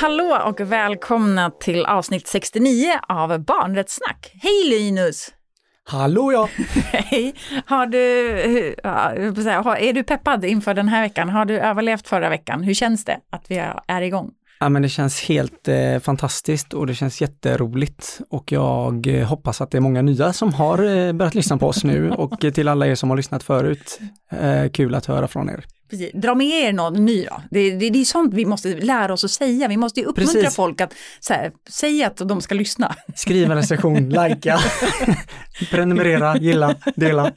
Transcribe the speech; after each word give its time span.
Hallå 0.00 0.38
och 0.46 0.60
välkomna 0.60 1.50
till 1.50 1.84
avsnitt 1.84 2.26
69 2.26 2.92
av 3.08 3.44
Barnrättssnack. 3.44 4.32
Hej 4.42 4.68
Linus! 4.68 5.28
Hallå 5.84 6.32
ja! 6.32 6.48
Hej! 6.92 7.34
Har 7.66 7.86
du, 7.86 7.98
är 9.88 9.92
du 9.92 10.02
peppad 10.02 10.44
inför 10.44 10.74
den 10.74 10.88
här 10.88 11.02
veckan? 11.02 11.28
Har 11.28 11.44
du 11.44 11.58
överlevt 11.58 12.08
förra 12.08 12.28
veckan? 12.28 12.62
Hur 12.62 12.74
känns 12.74 13.04
det 13.04 13.18
att 13.30 13.50
vi 13.50 13.64
är 13.88 14.02
igång? 14.02 14.30
Ja 14.60 14.68
men 14.68 14.82
det 14.82 14.88
känns 14.88 15.22
helt 15.22 15.68
eh, 15.68 15.98
fantastiskt 15.98 16.74
och 16.74 16.86
det 16.86 16.94
känns 16.94 17.20
jätteroligt 17.20 18.20
och 18.30 18.52
jag 18.52 19.06
eh, 19.06 19.26
hoppas 19.26 19.60
att 19.60 19.70
det 19.70 19.78
är 19.78 19.80
många 19.80 20.02
nya 20.02 20.32
som 20.32 20.54
har 20.54 20.78
eh, 20.78 21.12
börjat 21.12 21.34
lyssna 21.34 21.58
på 21.58 21.68
oss 21.68 21.84
nu 21.84 22.10
och 22.10 22.40
till 22.40 22.68
alla 22.68 22.86
er 22.86 22.94
som 22.94 23.10
har 23.10 23.16
lyssnat 23.16 23.42
förut, 23.42 24.00
eh, 24.30 24.70
kul 24.70 24.94
att 24.94 25.06
höra 25.06 25.28
från 25.28 25.50
er. 25.50 25.64
Precis. 25.90 26.10
Dra 26.14 26.34
med 26.34 26.46
er 26.46 26.72
någon 26.72 27.04
ny 27.04 27.24
då. 27.24 27.42
Det, 27.50 27.70
det, 27.70 27.90
det 27.90 28.00
är 28.00 28.04
sånt 28.04 28.34
vi 28.34 28.44
måste 28.44 28.74
lära 28.74 29.12
oss 29.12 29.24
att 29.24 29.30
säga. 29.30 29.68
Vi 29.68 29.76
måste 29.76 30.04
uppmuntra 30.04 30.40
Precis. 30.40 30.56
folk 30.56 30.80
att 30.80 30.94
här, 31.30 31.52
säga 31.68 32.06
att 32.06 32.16
de 32.16 32.40
ska 32.40 32.54
lyssna. 32.54 32.94
Skriva 33.14 33.52
en 33.52 33.58
recension, 33.58 34.08
likea, 34.08 34.58
prenumerera, 35.70 36.36
gilla, 36.36 36.74
dela. 36.96 37.32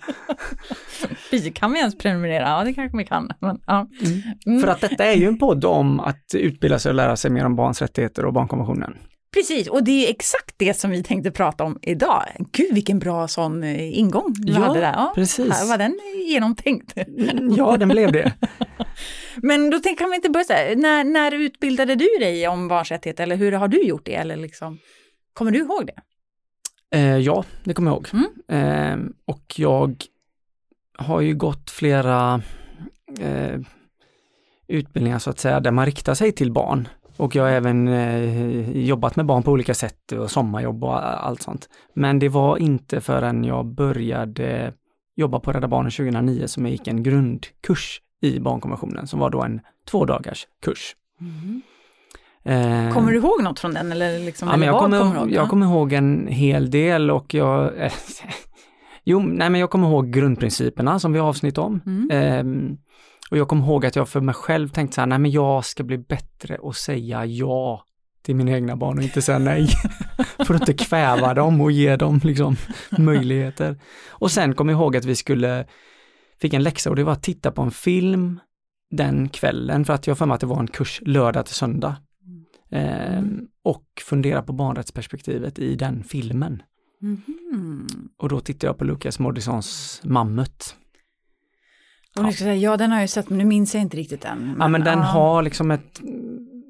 kan 1.53 1.73
vi 1.73 1.79
ens 1.79 1.97
prenumerera? 1.97 2.49
Ja, 2.49 2.63
det 2.63 2.73
kanske 2.73 2.97
vi 2.97 3.05
kan. 3.05 3.31
Men, 3.39 3.59
ja. 3.67 3.87
Mm. 4.05 4.21
Mm. 4.45 4.61
För 4.61 4.67
att 4.67 4.81
detta 4.81 5.05
är 5.05 5.15
ju 5.15 5.27
en 5.27 5.37
podd 5.37 5.65
om 5.65 5.99
att 5.99 6.25
utbilda 6.33 6.79
sig 6.79 6.89
och 6.89 6.95
lära 6.95 7.15
sig 7.15 7.31
mer 7.31 7.45
om 7.45 7.55
barns 7.55 7.81
rättigheter 7.81 8.25
och 8.25 8.33
barnkonventionen. 8.33 8.97
Precis, 9.33 9.67
och 9.67 9.83
det 9.83 10.07
är 10.07 10.09
exakt 10.09 10.55
det 10.57 10.73
som 10.73 10.91
vi 10.91 11.03
tänkte 11.03 11.31
prata 11.31 11.63
om 11.63 11.79
idag. 11.81 12.23
Gud 12.51 12.73
vilken 12.73 12.99
bra 12.99 13.27
sån 13.27 13.63
eh, 13.63 13.99
ingång 13.99 14.33
du 14.37 14.53
ja, 14.53 14.59
hade 14.59 14.79
där. 14.79 14.93
Ja, 14.93 15.11
precis. 15.15 15.53
Här 15.53 15.67
var 15.67 15.77
den 15.77 15.99
genomtänkt. 16.27 16.97
Mm, 16.97 17.53
ja, 17.57 17.77
den 17.77 17.89
blev 17.89 18.11
det. 18.11 18.33
Men 19.35 19.69
då 19.69 19.79
tänker 19.79 20.09
vi 20.09 20.15
inte 20.15 20.29
börja 20.29 20.43
så 20.43 20.53
här, 20.53 20.75
när, 20.75 21.03
när 21.03 21.31
utbildade 21.31 21.95
du 21.95 22.07
dig 22.19 22.47
om 22.47 22.67
barns 22.67 22.91
rättigheter 22.91 23.23
eller 23.23 23.35
hur 23.35 23.51
har 23.51 23.67
du 23.67 23.83
gjort 23.83 24.05
det? 24.05 24.15
Eller 24.15 24.35
liksom, 24.35 24.79
kommer 25.33 25.51
du 25.51 25.59
ihåg 25.59 25.87
det? 25.87 26.01
Eh, 26.97 27.17
ja, 27.17 27.43
det 27.63 27.73
kommer 27.73 27.91
jag 27.91 27.95
ihåg. 27.95 28.07
Mm. 28.47 29.03
Eh, 29.07 29.11
och 29.25 29.53
jag 29.55 30.03
har 30.97 31.21
ju 31.21 31.35
gått 31.35 31.71
flera 31.71 32.41
eh, 33.19 33.59
utbildningar 34.67 35.19
så 35.19 35.29
att 35.29 35.39
säga 35.39 35.59
där 35.59 35.71
man 35.71 35.85
riktar 35.85 36.13
sig 36.13 36.31
till 36.31 36.51
barn. 36.51 36.87
Och 37.17 37.35
jag 37.35 37.43
har 37.43 37.49
även 37.49 37.87
eh, 37.87 38.77
jobbat 38.77 39.15
med 39.15 39.25
barn 39.25 39.43
på 39.43 39.51
olika 39.51 39.73
sätt 39.73 40.11
och 40.11 40.31
sommarjobb 40.31 40.83
och 40.83 41.25
allt 41.27 41.41
sånt. 41.41 41.69
Men 41.93 42.19
det 42.19 42.29
var 42.29 42.57
inte 42.57 43.01
förrän 43.01 43.43
jag 43.43 43.65
började 43.65 44.73
jobba 45.15 45.39
på 45.39 45.51
Rädda 45.51 45.67
Barnen 45.67 45.91
2009 45.91 46.47
som 46.47 46.65
jag 46.65 46.71
gick 46.71 46.87
en 46.87 47.03
grundkurs 47.03 48.01
i 48.21 48.39
barnkonventionen 48.39 49.07
som 49.07 49.19
var 49.19 49.29
då 49.29 49.41
en 49.41 49.61
två 49.89 50.05
dagars 50.05 50.47
kurs. 50.63 50.95
Mm. 51.21 51.61
Eh, 52.43 52.93
kommer 52.93 53.11
du 53.11 53.17
ihåg 53.17 53.43
något 53.43 53.59
från 53.59 53.73
den? 53.73 53.91
Eller 53.91 54.19
liksom, 54.19 54.47
ja, 54.47 54.53
eller 54.53 54.65
jag, 54.65 54.79
kommer, 54.79 54.99
kommer 54.99 55.15
ihåg, 55.15 55.31
jag 55.31 55.49
kommer 55.49 55.65
ihåg 55.65 55.93
en 55.93 56.27
hel 56.27 56.71
del 56.71 57.11
och 57.11 57.33
jag 57.33 57.77
eh, 57.77 57.91
Jo, 59.03 59.19
nej 59.19 59.49
men 59.49 59.61
jag 59.61 59.69
kommer 59.69 59.87
ihåg 59.87 60.11
grundprinciperna 60.11 60.99
som 60.99 61.13
vi 61.13 61.19
har 61.19 61.27
avsnitt 61.27 61.57
om. 61.57 61.81
Mm. 61.85 62.09
Eh, 62.11 62.75
och 63.31 63.37
jag 63.37 63.47
kommer 63.47 63.65
ihåg 63.65 63.85
att 63.85 63.95
jag 63.95 64.09
för 64.09 64.21
mig 64.21 64.35
själv 64.35 64.69
tänkte 64.69 64.95
så 64.95 65.01
här, 65.01 65.07
nej 65.07 65.19
men 65.19 65.31
jag 65.31 65.65
ska 65.65 65.83
bli 65.83 65.97
bättre 65.97 66.57
och 66.57 66.75
säga 66.75 67.25
ja 67.25 67.85
till 68.21 68.35
mina 68.35 68.51
egna 68.51 68.75
barn 68.75 68.97
och 68.97 69.03
inte 69.03 69.21
säga 69.21 69.39
nej. 69.39 69.67
för 70.45 70.53
att 70.53 70.61
inte 70.69 70.85
kväva 70.85 71.33
dem 71.33 71.61
och 71.61 71.71
ge 71.71 71.95
dem 71.95 72.21
liksom 72.23 72.55
möjligheter. 72.97 73.79
Och 74.09 74.31
sen 74.31 74.55
kom 74.55 74.69
jag 74.69 74.75
ihåg 74.75 74.97
att 74.97 75.05
vi 75.05 75.15
skulle, 75.15 75.65
fick 76.41 76.53
en 76.53 76.63
läxa 76.63 76.89
och 76.89 76.95
det 76.95 77.03
var 77.03 77.13
att 77.13 77.23
titta 77.23 77.51
på 77.51 77.61
en 77.61 77.71
film 77.71 78.39
den 78.91 79.29
kvällen 79.29 79.85
för 79.85 79.93
att 79.93 80.07
jag 80.07 80.17
för 80.17 80.25
mig 80.25 80.35
att 80.35 80.41
det 80.41 80.47
var 80.47 80.59
en 80.59 80.67
kurs 80.67 81.01
lördag 81.05 81.45
till 81.45 81.55
söndag. 81.55 81.95
Eh, 82.69 83.21
och 83.63 83.85
fundera 84.01 84.41
på 84.41 84.53
barnrättsperspektivet 84.53 85.59
i 85.59 85.75
den 85.75 86.03
filmen. 86.03 86.63
Mm. 87.01 87.87
Och 88.17 88.29
då 88.29 88.39
tittade 88.39 88.67
jag 88.67 88.77
på 88.77 88.83
Lukas 88.83 89.19
Moodyssons 89.19 90.01
Mammut. 90.03 90.75
Och 92.19 92.25
ja. 92.25 92.31
Säga, 92.31 92.55
ja, 92.55 92.77
den 92.77 92.91
har 92.91 92.99
jag 92.99 93.09
sett, 93.09 93.29
men 93.29 93.37
nu 93.37 93.45
minns 93.45 93.73
jag 93.73 93.81
inte 93.81 93.97
riktigt 93.97 94.21
den. 94.21 94.39
Men, 94.39 94.55
ja, 94.59 94.67
men 94.67 94.83
den 94.83 94.99
ja. 94.99 95.05
har 95.05 95.43
liksom 95.43 95.71
ett 95.71 96.01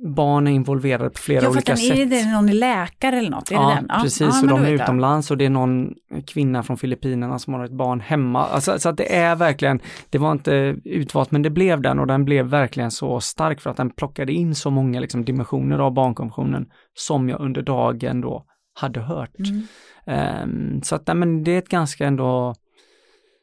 barn 0.03 0.47
är 0.47 0.51
involverade 0.51 1.09
på 1.09 1.17
flera 1.17 1.43
ja, 1.43 1.49
olika 1.49 1.75
sätt. 1.75 1.97
Är 1.97 2.05
det 2.05 2.31
någon 2.31 2.47
läkare 2.47 3.17
eller 3.17 3.29
något? 3.29 3.51
Är 3.51 3.55
ja, 3.55 3.69
det 3.69 3.75
den? 3.75 3.85
ja, 3.89 3.99
precis. 4.03 4.21
Ja, 4.21 4.41
och 4.41 4.47
de 4.47 4.63
är 4.63 4.71
utomlands 4.71 5.31
och 5.31 5.37
det 5.37 5.45
är 5.45 5.49
någon 5.49 5.93
kvinna 6.27 6.63
från 6.63 6.77
Filippinerna 6.77 7.39
som 7.39 7.53
har 7.53 7.65
ett 7.65 7.71
barn 7.71 7.99
hemma. 7.99 8.45
Alltså, 8.45 8.79
så 8.79 8.89
att 8.89 8.97
det 8.97 9.15
är 9.15 9.35
verkligen, 9.35 9.79
det 10.09 10.17
var 10.17 10.31
inte 10.31 10.75
utvalt 10.85 11.31
men 11.31 11.41
det 11.41 11.49
blev 11.49 11.81
den 11.81 11.99
och 11.99 12.07
den 12.07 12.25
blev 12.25 12.45
verkligen 12.45 12.91
så 12.91 13.19
stark 13.19 13.61
för 13.61 13.69
att 13.69 13.77
den 13.77 13.89
plockade 13.89 14.33
in 14.33 14.55
så 14.55 14.69
många 14.69 14.99
liksom, 14.99 15.25
dimensioner 15.25 15.79
av 15.79 15.93
barnkonventionen 15.93 16.65
som 16.93 17.29
jag 17.29 17.41
under 17.41 17.61
dagen 17.61 18.21
då 18.21 18.45
hade 18.73 18.99
hört. 18.99 19.35
Mm. 19.39 20.43
Um, 20.43 20.81
så 20.83 20.95
att 20.95 21.07
nej, 21.07 21.15
men 21.15 21.43
det 21.43 21.51
är 21.51 21.57
ett 21.57 21.69
ganska 21.69 22.05
ändå 22.05 22.55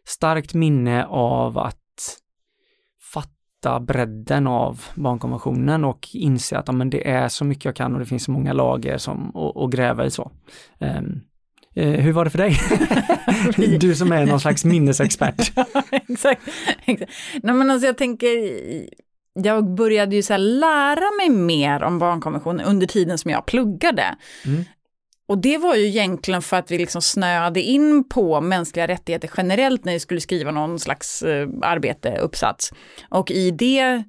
starkt 0.07 0.55
minne 0.55 1.05
av 1.05 1.59
att 1.59 1.78
fatta 3.13 3.81
bredden 3.81 4.47
av 4.47 4.85
barnkonventionen 4.95 5.85
och 5.85 6.09
inse 6.13 6.59
att 6.59 6.69
ja, 6.69 6.73
men 6.73 6.91
det 6.91 7.09
är 7.09 7.29
så 7.29 7.45
mycket 7.45 7.65
jag 7.65 7.77
kan 7.77 7.93
och 7.95 8.01
det 8.01 8.07
finns 8.07 8.25
så 8.25 8.31
många 8.31 8.53
lager 8.53 8.99
som 8.99 9.37
att 9.37 9.71
gräva 9.71 10.07
i 10.07 10.11
så. 10.11 10.31
Um, 10.79 11.21
hur 11.75 12.13
var 12.13 12.25
det 12.25 12.31
för 12.31 12.39
dig? 12.39 12.57
du 13.81 13.95
som 13.95 14.13
är 14.13 14.27
någon 14.27 14.41
slags 14.41 14.65
minnesexpert. 14.65 15.53
exakt. 15.91 16.43
exakt. 16.85 17.13
Nej, 17.43 17.55
men 17.55 17.71
alltså 17.71 17.87
jag 17.87 17.99
tänker, 17.99 18.29
jag 19.33 19.75
började 19.75 20.17
ju 20.17 20.23
så 20.23 20.37
lära 20.37 21.17
mig 21.19 21.31
mer 21.31 21.83
om 21.83 21.99
barnkonventionen 21.99 22.67
under 22.67 22.87
tiden 22.87 23.19
som 23.19 23.31
jag 23.31 23.47
pluggade. 23.47 24.17
Mm. 24.47 24.65
Och 25.29 25.39
det 25.39 25.59
var 25.59 25.75
ju 25.75 25.87
egentligen 25.87 26.43
för 26.43 26.57
att 26.57 26.71
vi 26.71 26.79
liksom 26.79 27.03
snöade 27.03 27.61
in 27.61 28.09
på 28.09 28.41
mänskliga 28.41 28.89
rättigheter 28.89 29.31
generellt 29.37 29.85
när 29.85 29.93
vi 29.93 30.01
skulle 30.01 30.21
skriva 30.21 30.51
någon 30.51 30.79
slags 30.79 31.23
eh, 31.23 31.49
arbete, 31.63 32.19
uppsats. 32.21 32.73
Och 33.09 33.31
i 33.31 33.51
det 33.51 34.05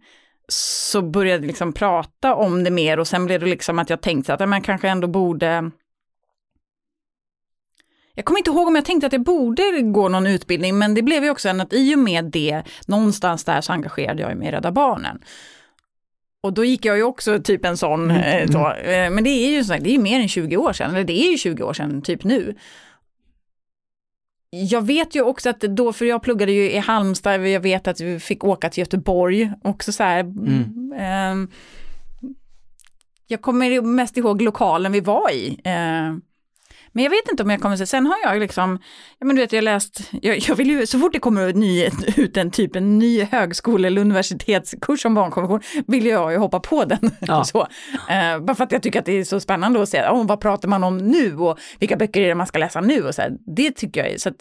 så 0.47 1.01
började 1.01 1.41
vi 1.41 1.47
liksom 1.47 1.73
prata 1.73 2.35
om 2.35 2.63
det 2.63 2.71
mer 2.71 2.99
och 2.99 3.07
sen 3.07 3.25
blev 3.25 3.39
det 3.39 3.45
liksom 3.45 3.79
att 3.79 3.89
jag 3.89 4.01
tänkte 4.01 4.33
att 4.33 4.49
man 4.49 4.61
kanske 4.61 4.89
ändå 4.89 5.07
borde 5.07 5.71
jag 8.15 8.25
kommer 8.25 8.39
inte 8.39 8.51
ihåg 8.51 8.67
om 8.67 8.75
jag 8.75 8.85
tänkte 8.85 9.07
att 9.07 9.13
jag 9.13 9.23
borde 9.23 9.81
gå 9.81 10.09
någon 10.09 10.27
utbildning, 10.27 10.77
men 10.77 10.93
det 10.93 11.01
blev 11.01 11.23
ju 11.23 11.29
också 11.29 11.49
en 11.49 11.61
att 11.61 11.73
i 11.73 11.95
och 11.95 11.99
med 11.99 12.25
det, 12.25 12.63
någonstans 12.87 13.43
där 13.43 13.61
så 13.61 13.73
engagerade 13.73 14.21
jag 14.21 14.37
mig 14.37 14.47
i 14.47 14.51
Rädda 14.51 14.71
Barnen. 14.71 15.19
Och 16.41 16.53
då 16.53 16.65
gick 16.65 16.85
jag 16.85 16.97
ju 16.97 17.03
också 17.03 17.39
typ 17.39 17.65
en 17.65 17.77
sån, 17.77 18.11
mm. 18.11 18.43
Eh, 18.43 18.51
så, 18.51 18.71
eh, 18.71 19.09
men 19.09 19.23
det 19.23 19.29
är 19.29 19.51
ju 19.51 19.63
så, 19.63 19.73
det 19.73 19.95
är 19.95 19.99
mer 19.99 20.19
än 20.19 20.27
20 20.27 20.57
år 20.57 20.73
sedan, 20.73 20.95
eller 20.95 21.03
det 21.03 21.25
är 21.27 21.31
ju 21.31 21.37
20 21.37 21.63
år 21.63 21.73
sedan 21.73 22.01
typ 22.01 22.23
nu. 22.23 22.55
Jag 24.51 24.85
vet 24.85 25.15
ju 25.15 25.21
också 25.21 25.49
att 25.49 25.59
då, 25.59 25.93
för 25.93 26.05
jag 26.05 26.21
pluggade 26.23 26.51
ju 26.51 26.71
i 26.71 26.77
Halmstad, 26.77 27.47
jag 27.47 27.59
vet 27.59 27.87
att 27.87 28.01
vi 28.01 28.19
fick 28.19 28.43
åka 28.43 28.69
till 28.69 28.81
Göteborg 28.81 29.51
också 29.63 29.91
så 29.91 30.03
här. 30.03 30.19
Mm. 30.19 30.93
Eh, 30.93 31.49
jag 33.27 33.41
kommer 33.41 33.81
mest 33.81 34.17
ihåg 34.17 34.41
lokalen 34.41 34.91
vi 34.91 34.99
var 34.99 35.31
i. 35.31 35.59
Eh, 35.63 36.15
men 36.93 37.03
jag 37.03 37.11
vet 37.11 37.31
inte 37.31 37.43
om 37.43 37.49
jag 37.49 37.61
kommer 37.61 37.81
att 37.81 37.89
sen 37.89 38.05
har 38.05 38.15
jag 38.23 38.39
liksom, 38.39 38.79
ja 39.19 39.25
men 39.25 39.35
du 39.35 39.41
vet 39.41 39.53
jag 39.53 39.63
läst, 39.63 40.09
jag, 40.21 40.37
jag 40.37 40.55
vill 40.55 40.69
ju, 40.69 40.85
så 40.85 40.99
fort 40.99 41.13
det 41.13 41.19
kommer 41.19 41.53
ny, 41.53 41.89
ut 42.17 42.37
en 42.37 42.51
typ 42.51 42.75
en 42.75 42.99
ny 42.99 43.23
högskole 43.23 43.87
eller 43.87 44.01
universitetskurs 44.01 45.05
om 45.05 45.15
barnkonvention 45.15 45.83
vill 45.87 46.05
jag 46.05 46.31
ju 46.31 46.37
hoppa 46.37 46.59
på 46.59 46.85
den. 46.85 47.11
Ja. 47.19 47.43
så. 47.45 47.59
Uh, 47.59 48.39
bara 48.45 48.55
för 48.55 48.63
att 48.63 48.71
jag 48.71 48.83
tycker 48.83 48.99
att 48.99 49.05
det 49.05 49.19
är 49.19 49.23
så 49.23 49.39
spännande 49.39 49.81
att 49.81 49.89
se, 49.89 50.01
oh, 50.01 50.27
vad 50.27 50.41
pratar 50.41 50.67
man 50.69 50.83
om 50.83 50.97
nu 50.97 51.37
och 51.37 51.59
vilka 51.79 51.95
böcker 51.95 52.21
är 52.21 52.27
det 52.27 52.35
man 52.35 52.47
ska 52.47 52.59
läsa 52.59 52.81
nu 52.81 53.03
och 53.03 53.15
så 53.15 53.21
här. 53.21 53.31
Det 53.55 53.71
tycker 53.71 54.03
jag 54.03 54.13
är, 54.13 54.17
så 54.17 54.29
att 54.29 54.35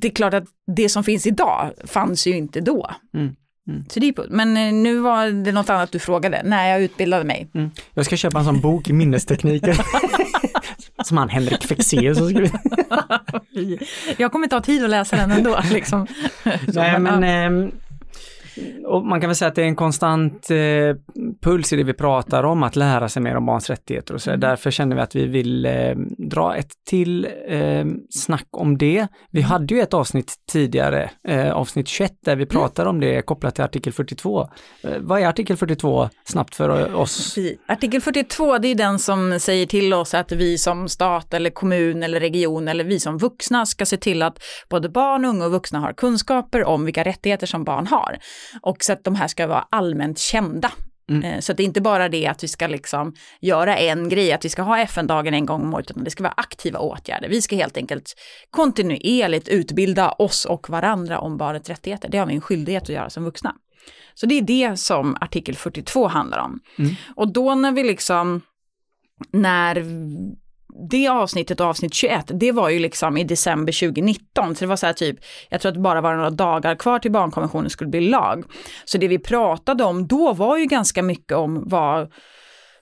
det 0.00 0.08
är 0.08 0.12
klart 0.12 0.34
att 0.34 0.44
det 0.76 0.88
som 0.88 1.04
finns 1.04 1.26
idag 1.26 1.72
fanns 1.84 2.26
ju 2.26 2.36
inte 2.36 2.60
då. 2.60 2.90
Mm. 3.14 3.34
Mm. 3.68 3.84
Så 3.88 4.00
det 4.00 4.08
är 4.08 4.30
Men 4.30 4.56
eh, 4.56 4.72
nu 4.72 4.98
var 4.98 5.44
det 5.44 5.52
något 5.52 5.70
annat 5.70 5.92
du 5.92 5.98
frågade, 5.98 6.42
när 6.44 6.68
jag 6.68 6.82
utbildade 6.82 7.24
mig. 7.24 7.50
Mm. 7.54 7.70
Jag 7.94 8.06
ska 8.06 8.16
köpa 8.16 8.38
en 8.38 8.44
sån 8.44 8.60
bok 8.60 8.88
i 8.88 8.92
minnestekniker. 8.92 9.76
Som 11.06 11.16
han 11.16 11.28
Henrik 11.28 11.64
Fexeus 11.64 12.20
har 12.20 12.28
skrivit. 12.28 12.52
jag 14.16 14.32
kommer 14.32 14.44
inte 14.44 14.56
ha 14.56 14.60
tid 14.60 14.84
att 14.84 14.90
läsa 14.90 15.16
den 15.16 15.30
ändå. 15.30 15.60
Liksom. 15.72 16.06
Nej, 16.66 16.98
men, 16.98 17.24
eh, 17.24 17.68
och 18.86 19.06
man 19.06 19.20
kan 19.20 19.28
väl 19.28 19.36
säga 19.36 19.48
att 19.48 19.54
det 19.54 19.62
är 19.62 19.66
en 19.66 19.76
konstant 19.76 20.50
eh, 20.50 20.56
puls 21.42 21.72
i 21.72 21.76
det 21.76 21.84
vi 21.84 21.94
pratar 21.94 22.42
om, 22.42 22.62
att 22.62 22.76
lära 22.76 23.08
sig 23.08 23.22
mer 23.22 23.36
om 23.36 23.46
barns 23.46 23.70
rättigheter 23.70 24.14
och 24.14 24.22
så. 24.22 24.30
Mm. 24.30 24.40
Därför 24.40 24.70
känner 24.70 24.96
vi 24.96 25.02
att 25.02 25.16
vi 25.16 25.26
vill 25.26 25.66
eh, 25.66 25.94
dra 26.18 26.56
ett 26.56 26.70
till 26.88 27.28
eh, 27.48 27.84
snack 28.10 28.48
om 28.50 28.78
det. 28.78 29.06
Vi 29.30 29.40
mm. 29.40 29.50
hade 29.50 29.74
ju 29.74 29.80
ett 29.80 29.94
avsnitt 29.94 30.34
tidigare, 30.52 31.10
eh, 31.28 31.52
avsnitt 31.52 31.88
21, 31.88 32.12
där 32.24 32.36
vi 32.36 32.46
pratar 32.46 32.82
mm. 32.82 32.94
om 32.94 33.00
det 33.00 33.22
kopplat 33.22 33.54
till 33.54 33.64
artikel 33.64 33.92
42. 33.92 34.48
Eh, 34.82 34.90
vad 35.00 35.20
är 35.20 35.26
artikel 35.26 35.56
42 35.56 36.08
snabbt 36.24 36.54
för 36.54 36.94
oss? 36.94 37.36
Artikel 37.68 38.00
42, 38.00 38.58
det 38.58 38.68
är 38.68 38.74
den 38.74 38.98
som 38.98 39.40
säger 39.40 39.66
till 39.66 39.94
oss 39.94 40.14
att 40.14 40.32
vi 40.32 40.58
som 40.58 40.88
stat 40.88 41.34
eller 41.34 41.50
kommun 41.50 42.02
eller 42.02 42.20
region 42.20 42.68
eller 42.68 42.84
vi 42.84 43.00
som 43.00 43.18
vuxna 43.18 43.66
ska 43.66 43.86
se 43.86 43.96
till 43.96 44.22
att 44.22 44.38
både 44.68 44.88
barn, 44.88 45.24
unga 45.24 45.44
och 45.44 45.52
vuxna 45.52 45.80
har 45.80 45.92
kunskaper 45.92 46.64
om 46.64 46.84
vilka 46.84 47.04
rättigheter 47.04 47.46
som 47.46 47.64
barn 47.64 47.86
har 47.86 48.18
och 48.60 48.84
så 48.84 48.92
att 48.92 49.04
de 49.04 49.14
här 49.14 49.28
ska 49.28 49.46
vara 49.46 49.66
allmänt 49.70 50.18
kända. 50.18 50.72
Mm. 51.10 51.24
Eh, 51.24 51.40
så 51.40 51.52
det 51.52 51.62
är 51.62 51.64
inte 51.64 51.80
bara 51.80 52.08
det 52.08 52.26
att 52.26 52.44
vi 52.44 52.48
ska 52.48 52.66
liksom 52.66 53.14
göra 53.40 53.76
en 53.76 54.08
grej, 54.08 54.32
att 54.32 54.44
vi 54.44 54.48
ska 54.48 54.62
ha 54.62 54.78
FN-dagen 54.78 55.34
en 55.34 55.46
gång 55.46 55.62
om 55.62 55.74
året, 55.74 55.90
utan 55.90 56.04
det 56.04 56.10
ska 56.10 56.22
vara 56.22 56.34
aktiva 56.36 56.78
åtgärder. 56.78 57.28
Vi 57.28 57.42
ska 57.42 57.56
helt 57.56 57.76
enkelt 57.76 58.14
kontinuerligt 58.50 59.48
utbilda 59.48 60.10
oss 60.10 60.44
och 60.44 60.70
varandra 60.70 61.18
om 61.18 61.36
barnets 61.36 61.68
rättigheter. 61.68 62.08
Det 62.08 62.18
har 62.18 62.26
vi 62.26 62.34
en 62.34 62.40
skyldighet 62.40 62.82
att 62.82 62.88
göra 62.88 63.10
som 63.10 63.24
vuxna. 63.24 63.54
Så 64.14 64.26
det 64.26 64.34
är 64.34 64.42
det 64.42 64.76
som 64.76 65.16
artikel 65.20 65.56
42 65.56 66.06
handlar 66.06 66.38
om. 66.38 66.60
Mm. 66.78 66.94
Och 67.16 67.32
då 67.32 67.54
när 67.54 67.72
vi 67.72 67.84
liksom, 67.84 68.40
när 69.30 69.84
det 70.90 71.08
avsnittet, 71.08 71.60
avsnitt 71.60 71.94
21, 71.94 72.30
det 72.34 72.52
var 72.52 72.68
ju 72.68 72.78
liksom 72.78 73.16
i 73.16 73.24
december 73.24 73.72
2019. 73.72 74.54
Så 74.54 74.64
det 74.64 74.68
var 74.68 74.76
så 74.76 74.86
här 74.86 74.92
typ, 74.92 75.18
jag 75.48 75.60
tror 75.60 75.70
att 75.70 75.74
det 75.74 75.80
bara 75.80 76.00
var 76.00 76.14
några 76.14 76.30
dagar 76.30 76.74
kvar 76.74 76.98
till 76.98 77.12
barnkonventionen 77.12 77.70
skulle 77.70 77.90
bli 77.90 78.00
lag. 78.00 78.44
Så 78.84 78.98
det 78.98 79.08
vi 79.08 79.18
pratade 79.18 79.84
om 79.84 80.06
då 80.06 80.32
var 80.32 80.56
ju 80.56 80.64
ganska 80.66 81.02
mycket 81.02 81.36
om 81.36 81.62
vad, 81.68 82.12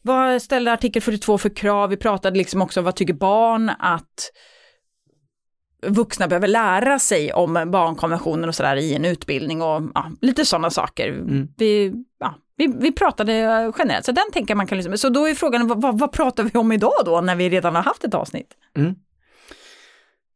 vad 0.02 0.43
ställde 0.43 0.73
artikel 0.73 1.02
42 1.02 1.38
för 1.38 1.56
krav? 1.56 1.91
Vi 1.91 1.96
pratade 1.96 2.38
liksom 2.38 2.62
också 2.62 2.81
om 2.81 2.85
vad 2.85 2.96
tycker 2.96 3.14
barn 3.14 3.70
att 3.79 4.31
vuxna 5.87 6.29
behöver 6.29 6.49
lära 6.49 6.99
sig 6.99 7.32
om 7.32 7.70
barnkonventionen 7.73 8.49
och 8.49 8.55
sådär 8.55 8.76
i 8.76 8.94
en 8.94 9.05
utbildning 9.05 9.62
och 9.62 9.82
ja, 9.94 10.11
lite 10.20 10.44
sådana 10.44 10.70
saker. 10.70 11.08
Mm. 11.08 11.49
Vi, 11.56 11.93
ja, 12.19 12.35
vi, 12.56 12.67
vi 12.67 12.93
pratade 12.93 13.33
generellt, 13.79 14.05
så 14.05 14.12
den 14.12 14.25
tänker 14.33 14.55
man 14.55 14.67
kan 14.67 14.79
liksom, 14.79 14.99
så 14.99 15.09
då 15.09 15.29
är 15.29 15.35
frågan 15.35 15.69
vad, 15.69 15.99
vad, 15.99 16.12
pratar 16.12 16.43
vi 16.45 16.59
om 16.59 16.73
idag 16.73 17.03
då 17.05 17.21
när 17.21 17.35
vi 17.37 17.51
redan 17.51 17.75
har 17.75 17.83
haft 17.83 18.05
ett 18.05 18.15
avsnitt? 18.15 18.49
Mm. 18.77 18.95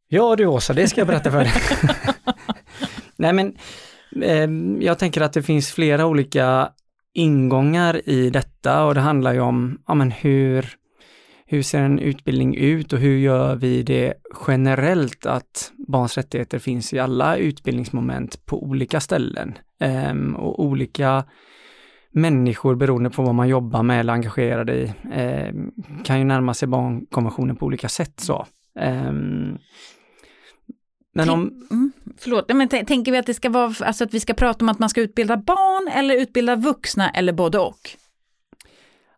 Ja 0.07 0.35
du 0.35 0.45
Åsa, 0.45 0.73
det 0.73 0.87
ska 0.87 1.01
jag 1.01 1.07
berätta 1.07 1.31
för 1.31 1.39
dig. 1.39 1.53
Nej 3.15 3.33
men, 3.33 3.55
eh, 4.21 4.83
jag 4.85 4.99
tänker 4.99 5.21
att 5.21 5.33
det 5.33 5.43
finns 5.43 5.71
flera 5.71 6.05
olika 6.05 6.69
ingångar 7.13 8.09
i 8.09 8.29
detta 8.29 8.83
och 8.85 8.95
det 8.95 9.01
handlar 9.01 9.33
ju 9.33 9.39
om 9.39 9.81
ja, 9.87 9.93
men 9.93 10.11
hur, 10.11 10.69
hur 11.45 11.61
ser 11.61 11.79
en 11.79 11.99
utbildning 11.99 12.55
ut 12.55 12.93
och 12.93 12.99
hur 12.99 13.17
gör 13.17 13.55
vi 13.55 13.83
det 13.83 14.13
generellt 14.47 15.25
att 15.25 15.71
barns 15.87 16.17
rättigheter 16.17 16.59
finns 16.59 16.93
i 16.93 16.99
alla 16.99 17.37
utbildningsmoment 17.37 18.45
på 18.45 18.63
olika 18.63 18.99
ställen 18.99 19.57
eh, 19.79 20.13
och 20.35 20.63
olika 20.63 21.25
människor 22.11 22.75
beroende 22.75 23.09
på 23.09 23.21
vad 23.21 23.35
man 23.35 23.47
jobbar 23.47 23.83
med 23.83 23.99
eller 23.99 24.13
engagerad 24.13 24.69
i 24.69 24.93
eh, 25.11 25.53
kan 26.03 26.19
ju 26.19 26.25
närma 26.25 26.53
sig 26.53 26.67
barnkonventionen 26.67 27.55
på 27.55 27.65
olika 27.65 27.89
sätt 27.89 28.19
så. 28.19 28.45
Eh, 28.79 29.11
men 31.13 31.29
om... 31.29 31.67
Mm, 31.71 31.91
förlåt, 32.17 32.53
men 32.53 32.67
tänker 32.69 33.11
vi 33.11 33.17
att 33.17 33.25
det 33.25 33.33
ska 33.33 33.49
vara, 33.49 33.73
alltså 33.85 34.03
att 34.03 34.13
vi 34.13 34.19
ska 34.19 34.33
prata 34.33 34.65
om 34.65 34.69
att 34.69 34.79
man 34.79 34.89
ska 34.89 35.01
utbilda 35.01 35.37
barn 35.37 35.91
eller 35.93 36.15
utbilda 36.15 36.55
vuxna 36.55 37.09
eller 37.09 37.33
både 37.33 37.59
och? 37.59 37.79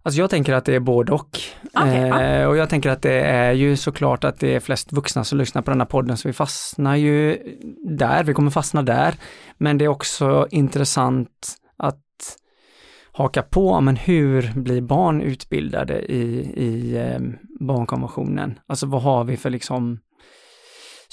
Alltså 0.03 0.21
jag 0.21 0.29
tänker 0.29 0.53
att 0.53 0.65
det 0.65 0.75
är 0.75 0.79
både 0.79 1.11
och. 1.11 1.39
Okay, 1.73 2.09
eh, 2.09 2.47
och 2.47 2.57
jag 2.57 2.69
tänker 2.69 2.89
att 2.89 3.01
det 3.01 3.21
är 3.21 3.51
ju 3.51 3.77
såklart 3.77 4.23
att 4.23 4.39
det 4.39 4.55
är 4.55 4.59
flest 4.59 4.93
vuxna 4.93 5.23
som 5.23 5.37
lyssnar 5.37 5.61
på 5.61 5.71
denna 5.71 5.85
podden 5.85 6.17
så 6.17 6.27
vi 6.27 6.33
fastnar 6.33 6.95
ju 6.95 7.37
där, 7.85 8.23
vi 8.23 8.33
kommer 8.33 8.51
fastna 8.51 8.83
där. 8.83 9.15
Men 9.57 9.77
det 9.77 9.85
är 9.85 9.89
också 9.89 10.47
intressant 10.51 11.55
att 11.77 11.99
haka 13.11 13.41
på, 13.41 13.81
men 13.81 13.95
hur 13.95 14.51
blir 14.55 14.81
barn 14.81 15.21
utbildade 15.21 16.01
i, 16.11 16.53
i 16.55 16.97
eh, 16.97 17.19
barnkonventionen? 17.59 18.59
Alltså 18.67 18.85
vad 18.85 19.01
har 19.01 19.23
vi 19.23 19.37
för 19.37 19.49
liksom 19.49 19.99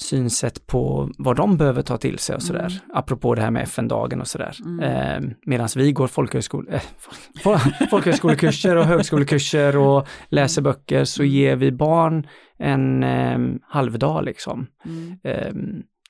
synsätt 0.01 0.67
på 0.67 1.11
vad 1.19 1.37
de 1.37 1.57
behöver 1.57 1.83
ta 1.83 1.99
till 1.99 2.19
sig 2.19 2.37
och 2.37 2.43
sådär. 2.43 2.61
Mm. 2.61 2.97
Apropå 2.97 3.35
det 3.35 3.43
här 3.43 3.51
med 3.51 3.63
FN-dagen 3.63 4.21
och 4.21 4.29
sådär. 4.29 4.57
Mm. 4.65 4.81
Eh, 4.81 5.31
Medan 5.47 5.69
vi 5.77 5.93
går 5.93 6.07
folkhögskole, 6.07 6.73
äh, 6.73 7.59
folkhögskolekurser 7.91 8.77
och 8.77 8.85
högskolekurser 8.85 9.77
och 9.77 10.09
läser 10.29 10.63
böcker 10.63 11.05
så 11.05 11.23
mm. 11.23 11.35
ger 11.35 11.57
vi 11.57 11.73
barn 11.73 12.27
en 12.59 13.03
eh, 13.03 13.39
halvdag 13.63 14.25
liksom. 14.25 14.67
Mm. 14.85 15.19
Eh, 15.25 15.55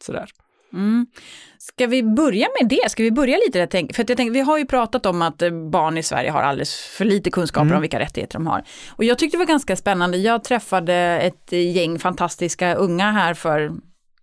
sådär. 0.00 0.28
Mm. 0.72 1.06
Ska 1.58 1.86
vi 1.86 2.02
börja 2.02 2.48
med 2.60 2.68
det? 2.68 2.90
Ska 2.90 3.02
vi 3.02 3.10
börja 3.10 3.36
lite 3.46 3.66
där? 3.66 3.94
För 3.94 4.02
att 4.02 4.08
jag 4.08 4.16
tänker, 4.16 4.32
vi 4.32 4.40
har 4.40 4.58
ju 4.58 4.66
pratat 4.66 5.06
om 5.06 5.22
att 5.22 5.42
eh, 5.42 5.50
barn 5.50 5.98
i 5.98 6.02
Sverige 6.02 6.30
har 6.30 6.42
alldeles 6.42 6.74
för 6.74 7.04
lite 7.04 7.30
kunskaper 7.30 7.66
mm. 7.66 7.76
om 7.76 7.80
vilka 7.80 7.98
rättigheter 7.98 8.38
de 8.38 8.46
har. 8.46 8.64
Och 8.88 9.04
jag 9.04 9.18
tyckte 9.18 9.36
det 9.36 9.38
var 9.38 9.46
ganska 9.46 9.76
spännande. 9.76 10.16
Jag 10.16 10.44
träffade 10.44 10.94
ett 10.94 11.52
gäng 11.52 11.98
fantastiska 11.98 12.74
unga 12.74 13.12
här 13.12 13.34
för 13.34 13.72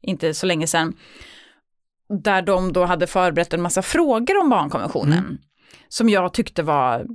inte 0.02 0.34
så 0.34 0.46
länge 0.46 0.68
sedan. 0.68 0.94
Där 2.24 2.42
de 2.42 2.74
då 2.74 2.86
hade 2.86 3.08
förberett 3.08 3.54
en 3.54 3.62
massa 3.62 3.82
frågor 3.82 4.42
om 4.42 4.50
barnkonventionen. 4.50 5.20
Mm. 5.20 5.38
Som 5.88 6.10
jag 6.10 6.34
tyckte 6.34 6.64
var 6.64 7.06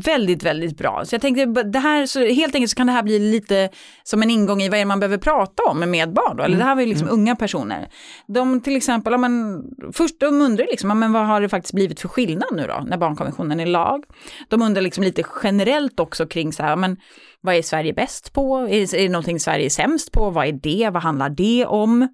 väldigt, 0.00 0.42
väldigt 0.42 0.78
bra. 0.78 1.04
Så 1.04 1.14
jag 1.14 1.22
tänkte, 1.22 1.62
det 1.62 1.78
här, 1.78 2.06
så 2.06 2.24
helt 2.24 2.54
enkelt 2.54 2.70
så 2.70 2.76
kan 2.76 2.86
det 2.86 2.92
här 2.92 3.02
bli 3.02 3.18
lite 3.18 3.68
som 4.02 4.22
en 4.22 4.30
ingång 4.30 4.62
i 4.62 4.68
vad 4.68 4.78
är 4.78 4.84
man 4.84 5.00
behöver 5.00 5.18
prata 5.18 5.62
om 5.62 5.90
med 5.90 6.12
barn. 6.12 6.36
Då? 6.36 6.42
Eller 6.42 6.54
mm. 6.54 6.58
det 6.58 6.64
här 6.64 6.74
var 6.74 6.82
ju 6.82 6.88
liksom 6.88 7.08
mm. 7.08 7.20
unga 7.20 7.36
personer. 7.36 7.88
De 8.26 8.60
till 8.60 8.76
exempel, 8.76 9.12
ja, 9.12 9.18
men, 9.18 9.62
först 9.92 10.20
de 10.20 10.40
undrar 10.40 10.66
liksom, 10.66 10.90
ja, 10.90 10.94
men 10.94 11.12
vad 11.12 11.26
har 11.26 11.40
det 11.40 11.48
faktiskt 11.48 11.74
blivit 11.74 12.00
för 12.00 12.08
skillnad 12.08 12.48
nu 12.52 12.66
då, 12.66 12.84
när 12.86 12.96
barnkonventionen 12.96 13.60
är 13.60 13.66
lag? 13.66 14.04
De 14.48 14.62
undrar 14.62 14.82
liksom 14.82 15.04
lite 15.04 15.22
generellt 15.42 16.00
också 16.00 16.26
kring 16.26 16.52
så 16.52 16.62
här, 16.62 16.76
men 16.76 16.96
vad 17.40 17.54
är 17.54 17.62
Sverige 17.62 17.92
bäst 17.92 18.32
på? 18.32 18.58
Är, 18.58 18.94
är 18.94 19.02
det 19.02 19.08
någonting 19.08 19.40
Sverige 19.40 19.64
är 19.66 19.70
sämst 19.70 20.12
på? 20.12 20.30
Vad 20.30 20.46
är 20.46 20.52
det? 20.52 20.90
Vad 20.92 21.02
handlar 21.02 21.28
det 21.28 21.66
om? 21.66 22.08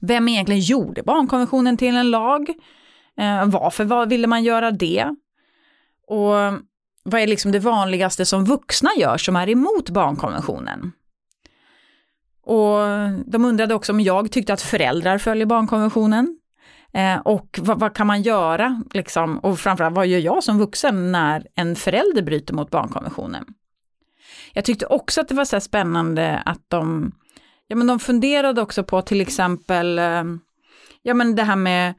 Vem 0.00 0.28
egentligen 0.28 0.60
gjorde 0.60 1.02
barnkonventionen 1.02 1.76
till 1.76 1.96
en 1.96 2.10
lag? 2.10 2.48
Eh, 3.18 3.46
varför 3.46 3.84
var, 3.84 4.06
ville 4.06 4.26
man 4.26 4.44
göra 4.44 4.70
det? 4.70 5.14
Och 6.08 6.34
vad 7.06 7.20
är 7.20 7.26
liksom 7.26 7.52
det 7.52 7.58
vanligaste 7.58 8.24
som 8.24 8.44
vuxna 8.44 8.90
gör 8.96 9.18
som 9.18 9.36
är 9.36 9.48
emot 9.48 9.90
barnkonventionen? 9.90 10.92
Och 12.42 12.78
de 13.26 13.44
undrade 13.44 13.74
också 13.74 13.92
om 13.92 14.00
jag 14.00 14.32
tyckte 14.32 14.52
att 14.52 14.62
föräldrar 14.62 15.18
följer 15.18 15.46
barnkonventionen. 15.46 16.38
Eh, 16.92 17.18
och 17.18 17.58
vad, 17.62 17.80
vad, 17.80 17.94
kan 17.94 18.06
man 18.06 18.22
göra, 18.22 18.82
liksom, 18.92 19.38
och 19.38 19.58
framförallt 19.58 19.96
vad 19.96 20.06
gör 20.06 20.18
jag 20.18 20.44
som 20.44 20.58
vuxen 20.58 21.12
när 21.12 21.46
en 21.54 21.76
förälder 21.76 22.22
bryter 22.22 22.54
mot 22.54 22.70
barnkonventionen? 22.70 23.44
Jag 24.52 24.64
tyckte 24.64 24.86
också 24.86 25.20
att 25.20 25.28
det 25.28 25.34
var 25.34 25.44
så 25.44 25.60
spännande 25.60 26.42
att 26.44 26.62
de, 26.68 27.12
ja 27.66 27.76
men 27.76 27.86
de 27.86 27.98
funderade 27.98 28.62
också 28.62 28.84
på 28.84 29.02
till 29.02 29.20
exempel, 29.20 29.98
eh, 29.98 30.24
ja 31.02 31.14
men 31.14 31.34
det 31.34 31.42
här 31.42 31.56
med 31.56 31.94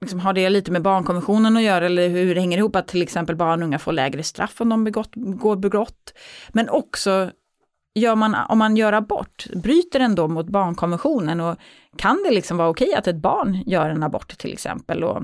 liksom, 0.00 0.20
har 0.20 0.32
det 0.32 0.48
lite 0.48 0.70
med 0.70 0.82
barnkonventionen 0.82 1.56
att 1.56 1.62
göra 1.62 1.86
eller 1.86 2.08
hur 2.08 2.34
det 2.34 2.40
hänger 2.40 2.58
ihop 2.58 2.76
att 2.76 2.88
till 2.88 3.02
exempel 3.02 3.36
barn 3.36 3.62
och 3.62 3.66
unga 3.66 3.78
får 3.78 3.92
lägre 3.92 4.22
straff 4.22 4.60
om 4.60 4.68
de 4.68 4.84
begått, 4.84 5.10
går 5.14 5.56
begått. 5.56 6.14
Men 6.48 6.68
också 6.68 7.30
gör 7.94 8.14
man, 8.14 8.36
om 8.48 8.58
man 8.58 8.76
gör 8.76 8.92
abort, 8.92 9.46
bryter 9.54 9.98
den 9.98 10.14
då 10.14 10.28
mot 10.28 10.46
barnkonventionen 10.46 11.40
och 11.40 11.56
kan 11.96 12.22
det 12.24 12.34
liksom 12.34 12.56
vara 12.56 12.68
okej 12.68 12.94
att 12.94 13.06
ett 13.06 13.16
barn 13.16 13.62
gör 13.66 13.90
en 13.90 14.02
abort 14.02 14.38
till 14.38 14.52
exempel? 14.52 15.04
Och, 15.04 15.22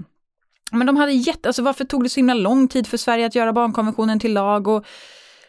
men 0.72 0.86
de 0.86 0.96
hade 0.96 1.12
jätte, 1.12 1.48
alltså 1.48 1.62
varför 1.62 1.84
tog 1.84 2.02
det 2.02 2.08
så 2.08 2.16
himla 2.16 2.34
lång 2.34 2.68
tid 2.68 2.86
för 2.86 2.96
Sverige 2.96 3.26
att 3.26 3.34
göra 3.34 3.52
barnkonventionen 3.52 4.20
till 4.20 4.32
lag 4.32 4.68
och 4.68 4.86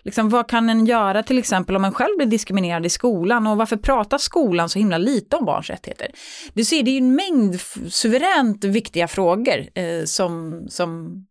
Liksom, 0.07 0.29
vad 0.29 0.49
kan 0.49 0.69
en 0.69 0.85
göra 0.85 1.23
till 1.23 1.37
exempel 1.37 1.75
om 1.75 1.81
man 1.81 1.91
själv 1.91 2.17
blir 2.17 2.27
diskriminerad 2.27 2.85
i 2.85 2.89
skolan 2.89 3.47
och 3.47 3.57
varför 3.57 3.77
pratar 3.77 4.17
skolan 4.17 4.69
så 4.69 4.79
himla 4.79 4.97
lite 4.97 5.35
om 5.35 5.45
barns 5.45 5.69
rättigheter? 5.69 6.07
Du 6.53 6.65
ser, 6.65 6.83
det 6.83 6.91
är 6.91 6.93
ju 6.93 6.97
en 6.97 7.15
mängd 7.15 7.59
suveränt 7.89 8.63
viktiga 8.63 9.07
frågor 9.07 9.67
eh, 9.73 10.03
som, 10.05 10.63
som 10.69 11.21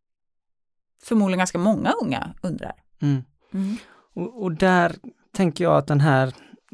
förmodligen 1.05 1.39
ganska 1.39 1.59
många 1.59 1.93
unga 2.03 2.35
undrar. 2.43 2.73
Mm. 3.03 3.25
Mm. 3.55 3.77
Och, 4.15 4.43
och, 4.43 4.53
där 4.53 4.95
tänker 5.37 5.65
jag 5.65 5.77
att 5.77 5.87
den 5.87 6.01
här 6.01 6.33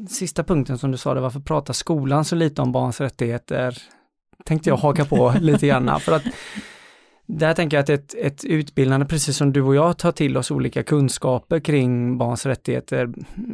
sista 0.09 0.43
punkten 0.43 0.77
som 0.77 0.91
du 0.91 0.97
sa, 0.97 1.13
det 1.13 1.21
varför 1.21 1.39
pratar 1.39 1.73
skolan 1.73 2.25
så 2.25 2.35
lite 2.35 2.61
om 2.61 2.71
barns 2.71 3.01
rättigheter? 3.01 3.77
Tänkte 4.45 4.69
jag 4.69 4.77
haka 4.77 5.05
på 5.05 5.33
lite 5.39 5.67
grann, 5.67 5.99
för 5.99 6.11
att 6.11 6.23
där 7.37 7.53
tänker 7.53 7.77
jag 7.77 7.83
att 7.83 7.89
ett, 7.89 8.15
ett 8.17 8.45
utbildande, 8.45 9.05
precis 9.05 9.37
som 9.37 9.53
du 9.53 9.61
och 9.61 9.75
jag 9.75 9.97
tar 9.97 10.11
till 10.11 10.37
oss 10.37 10.51
olika 10.51 10.83
kunskaper 10.83 11.59
kring 11.59 12.17
barns 12.17 12.45
rättigheter 12.45 13.09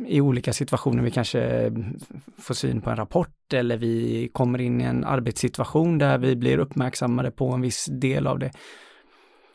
i 0.07 0.21
olika 0.21 0.53
situationer. 0.53 1.03
Vi 1.03 1.12
kanske 1.12 1.71
får 2.38 2.53
syn 2.53 2.81
på 2.81 2.89
en 2.89 2.95
rapport 2.95 3.53
eller 3.53 3.77
vi 3.77 4.29
kommer 4.33 4.62
in 4.62 4.81
i 4.81 4.83
en 4.83 5.03
arbetssituation 5.03 5.98
där 5.98 6.17
vi 6.17 6.36
blir 6.36 6.57
uppmärksammade 6.57 7.31
på 7.31 7.51
en 7.51 7.62
viss 7.62 7.86
del 7.91 8.27
av 8.27 8.39
det. 8.39 8.51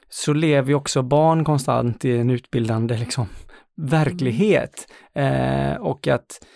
Så 0.08 0.32
lever 0.32 0.68
ju 0.68 0.74
också 0.74 1.02
barn 1.02 1.44
konstant 1.44 2.04
i 2.04 2.16
en 2.16 2.30
utbildande 2.30 2.98
liksom, 2.98 3.26
verklighet. 3.76 4.88
Eh, 5.14 5.74
och 5.74 6.08
att 6.08 6.46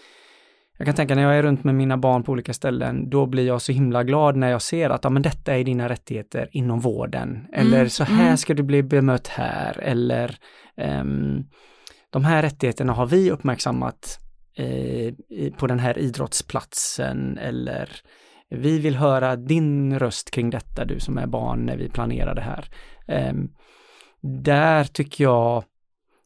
jag 0.79 0.87
kan 0.87 0.95
tänka 0.95 1.15
när 1.15 1.23
jag 1.23 1.39
är 1.39 1.43
runt 1.43 1.65
med 1.65 1.75
mina 1.75 1.97
barn 1.97 2.23
på 2.23 2.33
olika 2.33 2.55
ställen, 2.55 3.11
då 3.11 3.27
blir 3.27 3.47
jag 3.47 3.63
så 3.63 3.73
himla 3.73 4.05
glad 4.05 4.37
när 4.37 4.51
jag 4.51 4.63
ser 4.63 4.91
att 4.91 5.05
ja, 5.05 5.11
men 5.11 5.23
detta 5.23 5.57
är 5.57 5.65
dina 5.65 5.89
rättigheter 5.89 6.49
inom 6.53 6.81
vården. 6.81 7.47
Eller 7.53 7.79
mm, 7.79 7.91
så 7.91 8.05
här 8.05 8.25
mm. 8.25 8.37
ska 8.37 8.55
du 8.55 8.63
bli 8.63 8.83
bemött 8.83 9.29
här. 9.29 9.79
Eller 9.81 10.39
um, 11.01 11.49
de 12.11 12.25
här 12.25 12.43
rättigheterna 12.43 12.93
har 12.93 13.07
vi 13.07 13.31
uppmärksammat 13.31 14.19
eh, 14.55 15.15
på 15.57 15.67
den 15.67 15.79
här 15.79 15.99
idrottsplatsen. 15.99 17.39
Eller 17.39 17.91
vi 18.51 18.79
vill 18.79 18.97
höra 18.97 19.37
din 19.37 19.99
röst 19.99 20.31
kring 20.31 20.51
detta, 20.51 20.85
du 20.85 21.01
som 21.01 21.19
är 21.19 21.27
barn, 21.27 21.67
när 21.67 21.77
vi 21.77 21.89
planerar 21.89 22.35
det 22.35 22.41
här. 22.41 22.69
Um, 23.31 23.53
där 24.21 24.85
tycker 24.85 25.25
jag, 25.25 25.65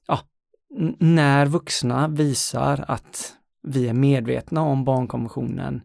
ja, 0.07 0.21
när 0.99 1.47
vuxna 1.47 2.09
visar 2.09 2.85
att 2.89 3.37
vi 3.63 3.89
är 3.89 3.95
medvetna 3.95 4.61
om 4.61 4.85
barnkonventionen, 4.85 5.81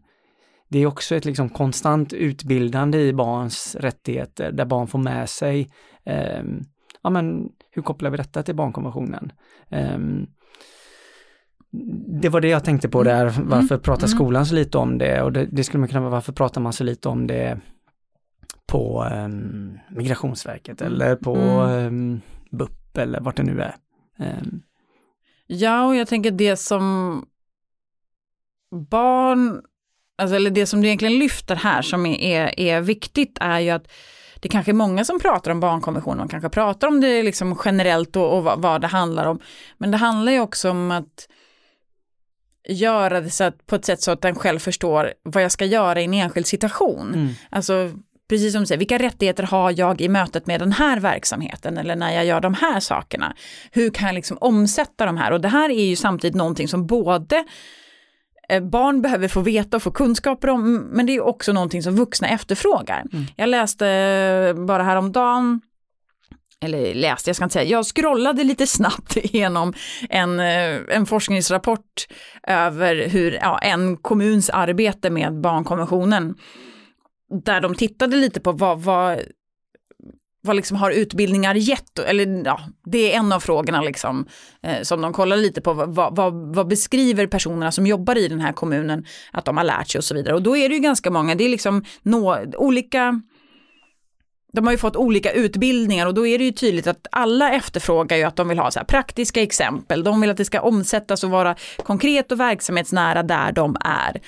det 0.68 0.78
är 0.78 0.86
också 0.86 1.14
ett 1.14 1.24
liksom 1.24 1.48
konstant 1.48 2.12
utbildande 2.12 2.98
i 2.98 3.12
barns 3.12 3.76
rättigheter 3.80 4.52
där 4.52 4.64
barn 4.64 4.86
får 4.86 4.98
med 4.98 5.28
sig, 5.28 5.70
eh, 6.04 6.42
ja 7.02 7.10
men 7.10 7.48
hur 7.70 7.82
kopplar 7.82 8.10
vi 8.10 8.16
detta 8.16 8.42
till 8.42 8.54
barnkonventionen? 8.54 9.32
Eh, 9.68 9.98
det 12.20 12.28
var 12.28 12.40
det 12.40 12.48
jag 12.48 12.64
tänkte 12.64 12.88
på 12.88 13.02
där, 13.02 13.26
mm. 13.26 13.48
varför 13.48 13.74
mm. 13.74 13.82
pratar 13.82 14.06
skolan 14.06 14.46
så 14.46 14.54
lite 14.54 14.78
om 14.78 14.98
det 14.98 15.22
och 15.22 15.32
det, 15.32 15.46
det 15.52 15.64
skulle 15.64 15.80
man 15.80 15.88
kunna 15.88 16.00
vara, 16.00 16.10
varför 16.10 16.32
pratar 16.32 16.60
man 16.60 16.72
så 16.72 16.84
lite 16.84 17.08
om 17.08 17.26
det 17.26 17.60
på 18.66 19.04
um, 19.12 19.78
Migrationsverket 19.90 20.80
mm. 20.80 20.92
eller 20.92 21.16
på 21.16 21.36
mm. 21.36 21.86
um, 21.86 22.20
BUP 22.50 22.98
eller 22.98 23.20
vart 23.20 23.36
det 23.36 23.42
nu 23.42 23.62
är. 23.62 23.74
Um. 24.18 24.62
Ja, 25.46 25.86
och 25.86 25.96
jag 25.96 26.08
tänker 26.08 26.30
det 26.30 26.56
som 26.56 27.24
barn, 28.70 29.62
alltså, 30.18 30.36
eller 30.36 30.50
det 30.50 30.66
som 30.66 30.80
du 30.80 30.86
egentligen 30.86 31.18
lyfter 31.18 31.56
här 31.56 31.82
som 31.82 32.06
är, 32.06 32.20
är, 32.20 32.60
är 32.60 32.80
viktigt 32.80 33.38
är 33.40 33.58
ju 33.58 33.70
att 33.70 33.88
det 34.40 34.48
kanske 34.48 34.72
är 34.72 34.74
många 34.74 35.04
som 35.04 35.20
pratar 35.20 35.50
om 35.50 35.60
barnkonventionen, 35.60 36.18
man 36.18 36.28
kanske 36.28 36.48
pratar 36.48 36.88
om 36.88 37.00
det 37.00 37.22
liksom 37.22 37.58
generellt 37.64 38.16
och, 38.16 38.36
och 38.36 38.44
vad, 38.44 38.62
vad 38.62 38.80
det 38.80 38.86
handlar 38.86 39.26
om. 39.26 39.40
Men 39.78 39.90
det 39.90 39.96
handlar 39.96 40.32
ju 40.32 40.40
också 40.40 40.70
om 40.70 40.90
att 40.90 41.28
göra 42.68 43.20
det 43.20 43.30
så 43.30 43.44
att, 43.44 43.66
på 43.66 43.76
ett 43.76 43.84
sätt 43.84 44.02
så 44.02 44.10
att 44.10 44.20
den 44.20 44.34
själv 44.34 44.58
förstår 44.58 45.14
vad 45.22 45.42
jag 45.42 45.52
ska 45.52 45.64
göra 45.64 46.00
i 46.00 46.04
en 46.04 46.14
enskild 46.14 46.46
situation. 46.46 47.14
Mm. 47.14 47.34
Alltså 47.50 47.90
precis 48.28 48.52
som 48.52 48.62
du 48.62 48.66
säger, 48.66 48.78
vilka 48.78 48.98
rättigheter 48.98 49.42
har 49.42 49.78
jag 49.78 50.00
i 50.00 50.08
mötet 50.08 50.46
med 50.46 50.60
den 50.60 50.72
här 50.72 51.00
verksamheten 51.00 51.78
eller 51.78 51.96
när 51.96 52.14
jag 52.14 52.24
gör 52.24 52.40
de 52.40 52.54
här 52.54 52.80
sakerna? 52.80 53.36
Hur 53.70 53.90
kan 53.90 54.06
jag 54.06 54.14
liksom 54.14 54.38
omsätta 54.40 55.06
de 55.06 55.16
här? 55.16 55.32
Och 55.32 55.40
det 55.40 55.48
här 55.48 55.70
är 55.70 55.84
ju 55.84 55.96
samtidigt 55.96 56.36
någonting 56.36 56.68
som 56.68 56.86
både 56.86 57.44
barn 58.62 59.02
behöver 59.02 59.28
få 59.28 59.40
veta 59.40 59.76
och 59.76 59.82
få 59.82 59.90
kunskaper 59.90 60.48
om, 60.48 60.74
men 60.74 61.06
det 61.06 61.16
är 61.16 61.20
också 61.20 61.52
någonting 61.52 61.82
som 61.82 61.96
vuxna 61.96 62.28
efterfrågar. 62.28 63.04
Mm. 63.12 63.24
Jag 63.36 63.48
läste 63.48 64.54
bara 64.66 64.82
häromdagen 64.82 65.60
eller 66.60 66.94
läste, 66.94 67.30
jag 67.30 67.36
ska 67.36 67.44
inte 67.44 67.52
säga, 67.52 67.70
jag 67.70 67.86
scrollade 67.86 68.44
lite 68.44 68.66
snabbt 68.66 69.16
igenom 69.22 69.74
en, 70.10 70.40
eh, 70.40 70.80
en 70.88 71.06
forskningsrapport 71.06 72.06
över 72.46 73.08
hur 73.08 73.32
ja, 73.32 73.58
en 73.58 73.96
kommuns 73.96 74.50
arbete 74.50 75.10
med 75.10 75.40
barnkonventionen 75.40 76.34
där 77.44 77.60
de 77.60 77.74
tittade 77.74 78.16
lite 78.16 78.40
på 78.40 78.52
vad, 78.52 78.80
vad, 78.80 79.20
vad 80.40 80.56
liksom 80.56 80.76
har 80.76 80.90
utbildningar 80.90 81.54
gett? 81.54 81.98
Eller 81.98 82.42
ja, 82.44 82.60
det 82.84 83.12
är 83.12 83.18
en 83.18 83.32
av 83.32 83.40
frågorna 83.40 83.82
liksom, 83.82 84.26
eh, 84.62 84.82
som 84.82 85.00
de 85.00 85.12
kollar 85.12 85.36
lite 85.36 85.60
på. 85.60 85.72
Vad, 85.72 86.16
vad, 86.16 86.54
vad, 86.54 86.68
beskriver 86.68 87.26
personerna 87.26 87.72
som 87.72 87.86
jobbar 87.86 88.18
i 88.18 88.28
den 88.28 88.40
här 88.40 88.52
kommunen 88.52 89.06
att 89.32 89.44
de 89.44 89.56
har 89.56 89.64
lärt 89.64 89.88
sig 89.88 89.98
och 89.98 90.04
så 90.04 90.14
vidare. 90.14 90.34
Och 90.34 90.42
då 90.42 90.56
är 90.56 90.68
det 90.68 90.74
ju 90.74 90.80
ganska 90.80 91.10
många, 91.10 91.34
det 91.34 91.44
är 91.44 91.48
liksom 91.48 91.84
nå, 92.02 92.38
olika 92.56 93.22
de 94.52 94.66
har 94.66 94.72
ju 94.72 94.78
fått 94.78 94.96
olika 94.96 95.32
utbildningar 95.32 96.06
och 96.06 96.14
då 96.14 96.26
är 96.26 96.38
det 96.38 96.44
ju 96.44 96.52
tydligt 96.52 96.86
att 96.86 97.06
alla 97.12 97.52
efterfrågar 97.52 98.16
ju 98.16 98.22
att 98.22 98.36
de 98.36 98.48
vill 98.48 98.58
ha 98.58 98.70
så 98.70 98.80
praktiska 98.80 99.42
exempel. 99.42 100.04
De 100.04 100.20
vill 100.20 100.30
att 100.30 100.36
det 100.36 100.44
ska 100.44 100.60
omsättas 100.60 101.24
och 101.24 101.30
vara 101.30 101.56
konkret 101.82 102.32
och 102.32 102.40
verksamhetsnära 102.40 103.22
där 103.22 103.52
de 103.52 103.76
är. 103.84 104.20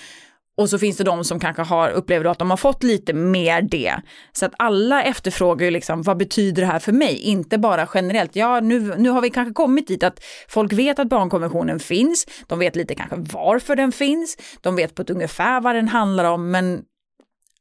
Och 0.56 0.70
så 0.70 0.78
finns 0.78 0.96
det 0.96 1.04
de 1.04 1.24
som 1.24 1.40
kanske 1.40 1.62
har, 1.62 1.90
upplever 1.90 2.24
att 2.24 2.38
de 2.38 2.50
har 2.50 2.56
fått 2.56 2.82
lite 2.82 3.12
mer 3.12 3.62
det. 3.62 3.94
Så 4.32 4.46
att 4.46 4.52
alla 4.56 5.02
efterfrågar 5.02 5.64
ju 5.64 5.70
liksom, 5.70 6.02
vad 6.02 6.16
betyder 6.16 6.62
det 6.62 6.66
här 6.66 6.78
för 6.78 6.92
mig? 6.92 7.18
Inte 7.18 7.58
bara 7.58 7.88
generellt, 7.94 8.36
ja 8.36 8.60
nu, 8.60 8.94
nu 8.98 9.10
har 9.10 9.20
vi 9.20 9.30
kanske 9.30 9.54
kommit 9.54 9.88
dit 9.88 10.02
att 10.02 10.24
folk 10.48 10.72
vet 10.72 10.98
att 10.98 11.08
barnkonventionen 11.08 11.80
finns, 11.80 12.26
de 12.46 12.58
vet 12.58 12.76
lite 12.76 12.94
kanske 12.94 13.16
varför 13.16 13.76
den 13.76 13.92
finns, 13.92 14.36
de 14.60 14.76
vet 14.76 14.94
på 14.94 15.02
ett 15.02 15.10
ungefär 15.10 15.60
vad 15.60 15.74
den 15.74 15.88
handlar 15.88 16.24
om, 16.24 16.50
men 16.50 16.82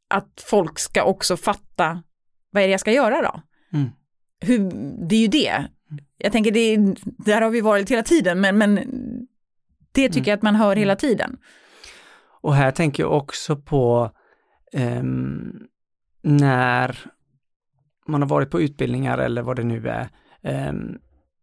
att 0.08 0.44
folk 0.46 0.80
ska 0.80 1.04
också 1.04 1.38
fatta, 1.38 2.04
vad 2.52 2.64
är 2.64 2.68
det 2.68 2.72
jag 2.72 2.80
ska 2.80 2.92
göra 2.92 3.22
då? 3.22 3.42
Mm. 3.78 3.90
Hur, 4.42 4.72
det 5.10 5.16
är 5.16 5.20
ju 5.20 5.28
det. 5.28 5.66
Jag 6.18 6.32
tänker, 6.32 6.52
det, 6.52 6.78
där 7.04 7.42
har 7.42 7.50
vi 7.50 7.62
varit 7.62 7.92
hela 7.92 8.04
tiden, 8.04 8.42
men, 8.42 8.58
men 8.58 8.76
det 9.92 10.08
tycker 10.08 10.20
mm. 10.20 10.30
jag 10.30 10.38
att 10.38 10.44
man 10.44 10.56
hör 10.56 10.76
hela 10.76 10.96
tiden. 10.96 11.38
Och 12.42 12.56
här 12.56 12.72
tänker 12.72 13.04
jag 13.04 13.14
också 13.14 13.56
på 13.56 14.12
um, 14.74 15.68
när 16.22 16.98
man 18.08 18.22
har 18.22 18.30
varit 18.30 18.52
på 18.52 18.62
utbildningar 18.62 19.18
eller 19.18 19.42
vad 19.42 19.56
det 19.56 19.64
nu 19.64 19.90
är, 19.90 20.10
um, 20.70 21.00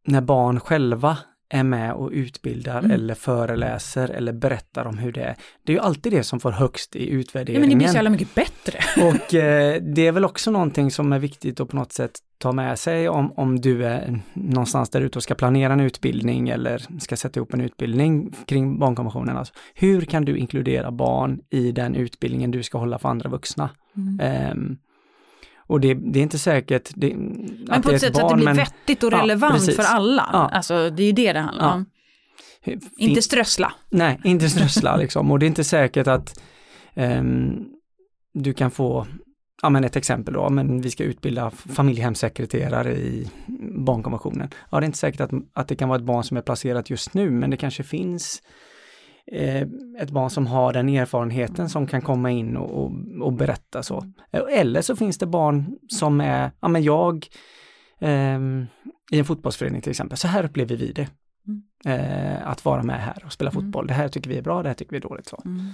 när 0.06 0.20
barn 0.20 0.60
själva 0.60 1.18
är 1.48 1.62
med 1.62 1.92
och 1.92 2.10
utbildar 2.12 2.78
mm. 2.78 2.90
eller 2.90 3.14
föreläser 3.14 4.08
eller 4.08 4.32
berättar 4.32 4.84
om 4.84 4.98
hur 4.98 5.12
det 5.12 5.22
är. 5.22 5.36
Det 5.64 5.72
är 5.72 5.76
ju 5.76 5.82
alltid 5.82 6.12
det 6.12 6.22
som 6.22 6.40
får 6.40 6.50
högst 6.50 6.96
i 6.96 7.10
utvärderingen. 7.10 7.62
Ja, 7.62 7.68
men 7.68 7.70
det 7.70 7.76
blir 7.76 7.88
så 7.88 7.94
jävla 7.94 8.10
mycket 8.10 8.34
bättre. 8.34 8.78
och 9.08 9.34
eh, 9.34 9.82
det 9.82 10.06
är 10.06 10.12
väl 10.12 10.24
också 10.24 10.50
någonting 10.50 10.90
som 10.90 11.12
är 11.12 11.18
viktigt 11.18 11.60
att 11.60 11.68
på 11.68 11.76
något 11.76 11.92
sätt 11.92 12.12
ta 12.38 12.52
med 12.52 12.78
sig 12.78 13.08
om, 13.08 13.32
om 13.32 13.60
du 13.60 13.86
är 13.86 14.20
någonstans 14.32 14.90
där 14.90 15.00
ute 15.00 15.18
och 15.18 15.22
ska 15.22 15.34
planera 15.34 15.72
en 15.72 15.80
utbildning 15.80 16.48
eller 16.48 17.00
ska 17.00 17.16
sätta 17.16 17.40
ihop 17.40 17.54
en 17.54 17.60
utbildning 17.60 18.32
kring 18.46 18.78
barnkonventionen. 18.78 19.36
Alltså, 19.36 19.54
hur 19.74 20.02
kan 20.02 20.24
du 20.24 20.36
inkludera 20.36 20.90
barn 20.90 21.40
i 21.50 21.72
den 21.72 21.94
utbildningen 21.94 22.50
du 22.50 22.62
ska 22.62 22.78
hålla 22.78 22.98
för 22.98 23.08
andra 23.08 23.30
vuxna? 23.30 23.70
Mm. 23.96 24.50
Um, 24.52 24.78
och 25.66 25.80
det, 25.80 25.94
det, 25.94 26.18
är 26.18 26.22
inte 26.22 26.38
säkert 26.38 26.90
det, 26.94 27.14
Men 27.14 27.82
på 27.82 27.90
ett 27.90 28.00
sätt 28.00 28.16
så 28.16 28.22
att 28.22 28.28
det 28.28 28.36
blir 28.36 28.44
men, 28.44 28.56
vettigt 28.56 29.02
och 29.02 29.10
relevant 29.12 29.66
ja, 29.66 29.72
för 29.72 29.82
alla. 29.82 30.28
Ja. 30.32 30.50
Alltså 30.52 30.90
det 30.90 31.02
är 31.02 31.06
ju 31.06 31.12
det 31.12 31.32
det 31.32 31.40
handlar 31.40 31.74
om. 31.74 31.86
Fin, 32.64 32.80
inte 32.96 33.22
strössla. 33.22 33.72
Nej, 33.90 34.20
inte 34.24 34.48
strössla 34.48 34.96
liksom. 35.02 35.30
Och 35.30 35.38
det 35.38 35.46
är 35.46 35.48
inte 35.48 35.64
säkert 35.64 36.06
att 36.06 36.40
um, 36.94 37.68
du 38.34 38.54
kan 38.54 38.70
få 38.70 39.06
ja 39.62 39.70
men 39.70 39.84
ett 39.84 39.96
exempel 39.96 40.34
då, 40.34 40.50
men 40.50 40.80
vi 40.80 40.90
ska 40.90 41.04
utbilda 41.04 41.50
familjehemssekreterare 41.50 42.96
i 42.96 43.30
barnkonventionen. 43.86 44.50
Ja, 44.70 44.80
det 44.80 44.84
är 44.84 44.86
inte 44.86 44.98
säkert 44.98 45.20
att, 45.20 45.30
att 45.52 45.68
det 45.68 45.76
kan 45.76 45.88
vara 45.88 45.98
ett 45.98 46.04
barn 46.04 46.24
som 46.24 46.36
är 46.36 46.42
placerat 46.42 46.90
just 46.90 47.14
nu, 47.14 47.30
men 47.30 47.50
det 47.50 47.56
kanske 47.56 47.82
finns 47.82 48.42
ett 49.98 50.10
barn 50.10 50.30
som 50.30 50.46
har 50.46 50.72
den 50.72 50.88
erfarenheten 50.88 51.68
som 51.68 51.86
kan 51.86 52.02
komma 52.02 52.30
in 52.30 52.56
och, 52.56 52.84
och, 52.84 52.92
och, 53.22 53.32
berätta 53.32 53.82
så. 53.82 54.12
Eller 54.50 54.82
så 54.82 54.96
finns 54.96 55.18
det 55.18 55.26
barn 55.26 55.78
som 55.88 56.20
är, 56.20 56.50
ja 56.60 56.68
men 56.68 56.82
jag, 56.82 57.26
eh, 58.00 58.38
i 59.10 59.18
en 59.18 59.24
fotbollsförening 59.24 59.80
till 59.80 59.90
exempel, 59.90 60.18
så 60.18 60.28
här 60.28 60.44
upplever 60.44 60.76
vi 60.76 60.92
det. 60.92 61.08
Mm. 61.46 61.62
Eh, 62.00 62.48
att 62.48 62.64
vara 62.64 62.82
med 62.82 63.00
här 63.02 63.22
och 63.26 63.32
spela 63.32 63.50
mm. 63.50 63.62
fotboll. 63.62 63.86
Det 63.86 63.94
här 63.94 64.08
tycker 64.08 64.30
vi 64.30 64.38
är 64.38 64.42
bra, 64.42 64.62
det 64.62 64.68
här 64.68 64.74
tycker 64.74 64.90
vi 64.90 64.96
är 64.96 65.08
dåligt. 65.08 65.26
Så. 65.26 65.42
Mm. 65.44 65.72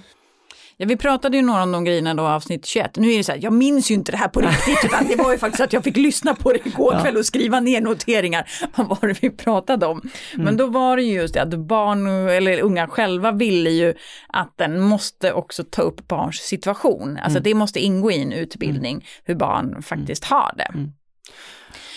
Ja, 0.77 0.85
vi 0.85 0.97
pratade 0.97 1.37
ju 1.37 1.43
några 1.43 1.63
om 1.63 1.71
de 1.71 1.83
grejerna 1.83 2.13
då 2.13 2.23
avsnitt 2.23 2.65
21. 2.65 2.97
Nu 2.97 3.11
är 3.11 3.17
det 3.17 3.23
så 3.23 3.31
här, 3.31 3.39
jag 3.43 3.53
minns 3.53 3.91
ju 3.91 3.95
inte 3.95 4.11
det 4.11 4.17
här 4.17 4.27
på 4.27 4.41
riktigt, 4.41 4.85
utan 4.85 5.07
det 5.07 5.15
var 5.15 5.31
ju 5.31 5.37
faktiskt 5.37 5.61
att 5.61 5.73
jag 5.73 5.83
fick 5.83 5.97
lyssna 5.97 6.35
på 6.35 6.53
det 6.53 6.65
igår 6.65 7.01
kväll 7.01 7.17
och 7.17 7.25
skriva 7.25 7.59
ner 7.59 7.81
noteringar. 7.81 8.49
Vad 8.75 8.87
var 8.87 9.07
det 9.07 9.23
vi 9.23 9.29
pratade 9.29 9.85
om? 9.85 10.01
Mm. 10.33 10.45
Men 10.45 10.57
då 10.57 10.67
var 10.67 10.97
det 10.97 11.03
ju 11.03 11.13
just 11.13 11.33
det 11.33 11.41
att 11.41 11.59
barn 11.59 12.07
eller 12.29 12.61
unga 12.61 12.87
själva 12.87 13.31
ville 13.31 13.69
ju 13.69 13.93
att 14.27 14.53
den 14.57 14.79
måste 14.79 15.33
också 15.33 15.63
ta 15.63 15.81
upp 15.81 16.07
barns 16.07 16.37
situation. 16.37 17.17
Alltså 17.17 17.37
mm. 17.37 17.43
det 17.43 17.53
måste 17.53 17.79
ingå 17.79 18.11
i 18.11 18.21
en 18.21 18.31
utbildning 18.31 18.93
mm. 18.93 19.05
hur 19.23 19.35
barn 19.35 19.83
faktiskt 19.83 20.23
har 20.23 20.53
det. 20.57 20.71
Mm. 20.73 20.91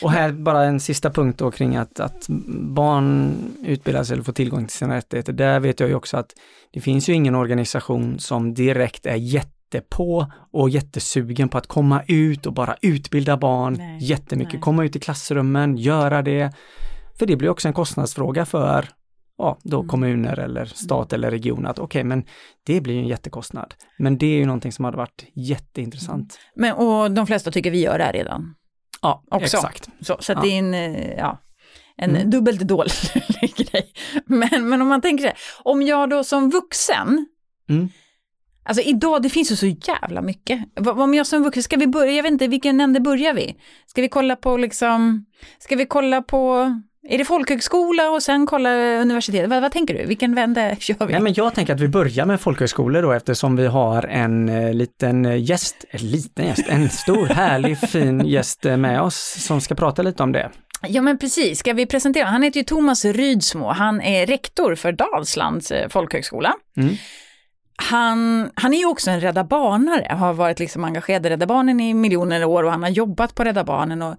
Och 0.03 0.11
här 0.11 0.33
bara 0.33 0.65
en 0.65 0.81
sista 0.81 1.11
punkt 1.11 1.39
då 1.39 1.51
kring 1.51 1.77
att, 1.77 2.01
att 2.01 2.27
barn 2.75 3.35
utbildas 3.65 4.11
eller 4.11 4.23
får 4.23 4.33
tillgång 4.33 4.67
till 4.67 4.77
sina 4.77 4.97
rättigheter. 4.97 5.33
Där 5.33 5.61
vet 5.61 5.81
jag 5.81 5.89
ju 5.89 5.95
också 5.95 6.17
att 6.17 6.35
det 6.73 6.81
finns 6.81 7.09
ju 7.09 7.13
ingen 7.13 7.35
organisation 7.35 8.19
som 8.19 8.55
direkt 8.55 9.07
är 9.07 9.17
jättepå 9.17 10.33
och 10.53 10.71
jättesugen 10.71 11.49
på 11.49 11.59
att 11.59 11.67
komma 11.67 12.03
ut 12.09 12.47
och 12.47 12.53
bara 12.53 12.77
utbilda 12.83 13.37
barn 13.37 13.75
nej, 13.79 14.05
jättemycket, 14.05 14.53
nej. 14.53 14.63
komma 14.63 14.85
ut 14.85 14.97
i 14.97 15.01
klassrummen, 15.01 15.77
göra 15.77 16.23
det. 16.23 16.53
För 17.19 17.27
det 17.27 17.37
blir 17.37 17.49
också 17.49 17.69
en 17.69 17.75
kostnadsfråga 17.75 18.47
för 18.47 18.89
ja, 19.39 19.59
då 19.63 19.77
mm. 19.77 19.89
kommuner 19.89 20.39
eller 20.39 20.65
stat 20.65 21.13
eller 21.13 21.31
region 21.31 21.67
att 21.67 21.79
okej, 21.79 21.85
okay, 21.85 22.05
men 22.05 22.25
det 22.67 22.81
blir 22.81 22.95
ju 22.95 23.01
en 23.01 23.09
jättekostnad. 23.09 23.75
Men 23.99 24.19
det 24.19 24.27
är 24.27 24.39
ju 24.39 24.47
någonting 24.47 24.73
som 24.73 24.85
hade 24.85 24.97
varit 24.97 25.25
jätteintressant. 25.35 26.39
Men 26.55 26.73
och 26.73 27.11
de 27.11 27.27
flesta 27.27 27.51
tycker 27.51 27.71
vi 27.71 27.81
gör 27.81 27.99
det 27.99 28.13
redan. 28.13 28.55
Ja, 29.03 29.23
också. 29.31 29.57
exakt. 29.57 29.89
Så, 30.01 30.17
så 30.21 30.33
ja. 30.33 30.41
det 30.41 30.49
är 30.49 30.59
en, 30.59 30.75
eh, 30.75 31.15
ja, 31.17 31.39
en 31.97 32.17
mm. 32.17 32.31
dubbelt 32.31 32.61
dålig 32.61 32.93
grej. 33.57 33.93
Men, 34.27 34.69
men 34.69 34.83
om 34.83 34.89
man 34.89 35.01
tänker 35.01 35.23
så 35.23 35.29
här, 35.29 35.39
om 35.59 35.83
jag 35.83 36.11
då 36.11 36.25
som 36.25 36.51
vuxen, 36.51 37.27
mm. 37.69 37.89
alltså 38.65 38.83
idag 38.83 39.23
det 39.23 39.31
finns 39.31 39.53
ju 39.53 39.57
så 39.57 39.67
jävla 39.67 40.23
mycket. 40.23 40.79
Om 40.87 41.15
jag 41.15 41.27
som 41.27 41.43
vuxen, 41.43 41.63
ska 41.63 41.77
vi 41.77 41.87
börja, 41.87 42.13
jag 42.13 42.23
vet 42.23 42.33
inte 42.33 42.49
vilken 42.49 42.81
ände 42.81 43.01
börjar 43.01 43.35
vi? 43.35 43.57
Ska 43.87 44.03
vi 44.03 44.09
kolla 44.09 44.37
på 44.37 44.57
liksom, 44.57 45.27
ska 45.59 45.77
vi 45.77 45.87
kolla 45.87 46.23
på 46.23 46.73
är 47.09 47.19
det 47.19 47.25
folkhögskola 47.25 48.11
och 48.11 48.23
sen 48.23 48.47
kolla 48.47 49.01
universitetet? 49.01 49.51
Vad, 49.51 49.63
vad, 49.63 49.73
tänker 49.73 49.95
du? 49.95 50.07
Vilken 50.07 50.35
vände 50.35 50.77
kör 50.81 51.07
vi? 51.07 51.13
Nej, 51.13 51.23
men 51.23 51.35
jag 51.35 51.55
tänker 51.55 51.75
att 51.75 51.81
vi 51.81 51.89
börjar 51.89 52.27
med 52.27 52.41
folkhögskolor 52.41 53.03
då 53.03 53.13
eftersom 53.13 53.57
vi 53.57 53.67
har 53.67 54.03
en 54.03 54.49
eh, 54.49 54.75
liten 54.75 55.27
eh, 55.27 55.43
gäst, 55.43 55.85
en 55.91 56.11
liten 56.11 56.47
gäst, 56.47 56.65
en 56.69 56.91
stor 56.91 57.27
härlig 57.35 57.79
fin 57.79 58.27
gäst 58.27 58.67
eh, 58.67 58.77
med 58.77 59.03
oss 59.03 59.45
som 59.45 59.61
ska 59.61 59.75
prata 59.75 60.03
lite 60.03 60.23
om 60.23 60.33
det. 60.33 60.51
Ja 60.89 61.03
men 61.03 61.19
precis, 61.19 61.59
ska 61.59 61.73
vi 61.73 61.87
presentera? 61.87 62.25
Han 62.25 62.43
heter 62.43 62.61
ju 62.61 62.65
Thomas 62.65 63.05
Rydsmo, 63.05 63.67
han 63.67 64.01
är 64.01 64.27
rektor 64.27 64.75
för 64.75 64.93
Dalslands 64.93 65.73
folkhögskola. 65.91 66.55
Mm. 66.77 66.95
Han, 67.77 68.51
han 68.55 68.75
är 68.75 68.79
ju 68.79 68.87
också 68.87 69.11
en 69.11 69.21
Rädda 69.21 69.45
Barnare, 69.45 70.15
har 70.15 70.33
varit 70.33 70.59
liksom 70.59 70.85
engagerad 70.85 71.27
i 71.27 71.31
Rädda 71.31 71.47
Barnen 71.47 71.81
i 71.81 71.95
miljoner 71.95 72.45
år 72.45 72.63
och 72.63 72.71
han 72.71 72.83
har 72.83 72.91
jobbat 72.91 73.35
på 73.35 73.45
Rädda 73.45 73.65
Barnen 73.65 74.03
och 74.03 74.17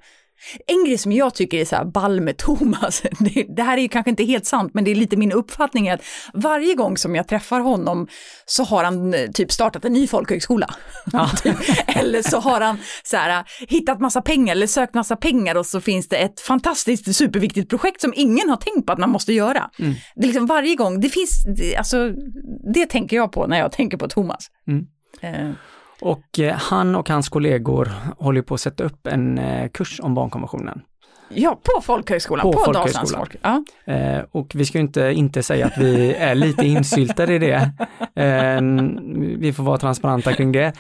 en 0.68 0.86
grej 0.86 0.98
som 0.98 1.12
jag 1.12 1.34
tycker 1.34 1.58
är 1.58 1.66
så 1.66 1.76
här 1.76 1.86
ball 1.86 2.22
med 2.22 2.38
Thomas, 2.38 3.02
det, 3.20 3.46
det, 3.56 3.64
här 3.64 3.78
är 3.78 3.82
ju 3.82 3.88
kanske 3.88 4.10
inte 4.10 4.24
helt 4.24 4.46
sant, 4.46 4.74
men 4.74 4.84
det 4.84 4.92
är 4.92 4.96
lite 4.96 5.18
min 5.18 5.32
uppfattning 5.32 5.90
att 5.90 6.02
varje 6.34 6.74
gång 6.74 6.98
som 6.98 7.16
jag 7.16 7.28
träffar 7.28 7.60
honom 7.60 8.08
så 8.46 8.64
har 8.64 8.84
han 8.84 9.14
eh, 9.14 9.30
typ 9.34 9.52
startat 9.52 9.86
en 9.86 9.94
ny 9.94 10.08
folkhögskola. 10.08 10.74
Ja. 11.14 11.30
eller 11.88 12.22
så 12.22 12.40
har 12.40 12.62
han 12.62 12.78
så 13.04 13.18
här, 13.18 13.46
hittat 13.68 14.00
massa 14.00 14.22
pengar 14.22 14.56
eller 14.56 14.68
sökt 14.68 14.94
massa 14.94 15.16
pengar 15.16 15.56
och 15.56 15.66
så 15.66 15.82
finns 15.82 16.08
det 16.08 16.18
ett 16.18 16.40
fantastiskt 16.40 17.16
superviktigt 17.16 17.70
projekt 17.70 18.02
som 18.02 18.14
ingen 18.16 18.50
har 18.50 18.58
tänkt 18.58 18.86
på 18.86 18.94
att 18.94 19.00
man 19.00 19.10
måste 19.10 19.34
göra. 19.34 19.70
Mm. 19.80 19.94
Det 20.16 20.22
är 20.22 20.28
liksom 20.28 20.46
varje 20.46 20.76
gång, 20.76 21.00
det 21.00 21.10
finns, 21.10 21.46
alltså 21.78 22.12
det 22.74 22.86
tänker 22.86 23.16
jag 23.16 23.32
på 23.32 23.48
när 23.48 23.60
jag 23.60 23.72
tänker 23.72 23.98
på 23.98 24.08
Thomas. 24.08 24.48
Mm. 24.68 24.86
Eh. 25.22 25.52
Och 26.02 26.40
eh, 26.40 26.56
han 26.56 26.96
och 26.96 27.10
hans 27.10 27.30
kollegor 27.30 27.92
håller 28.18 28.42
på 28.42 28.54
att 28.54 28.62
sätta 28.62 28.84
upp 28.84 29.08
en 29.08 29.38
eh, 29.38 29.70
kurs 29.70 30.00
om 30.04 30.14
barnkonventionen. 30.14 30.82
Ja, 31.30 31.60
på 31.64 31.82
folkhögskolan, 31.82 32.44
på, 32.44 32.54
på 32.54 32.60
folkhögskolan. 32.60 33.20
Folk. 33.20 33.36
Ja. 33.42 33.64
Eh, 33.94 34.20
och 34.32 34.52
vi 34.56 34.66
ska 34.66 34.80
inte, 34.80 35.02
inte 35.02 35.44
säga 35.44 35.66
att 35.66 35.78
vi 35.78 36.14
är 36.14 36.36
lite 36.36 36.66
insyltade 36.66 37.34
i 37.34 37.40
det. 37.40 37.72
Eh, 38.16 38.62
vi 39.40 39.54
får 39.54 39.64
vara 39.64 39.78
transparenta 39.78 40.34
kring 40.34 40.52
det. 40.52 40.74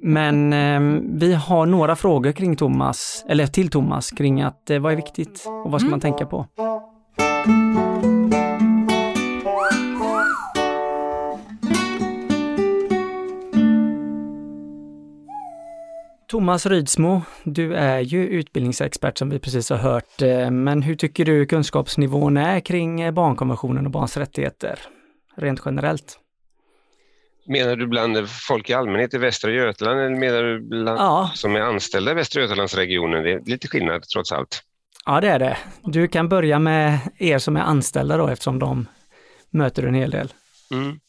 Men 0.00 0.52
eh, 0.52 1.00
vi 1.02 1.34
har 1.34 1.66
några 1.66 1.96
frågor 1.96 2.32
kring 2.32 2.56
Thomas, 2.56 3.24
eller 3.28 3.46
till 3.46 3.68
Thomas, 3.68 4.10
kring 4.10 4.42
att 4.42 4.70
vad 4.80 4.92
är 4.92 4.96
viktigt 4.96 5.46
och 5.64 5.70
vad 5.70 5.80
ska 5.80 5.86
mm. 5.86 5.90
man 5.90 6.00
tänka 6.00 6.26
på? 6.26 6.46
Thomas 16.28 16.66
Rydsmo, 16.66 17.22
du 17.44 17.74
är 17.74 18.00
ju 18.00 18.28
utbildningsexpert 18.28 19.18
som 19.18 19.30
vi 19.30 19.38
precis 19.38 19.70
har 19.70 19.76
hört, 19.76 20.22
eh, 20.22 20.50
men 20.50 20.82
hur 20.82 20.94
tycker 20.94 21.24
du 21.24 21.46
kunskapsnivån 21.46 22.36
är 22.36 22.60
kring 22.60 23.00
eh, 23.00 23.12
barnkonventionen 23.12 23.86
och 23.86 23.92
barns 23.92 24.16
rättigheter, 24.16 24.78
rent 25.36 25.60
generellt? 25.64 26.18
Menar 27.46 27.76
du 27.76 27.86
bland 27.86 28.28
folk 28.30 28.70
i 28.70 28.74
allmänhet 28.74 29.14
i 29.14 29.18
Västra 29.18 29.50
Götaland 29.50 30.00
eller 30.00 30.16
menar 30.16 30.42
du 30.42 30.60
bland 30.60 31.00
ja. 31.00 31.30
som 31.34 31.56
är 31.56 31.60
anställda 31.60 32.10
i 32.10 32.14
Västra 32.14 32.42
Götalandsregionen? 32.42 33.22
Det 33.22 33.32
är 33.32 33.40
lite 33.46 33.68
skillnad 33.68 34.02
trots 34.02 34.32
allt. 34.32 34.62
Ja, 35.04 35.20
det 35.20 35.28
är 35.28 35.38
det. 35.38 35.58
Du 35.82 36.08
kan 36.08 36.28
börja 36.28 36.58
med 36.58 36.98
er 37.18 37.38
som 37.38 37.56
är 37.56 37.60
anställda 37.60 38.16
då 38.16 38.28
eftersom 38.28 38.58
de 38.58 38.86
möter 39.50 39.82
en 39.82 39.94
hel 39.94 40.10
del. 40.10 40.32
Mm. 40.70 41.00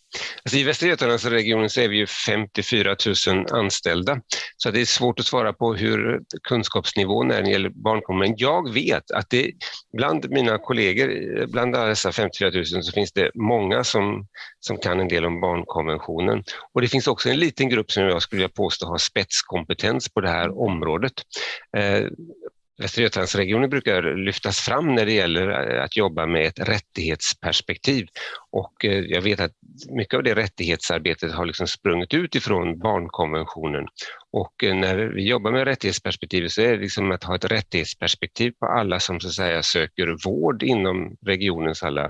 Alltså 0.44 0.58
I 0.58 0.64
Västra 0.64 0.88
Götalandsregionen 0.88 1.70
så 1.70 1.82
är 1.82 1.90
vi 1.90 1.98
ju 1.98 2.08
54 2.08 2.96
000 3.28 3.46
anställda, 3.52 4.22
så 4.58 4.72
det 4.72 4.82
är 4.82 4.86
svårt 4.86 5.20
att 5.20 5.26
svara 5.26 5.54
på 5.54 5.74
hur 5.74 6.22
kunskapsnivån 6.44 7.32
är 7.32 7.36
när 7.36 7.44
det 7.44 7.52
gäller 7.52 7.70
barnkonventionen. 7.70 8.36
Jag 8.38 8.74
vet 8.74 9.12
att 9.12 9.30
det 9.30 9.52
bland 9.98 10.30
mina 10.30 10.58
kollegor, 10.58 11.08
bland 11.52 11.74
dessa 11.74 12.12
54 12.12 12.52
000, 12.54 12.84
så 12.84 12.92
finns 12.92 13.12
det 13.12 13.32
många 13.36 13.84
som, 13.84 14.28
som 14.60 14.78
kan 14.78 15.00
en 15.00 15.08
del 15.08 15.26
om 15.26 15.42
barnkonventionen. 15.42 16.44
Och 16.74 16.82
det 16.82 16.88
finns 16.88 17.08
också 17.08 17.30
en 17.30 17.40
liten 17.40 17.70
grupp 17.70 17.92
som 17.92 18.04
jag 18.04 18.22
skulle 18.22 18.38
vilja 18.38 18.54
påstå 18.56 18.88
har 18.88 18.98
spetskompetens 18.98 20.10
på 20.10 20.22
det 20.22 20.30
här 20.30 20.62
området. 20.62 21.14
Eh, 21.78 22.06
Västra 22.80 23.04
Götalandsregionen 23.04 23.70
brukar 23.70 24.26
lyftas 24.26 24.60
fram 24.60 24.96
när 24.96 25.06
det 25.06 25.12
gäller 25.12 25.50
att 25.80 25.98
jobba 25.98 26.26
med 26.26 26.48
ett 26.48 26.60
rättighetsperspektiv. 26.60 28.08
Och 28.52 28.86
eh, 28.86 29.00
jag 29.00 29.22
vet 29.22 29.40
att 29.40 29.52
mycket 29.90 30.14
av 30.14 30.24
det 30.24 30.36
rättighetsarbetet 30.36 31.32
har 31.32 31.46
liksom 31.46 31.68
sprungit 31.68 32.14
ut 32.14 32.36
ifrån 32.36 32.80
barnkonventionen. 32.80 33.88
Och 34.32 34.64
eh, 34.64 34.76
när 34.76 34.98
vi 34.98 35.30
jobbar 35.30 35.52
med 35.52 35.64
rättighetsperspektivet 35.64 36.52
så 36.52 36.62
är 36.62 36.72
det 36.72 36.82
liksom 36.82 37.12
att 37.12 37.24
ha 37.24 37.36
ett 37.36 37.46
rättighetsperspektiv 37.46 38.52
på 38.60 38.66
alla 38.66 39.00
som 39.00 39.20
så 39.20 39.28
att 39.28 39.34
säga 39.34 39.64
söker 39.64 40.26
vård 40.26 40.64
inom 40.64 41.16
regionens 41.26 41.84
alla 41.84 42.06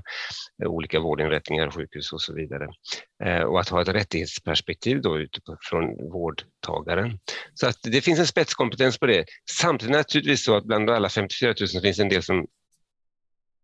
eh, 0.64 0.68
olika 0.68 1.00
vårdinrättningar, 1.00 1.72
sjukhus 1.72 2.14
och 2.14 2.22
så 2.22 2.34
vidare. 2.34 2.68
Och 3.48 3.60
att 3.60 3.70
ha 3.70 3.82
ett 3.82 3.88
rättighetsperspektiv 3.88 5.02
då 5.02 5.20
utifrån 5.20 6.12
vårdtagaren. 6.12 7.20
Så 7.54 7.68
att 7.68 7.78
det 7.84 8.02
finns 8.02 8.20
en 8.20 8.28
spetskompetens 8.28 9.00
på 9.00 9.06
det. 9.06 9.26
Samtidigt 9.60 9.96
naturligtvis 9.96 10.46
så 10.46 10.56
att 10.56 10.66
bland 10.66 10.90
alla 10.90 11.10
54 11.10 11.54
000 11.74 11.82
finns 11.82 12.00
en 12.00 12.10
del 12.10 12.24
som 12.24 12.48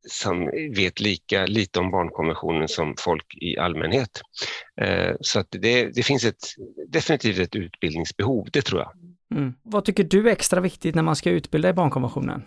som 0.09 0.51
vet 0.75 0.99
lika 0.99 1.45
lite 1.45 1.79
om 1.79 1.91
barnkonventionen 1.91 2.67
som 2.67 2.95
folk 2.99 3.37
i 3.41 3.57
allmänhet. 3.57 4.21
Eh, 4.81 5.15
så 5.21 5.39
att 5.39 5.47
det, 5.51 5.89
det 5.95 6.03
finns 6.03 6.25
ett, 6.25 6.45
definitivt 6.87 7.39
ett 7.39 7.55
utbildningsbehov, 7.55 8.47
det 8.51 8.61
tror 8.61 8.81
jag. 8.81 8.91
Mm. 9.39 9.53
Vad 9.63 9.85
tycker 9.85 10.03
du 10.03 10.27
är 10.27 10.31
extra 10.31 10.61
viktigt 10.61 10.95
när 10.95 11.03
man 11.03 11.15
ska 11.15 11.29
utbilda 11.29 11.69
i 11.69 11.73
barnkonventionen? 11.73 12.43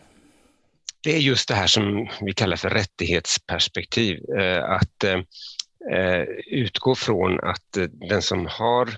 Det 1.03 1.15
är 1.15 1.19
just 1.19 1.49
det 1.49 1.55
här 1.55 1.67
som 1.67 2.09
vi 2.21 2.33
kallar 2.33 2.57
för 2.57 2.71
rättighetsperspektiv. 2.71 4.19
Eh, 4.39 4.65
att 4.65 5.05
eh, 5.05 6.23
utgå 6.47 6.95
från 6.95 7.41
att 7.41 7.79
den 8.09 8.23
som 8.23 8.47
har 8.51 8.89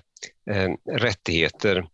rättigheter 0.99 1.85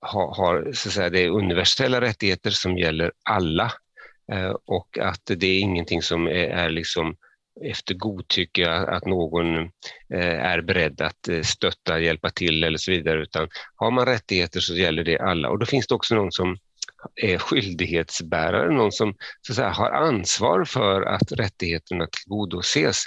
har, 0.00 0.72
så 0.72 0.88
att 0.88 0.94
säga, 0.94 1.10
det 1.10 1.24
är 1.24 1.30
universella 1.30 2.00
rättigheter 2.00 2.50
som 2.50 2.78
gäller 2.78 3.12
alla 3.22 3.72
Eh, 4.32 4.54
och 4.64 4.98
att 4.98 5.22
det 5.24 5.46
är 5.46 5.60
ingenting 5.60 6.02
som 6.02 6.26
är, 6.26 6.48
är 6.48 6.70
liksom 6.70 7.16
efter 7.64 7.94
godtycke 7.94 8.70
att 8.70 9.06
någon 9.06 9.58
eh, 10.14 10.44
är 10.44 10.60
beredd 10.60 11.00
att 11.00 11.28
eh, 11.28 11.42
stötta, 11.42 12.00
hjälpa 12.00 12.30
till 12.30 12.64
eller 12.64 12.78
så 12.78 12.90
vidare, 12.90 13.22
utan 13.22 13.48
har 13.74 13.90
man 13.90 14.06
rättigheter 14.06 14.60
så 14.60 14.74
gäller 14.74 15.04
det 15.04 15.18
alla. 15.18 15.48
Och 15.48 15.58
då 15.58 15.66
finns 15.66 15.86
det 15.86 15.94
också 15.94 16.14
någon 16.14 16.32
som 16.32 16.56
är 17.14 17.38
skyldighetsbärare, 17.38 18.74
någon 18.74 18.92
som 18.92 19.14
så 19.40 19.52
att 19.52 19.56
säga, 19.56 19.68
har 19.68 19.90
ansvar 19.90 20.64
för 20.64 21.02
att 21.02 21.32
rättigheterna 21.32 22.06
tillgodoses. 22.06 23.04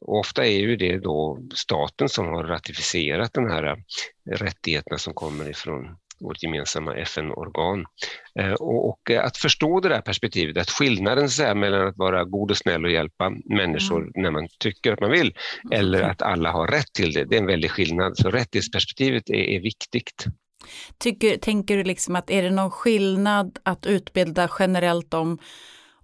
Och 0.00 0.18
ofta 0.18 0.46
är 0.46 0.58
ju 0.58 0.76
det 0.76 0.98
då 0.98 1.38
staten 1.54 2.08
som 2.08 2.26
har 2.26 2.44
ratificerat 2.44 3.32
de 3.32 3.50
här 3.50 3.76
rättigheterna 4.30 4.98
som 4.98 5.14
kommer 5.14 5.50
ifrån 5.50 5.96
vårt 6.20 6.42
gemensamma 6.42 6.94
FN-organ. 6.94 7.84
Eh, 8.38 8.52
och, 8.52 9.10
att 9.10 9.36
förstå 9.36 9.80
det 9.80 9.88
där 9.88 10.00
perspektivet, 10.00 10.56
att 10.56 10.70
skillnaden 10.70 11.28
så 11.28 11.54
mellan 11.54 11.88
att 11.88 11.96
vara 11.96 12.24
god 12.24 12.50
och 12.50 12.56
snäll 12.56 12.84
och 12.84 12.90
hjälpa 12.90 13.30
människor 13.44 14.00
mm. 14.00 14.12
när 14.14 14.30
man 14.30 14.48
tycker 14.58 14.92
att 14.92 15.00
man 15.00 15.10
vill, 15.10 15.34
eller 15.72 16.02
att 16.02 16.22
alla 16.22 16.50
har 16.50 16.66
rätt 16.66 16.92
till 16.92 17.12
det, 17.12 17.24
det 17.24 17.36
är 17.36 17.40
en 17.40 17.46
väldig 17.46 17.70
skillnad. 17.70 18.18
Så 18.18 18.30
rättighetsperspektivet 18.30 19.30
är, 19.30 19.34
är 19.34 19.60
viktigt. 19.60 20.24
Tycker, 20.98 21.36
tänker 21.36 21.76
du 21.76 21.84
liksom 21.84 22.16
att 22.16 22.30
är 22.30 22.42
det 22.42 22.50
någon 22.50 22.70
skillnad 22.70 23.58
att 23.62 23.86
utbilda 23.86 24.50
generellt 24.58 25.14
om 25.14 25.38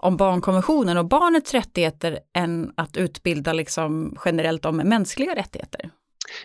om 0.05 0.17
barnkonventionen 0.17 0.99
och 0.99 1.09
barnets 1.09 1.55
rättigheter 1.55 2.19
än 2.37 2.73
att 2.77 2.97
utbilda 2.97 3.53
liksom 3.53 4.17
generellt 4.25 4.65
om 4.65 4.77
mänskliga 4.77 5.35
rättigheter? 5.35 5.91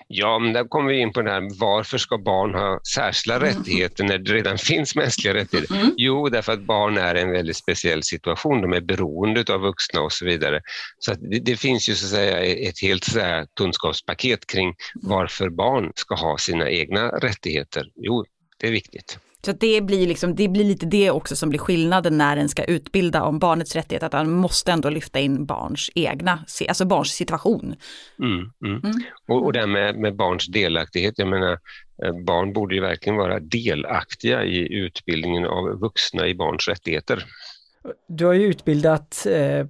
Ja, 0.07 0.39
men 0.39 0.53
där 0.53 0.63
kommer 0.63 0.89
vi 0.89 0.99
in 0.99 1.13
på 1.13 1.21
det 1.21 1.31
här, 1.31 1.59
varför 1.59 1.97
ska 1.97 2.17
barn 2.17 2.53
ha 2.53 2.79
särskilda 2.95 3.35
mm. 3.35 3.47
rättigheter 3.47 4.03
när 4.03 4.17
det 4.17 4.33
redan 4.33 4.57
finns 4.69 4.95
mänskliga 4.95 5.33
rättigheter? 5.33 5.75
Mm. 5.75 5.93
Jo, 5.97 6.29
därför 6.29 6.53
att 6.53 6.61
barn 6.61 6.97
är 6.97 7.15
i 7.15 7.21
en 7.21 7.31
väldigt 7.31 7.57
speciell 7.57 8.03
situation, 8.03 8.61
de 8.61 8.73
är 8.73 8.81
beroende 8.81 9.53
av 9.53 9.61
vuxna 9.61 10.01
och 10.01 10.11
så 10.11 10.25
vidare. 10.25 10.61
Så 10.99 11.13
det, 11.13 11.39
det, 11.39 11.55
finns 11.55 11.89
ju 11.89 11.95
så 11.95 12.05
att 12.05 12.11
säga 12.11 12.69
ett 12.69 12.81
helt 12.81 13.03
så 13.03 13.19
här, 13.19 13.47
kunskapspaket 13.55 14.47
kring 14.47 14.73
varför 14.93 15.49
barn 15.49 15.91
ska 15.95 16.15
ha 16.15 16.37
sina 16.37 16.69
egna 16.69 17.09
rättigheter. 17.09 17.85
Jo, 17.95 18.25
det 18.57 18.67
är 18.67 18.71
viktigt. 18.71 19.19
Så 19.45 19.51
det 19.51 19.81
blir, 19.81 20.07
liksom, 20.07 20.35
det 20.35 20.47
blir 20.47 20.63
lite 20.63 20.85
det 20.85 21.11
också 21.11 21.35
som 21.35 21.49
blir 21.49 21.59
skillnaden 21.59 22.17
när 22.17 22.37
en 22.37 22.49
ska 22.49 22.63
utbilda 22.63 23.23
om 23.23 23.39
barnets 23.39 23.75
rättighet, 23.75 24.03
att 24.03 24.13
man 24.13 24.31
måste 24.31 24.71
ändå 24.71 24.89
lyfta 24.89 25.19
in 25.19 25.45
barns 25.45 25.89
egna, 25.95 26.45
alltså 26.67 26.85
barns 26.85 27.11
situation. 27.11 27.75
Mm, 28.19 28.51
mm. 28.65 28.81
Mm. 28.83 29.01
Och, 29.27 29.45
och 29.45 29.53
det 29.53 29.67
med, 29.67 29.95
med 29.95 30.15
barns 30.15 30.47
delaktighet, 30.47 31.13
jag 31.17 31.27
menar 31.27 31.51
eh, 32.03 32.13
barn 32.25 32.53
borde 32.53 32.75
ju 32.75 32.81
verkligen 32.81 33.17
vara 33.17 33.39
delaktiga 33.39 34.43
i 34.43 34.73
utbildningen 34.73 35.45
av 35.45 35.79
vuxna 35.79 36.27
i 36.27 36.35
barns 36.35 36.67
rättigheter. 36.67 37.25
Du 38.07 38.25
har 38.25 38.33
ju 38.33 38.45
utbildat 38.45 39.25
eh, 39.29 39.65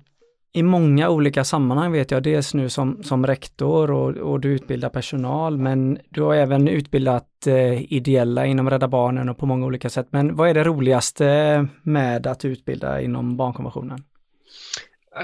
i 0.53 0.63
många 0.63 1.09
olika 1.09 1.43
sammanhang 1.43 1.91
vet 1.91 2.11
jag, 2.11 2.23
dels 2.23 2.53
nu 2.53 2.69
som, 2.69 3.03
som 3.03 3.27
rektor 3.27 3.91
och, 3.91 4.17
och 4.17 4.39
du 4.39 4.49
utbildar 4.49 4.89
personal, 4.89 5.57
men 5.57 5.99
du 6.09 6.21
har 6.21 6.35
även 6.35 6.67
utbildat 6.67 7.47
eh, 7.47 7.93
ideella 7.93 8.45
inom 8.45 8.69
Rädda 8.69 8.87
Barnen 8.87 9.29
och 9.29 9.37
på 9.37 9.45
många 9.45 9.65
olika 9.65 9.89
sätt. 9.89 10.07
Men 10.09 10.35
vad 10.35 10.49
är 10.49 10.53
det 10.53 10.63
roligaste 10.63 11.67
med 11.83 12.27
att 12.27 12.45
utbilda 12.45 13.01
inom 13.01 13.37
barnkonventionen? 13.37 14.03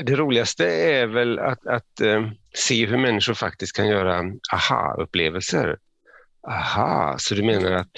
Det 0.03 0.15
roligaste 0.15 0.65
är 0.67 1.07
väl 1.07 1.39
att, 1.39 1.67
att 1.67 2.01
eh, 2.01 2.29
se 2.53 2.85
hur 2.85 2.97
människor 2.97 3.33
faktiskt 3.33 3.75
kan 3.75 3.87
göra 3.87 4.23
aha-upplevelser. 4.53 5.77
Aha, 6.47 7.15
så 7.17 7.35
du 7.35 7.43
menar 7.43 7.71
att 7.71 7.91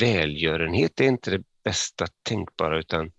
välgörenhet 0.00 1.00
är 1.00 1.04
inte 1.04 1.30
det 1.30 1.42
bästa 1.64 2.06
tänkbara 2.22 2.78
utan 2.78 3.10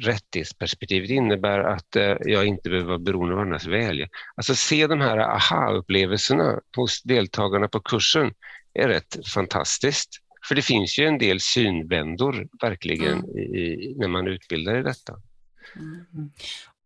rättighetsperspektivet 0.00 1.10
innebär 1.10 1.58
att 1.58 1.96
eh, 1.96 2.16
jag 2.20 2.46
inte 2.46 2.70
behöver 2.70 2.88
vara 2.88 2.98
beroende 2.98 3.34
av 3.34 3.40
andras 3.40 3.66
välja. 3.66 4.08
Alltså 4.34 4.54
se 4.54 4.86
de 4.86 5.00
här 5.00 5.18
aha-upplevelserna 5.18 6.60
hos 6.76 7.02
deltagarna 7.02 7.68
på 7.68 7.80
kursen 7.80 8.34
är 8.74 8.88
rätt 8.88 9.28
fantastiskt. 9.34 10.10
För 10.48 10.54
det 10.54 10.62
finns 10.62 10.98
ju 10.98 11.06
en 11.06 11.18
del 11.18 11.40
synvändor 11.40 12.48
verkligen 12.60 13.18
mm. 13.18 13.38
i, 13.38 13.94
när 13.98 14.08
man 14.08 14.28
utbildar 14.28 14.78
i 14.78 14.82
detta. 14.82 15.12
Mm. 15.76 16.30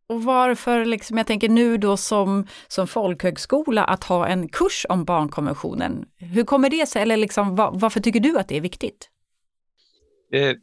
Och 0.09 0.23
varför, 0.23 0.85
liksom, 0.85 1.17
jag 1.17 1.27
tänker 1.27 1.49
nu 1.49 1.79
då 1.79 1.97
som, 1.97 2.47
som 2.69 2.87
folkhögskola, 2.87 3.85
att 3.85 4.05
ha 4.05 4.27
en 4.27 4.49
kurs 4.49 4.87
om 4.89 5.05
barnkonventionen. 5.05 6.05
Hur 6.17 6.45
kommer 6.45 6.71
det 6.71 6.89
sig, 6.89 7.03
eller 7.03 7.17
liksom, 7.17 7.57
var, 7.57 7.71
varför 7.75 8.01
tycker 8.01 8.21
du 8.21 8.39
att 8.39 8.49
det 8.49 8.57
är 8.57 8.61
viktigt? 8.61 9.11
Eh, 10.33 10.57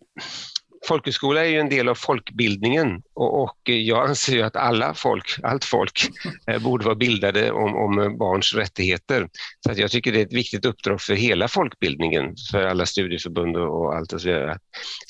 folkhögskola 0.88 1.46
är 1.46 1.50
ju 1.50 1.60
en 1.60 1.70
del 1.70 1.90
av 1.90 1.96
folkbildningen 1.96 3.02
och, 3.14 3.52
jag 3.64 4.10
anser 4.10 4.34
ju 4.34 4.42
att 4.42 4.56
alla 4.56 4.94
folk, 4.94 5.40
allt 5.44 5.66
folk, 5.66 6.08
eh, 6.48 6.64
borde 6.64 6.86
vara 6.86 6.96
bildade 6.96 7.52
om, 7.52 7.76
om, 7.76 8.18
barns 8.18 8.54
rättigheter. 8.54 9.30
Så 9.60 9.72
att 9.72 9.78
jag 9.78 9.92
tycker 9.92 10.12
det 10.12 10.22
är 10.22 10.26
ett 10.26 10.34
viktigt 10.34 10.66
uppdrag 10.66 11.02
för 11.02 11.14
hela 11.14 11.48
folkbildningen, 11.48 12.36
för 12.52 12.64
alla 12.64 12.86
studieförbund 12.86 13.58
och 13.58 13.96
allt 13.96 14.14
och 14.14 14.22
så 14.22 14.28
vidare. 14.28 14.60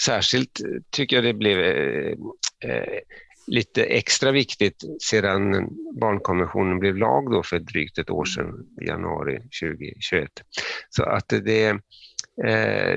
Särskilt 0.06 0.62
tycker 0.92 1.16
jag 1.16 1.26
det 1.26 1.34
blev 1.34 1.60
eh, 1.60 2.14
eh, 2.72 3.00
lite 3.48 3.84
extra 3.84 4.32
viktigt 4.32 4.84
sedan 5.02 5.70
barnkonventionen 6.00 6.80
blev 6.80 6.98
lag 6.98 7.32
då 7.32 7.44
för 7.44 7.60
drygt 7.60 7.98
ett 7.98 8.10
år 8.10 8.26
sedan, 8.26 8.54
januari 8.88 9.38
2021. 9.62 10.30
Så 10.90 11.04
att 11.04 11.30
det, 11.30 11.80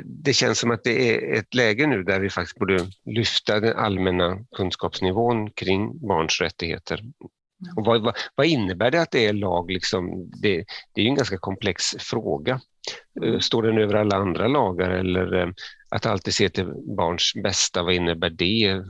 det 0.05 0.33
känns 0.33 0.59
som 0.59 0.70
att 0.70 0.85
det 0.85 1.14
är 1.14 1.38
ett 1.38 1.55
läge 1.55 1.87
nu 1.87 2.03
där 2.03 2.20
vi 2.20 2.31
faktiskt 2.31 2.59
borde 2.59 2.87
lyfta 3.05 3.61
den 3.61 3.77
allmänna 3.77 4.38
kunskapsnivån 4.57 5.51
kring 5.51 6.07
barns 6.09 6.40
rättigheter. 6.40 7.01
Och 7.77 7.85
vad, 7.85 8.03
vad, 8.03 8.16
vad 8.35 8.46
innebär 8.46 8.90
det 8.90 9.03
att 9.03 9.11
det 9.11 9.27
är 9.27 9.33
lag? 9.33 9.70
Liksom? 9.70 10.31
Det, 10.42 10.64
det 10.94 11.01
är 11.01 11.07
en 11.07 11.14
ganska 11.14 11.38
komplex 11.38 11.85
fråga. 11.98 12.61
Eh, 13.24 13.38
står 13.38 13.62
den 13.62 13.79
över 13.79 13.94
alla 13.94 14.16
andra 14.16 14.48
lagar 14.48 14.90
eller 14.90 15.42
eh, 15.42 15.48
att 15.88 16.07
alltid 16.07 16.35
se 16.35 16.48
till 16.48 16.72
barns 16.96 17.33
bästa, 17.42 17.83
vad 17.83 17.94
innebär 17.94 18.31
det? 18.31 18.83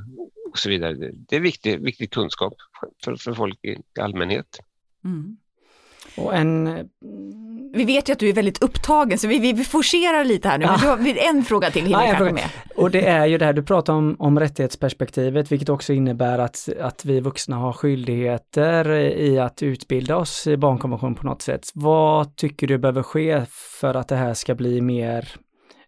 och 0.50 0.58
så 0.58 0.68
vidare. 0.68 0.94
Det 1.28 1.36
är 1.36 1.40
viktig, 1.40 1.80
viktig 1.80 2.10
kunskap 2.10 2.54
för, 3.04 3.16
för 3.16 3.34
folk 3.34 3.64
i 3.64 3.76
allmänhet. 4.00 4.58
Mm. 5.04 5.36
Och 6.24 6.34
en... 6.34 6.88
Vi 7.72 7.84
vet 7.84 8.08
ju 8.08 8.12
att 8.12 8.18
du 8.18 8.28
är 8.28 8.32
väldigt 8.32 8.62
upptagen 8.62 9.18
så 9.18 9.28
vi, 9.28 9.38
vi, 9.38 9.52
vi 9.52 9.64
forcerar 9.64 10.24
lite 10.24 10.48
här 10.48 10.58
nu, 10.58 10.64
ja. 10.64 10.70
men 10.70 11.04
du 11.04 11.10
har 11.10 11.28
en 11.28 11.44
fråga 11.44 11.70
till 11.70 11.82
hinner 11.82 12.06
ja, 12.06 12.14
kanske 12.16 12.34
med. 12.34 12.44
Och 12.76 12.90
det 12.90 13.06
är 13.06 13.26
ju 13.26 13.38
det 13.38 13.44
här 13.44 13.52
du 13.52 13.62
pratar 13.62 13.92
om, 13.92 14.16
om 14.18 14.40
rättighetsperspektivet, 14.40 15.52
vilket 15.52 15.68
också 15.68 15.92
innebär 15.92 16.38
att, 16.38 16.68
att 16.80 17.04
vi 17.04 17.20
vuxna 17.20 17.56
har 17.56 17.72
skyldigheter 17.72 18.90
i 18.98 19.38
att 19.38 19.62
utbilda 19.62 20.16
oss 20.16 20.46
i 20.46 20.56
barnkonventionen 20.56 21.14
på 21.14 21.26
något 21.26 21.42
sätt. 21.42 21.70
Vad 21.74 22.36
tycker 22.36 22.66
du 22.66 22.78
behöver 22.78 23.02
ske 23.02 23.42
för 23.80 23.94
att 23.94 24.08
det 24.08 24.16
här 24.16 24.34
ska 24.34 24.54
bli 24.54 24.80
mer 24.80 25.28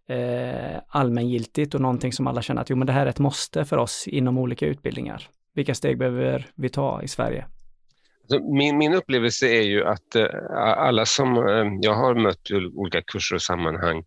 eh, 0.08 0.80
allmängiltigt 0.88 1.74
och 1.74 1.80
någonting 1.80 2.12
som 2.12 2.26
alla 2.26 2.42
känner 2.42 2.62
att 2.62 2.70
jo 2.70 2.76
men 2.76 2.86
det 2.86 2.92
här 2.92 3.06
är 3.06 3.10
ett 3.10 3.18
måste 3.18 3.64
för 3.64 3.76
oss 3.76 4.04
inom 4.08 4.38
olika 4.38 4.66
utbildningar. 4.66 5.28
Vilka 5.54 5.74
steg 5.74 5.98
behöver 5.98 6.46
vi 6.54 6.68
ta 6.68 7.02
i 7.02 7.08
Sverige? 7.08 7.46
Min, 8.38 8.78
min 8.78 8.94
upplevelse 8.94 9.48
är 9.48 9.62
ju 9.62 9.84
att 9.84 10.14
eh, 10.14 10.26
alla 10.76 11.06
som 11.06 11.36
eh, 11.36 11.64
jag 11.80 11.94
har 11.94 12.14
mött 12.14 12.50
i 12.50 12.54
olika 12.54 13.02
kurser 13.02 13.34
och 13.34 13.42
sammanhang 13.42 14.04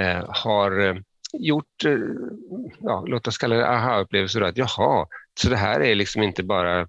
eh, 0.00 0.24
har 0.28 1.02
gjort, 1.38 1.84
ja, 2.80 3.04
låt 3.06 3.28
oss 3.28 3.38
kalla 3.38 3.56
det 3.56 3.68
aha-upplevelser, 3.68 4.40
att 4.40 4.56
jaha, 4.56 5.06
så 5.40 5.48
det 5.48 5.56
här 5.56 5.80
är 5.80 5.94
liksom 5.94 6.22
inte 6.22 6.42
bara 6.42 6.88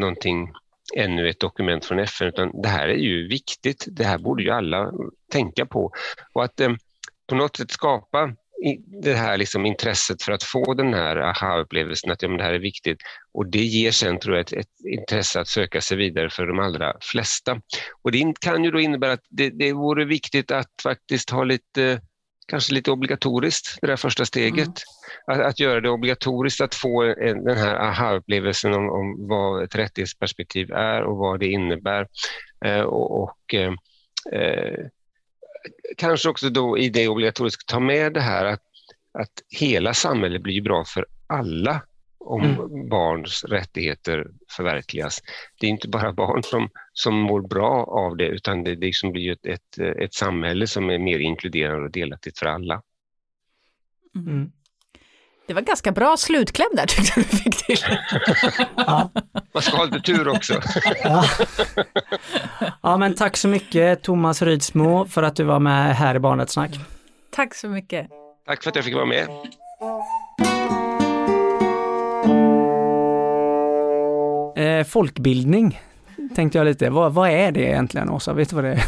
någonting 0.00 0.52
ännu 0.96 1.28
ett 1.28 1.40
dokument 1.40 1.84
från 1.84 1.98
FN, 1.98 2.28
utan 2.28 2.62
det 2.62 2.68
här 2.68 2.88
är 2.88 2.94
ju 2.94 3.28
viktigt. 3.28 3.84
Det 3.90 4.04
här 4.04 4.18
borde 4.18 4.42
ju 4.42 4.50
alla 4.50 4.92
tänka 5.32 5.66
på. 5.66 5.92
Och 6.32 6.44
att 6.44 6.60
på 7.26 7.34
något 7.34 7.56
sätt 7.56 7.70
skapa 7.70 8.34
det 9.02 9.14
här 9.14 9.36
liksom 9.36 9.66
intresset 9.66 10.22
för 10.22 10.32
att 10.32 10.42
få 10.42 10.74
den 10.74 10.94
här 10.94 11.16
aha-upplevelsen 11.16 12.10
att 12.10 12.22
ja, 12.22 12.28
men 12.28 12.38
det 12.38 12.44
här 12.44 12.54
är 12.54 12.58
viktigt. 12.58 12.98
Och 13.32 13.46
det 13.46 13.62
ger 13.62 13.90
sen 13.90 14.18
tror 14.18 14.36
jag 14.36 14.40
ett, 14.40 14.52
ett, 14.52 14.86
intresse 15.00 15.40
att 15.40 15.48
söka 15.48 15.80
sig 15.80 15.96
vidare 15.96 16.30
för 16.30 16.46
de 16.46 16.58
allra 16.58 16.96
flesta. 17.00 17.60
Och 18.02 18.12
det 18.12 18.40
kan 18.40 18.64
ju 18.64 18.70
då 18.70 18.80
innebära 18.80 19.12
att 19.12 19.24
det, 19.28 19.50
det 19.50 19.72
vore 19.72 20.04
viktigt 20.04 20.50
att 20.50 20.70
faktiskt 20.82 21.30
ha 21.30 21.44
lite 21.44 22.00
kanske 22.48 22.74
lite 22.74 22.90
obligatoriskt, 22.90 23.78
det 23.80 23.86
där 23.86 23.96
första 23.96 24.24
steget. 24.24 24.68
Mm. 24.68 25.40
Att, 25.40 25.40
att, 25.40 25.60
göra 25.60 25.80
det 25.80 25.90
obligatoriskt 25.90 26.60
att 26.60 26.74
få 26.74 27.02
en, 27.02 27.44
den 27.44 27.56
här 27.56 27.74
aha-upplevelsen 27.74 28.74
om, 28.74 28.90
om, 28.90 29.28
vad 29.28 29.62
ett 29.62 29.74
rättighetsperspektiv 29.74 30.72
är 30.72 31.02
och 31.02 31.16
vad 31.16 31.40
det 31.40 31.46
innebär. 31.46 32.06
Eh, 32.64 32.80
och, 32.80 33.22
och 33.22 33.54
eh, 33.54 33.72
eh 34.32 34.86
kanske 35.96 36.28
också 36.28 36.50
då 36.50 36.78
i 36.78 36.88
det 36.88 37.08
obligatoriska 37.08 37.62
ta 37.66 37.80
med 37.80 38.12
det 38.12 38.20
här 38.20 38.44
att, 38.44 38.62
att 39.12 39.32
hela 39.48 39.94
samhället 39.94 40.42
blir 40.42 40.62
bra 40.62 40.84
för 40.84 41.06
alla 41.26 41.82
om 42.18 42.44
mm. 42.44 42.88
barns 42.88 43.44
rättigheter 43.44 44.26
förverkligas. 44.56 45.18
Det 45.60 45.66
är 45.66 45.70
inte 45.70 45.88
bara 45.88 46.12
barn 46.22 46.42
som, 46.42 46.70
som 46.92 47.14
mår 47.14 47.40
bra 47.40 47.84
av 47.84 48.16
det 48.16 48.26
utan 48.26 48.64
det, 48.64 48.74
det 48.74 48.86
liksom 48.86 49.12
blir 49.12 49.32
ett, 49.32 49.46
ett, 49.46 49.78
ett 49.78 50.14
samhälle 50.14 50.66
som 50.66 50.90
är 50.90 50.98
mer 50.98 51.18
inkluderande 51.18 51.84
och 51.84 51.92
delaktigt 51.92 52.38
för 52.38 52.46
alla. 52.46 52.82
Mm. 54.14 54.52
Det 55.48 55.54
var 55.54 55.62
ganska 55.62 55.92
bra 55.92 56.16
slutkläm 56.16 56.68
där 56.72 56.86
tyckte 56.86 57.20
jag 57.20 57.26
du 57.30 57.36
fick 57.36 57.66
till. 57.66 57.78
ja. 58.76 59.10
Man 59.54 59.62
ska 59.62 59.76
ha 59.76 59.84
lite 59.84 60.00
tur 60.00 60.28
också. 60.28 60.60
ja. 61.04 61.24
ja 62.82 62.96
men 62.96 63.14
tack 63.14 63.36
så 63.36 63.48
mycket 63.48 64.02
Thomas 64.02 64.42
Rydsmo 64.42 65.04
för 65.04 65.22
att 65.22 65.36
du 65.36 65.44
var 65.44 65.58
med 65.58 65.96
här 65.96 66.14
i 66.14 66.18
Barnets 66.18 66.52
snack. 66.52 66.70
Tack 67.30 67.54
så 67.54 67.68
mycket. 67.68 68.08
Tack 68.46 68.62
för 68.62 68.70
att 68.70 68.76
jag 68.76 68.84
fick 68.84 68.94
vara 68.94 69.06
med. 69.06 69.28
Eh, 74.56 74.84
folkbildning 74.86 75.80
tänkte 76.34 76.58
jag 76.58 76.64
lite, 76.64 76.90
vad, 76.90 77.14
vad 77.14 77.30
är 77.30 77.52
det 77.52 77.60
egentligen 77.60 78.10
Åsa? 78.10 78.32
Vet 78.32 78.50
du 78.50 78.56
vad 78.56 78.64
det 78.64 78.72
är? 78.72 78.82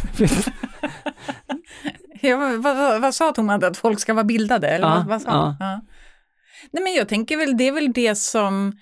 ja, 2.29 2.37
vad, 2.37 2.77
vad, 2.77 3.01
vad, 3.01 3.15
sa 3.15 3.33
Thomas, 3.33 3.63
att 3.63 3.77
folk 3.77 4.01
ska 4.01 4.15
vara 4.15 4.25
bildade? 4.25 4.69
Eller 4.69 4.89
ja, 4.89 4.95
vad, 4.95 5.07
vad 5.07 5.23
sa 5.23 5.31
ja. 5.31 5.57
ja. 5.61 5.81
Nej 6.71 6.83
men 6.83 6.95
jag 6.95 7.09
tänker 7.09 7.37
väl, 7.37 7.57
det 7.57 7.69
är 7.69 7.73
väl 7.73 7.93
det 7.93 8.15
som 8.15 8.73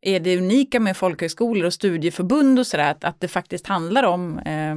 är 0.00 0.20
det 0.20 0.38
unika 0.38 0.80
med 0.80 0.96
folkhögskolor 0.96 1.66
och 1.66 1.74
studieförbund 1.74 2.58
och 2.58 2.66
sådär, 2.66 2.90
att, 2.90 3.04
att 3.04 3.20
det 3.20 3.28
faktiskt 3.28 3.66
handlar 3.66 4.02
om 4.02 4.38
eh, 4.38 4.76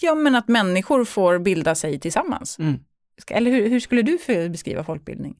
ja 0.00 0.14
men 0.14 0.34
att 0.34 0.48
människor 0.48 1.04
får 1.04 1.38
bilda 1.38 1.74
sig 1.74 2.00
tillsammans. 2.00 2.58
Mm. 2.58 2.80
Eller 3.30 3.50
hur, 3.50 3.68
hur 3.68 3.80
skulle 3.80 4.02
du 4.02 4.18
beskriva 4.48 4.84
folkbildning? 4.84 5.36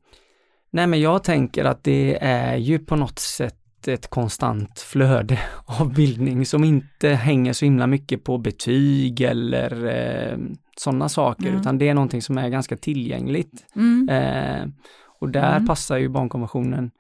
Nej 0.71 0.87
men 0.87 1.01
jag 1.01 1.25
tänker 1.25 1.65
att 1.65 1.85
det 1.85 2.19
är 2.21 2.57
ju 2.57 2.79
på 2.79 2.97
något 2.97 3.19
sätt 3.19 3.62
ett 3.89 4.11
konstant 4.11 4.81
flöde 4.81 5.39
av 5.81 5.95
bildning 5.95 6.47
som 6.47 6.65
inte 6.65 7.09
hänger 7.09 7.53
så 7.53 7.65
himla 7.65 7.87
mycket 7.87 8.25
på 8.25 8.39
betyg 8.39 9.21
eller 9.21 9.87
eh, 9.87 10.39
sådana 10.77 11.09
saker, 11.09 11.47
mm. 11.47 11.61
utan 11.61 11.79
det 11.79 11.89
är 11.89 11.95
någonting 11.95 12.23
som 12.23 12.39
är 12.39 12.49
ganska 12.49 12.77
tillgängligt. 12.77 13.65
Mm. 13.77 14.09
Eh, 14.09 14.69
och 15.21 15.29
där 15.29 15.57
mm. 15.57 15.67
passar 15.67 15.99
ju 15.99 16.09
barnkonventionen 16.09 16.91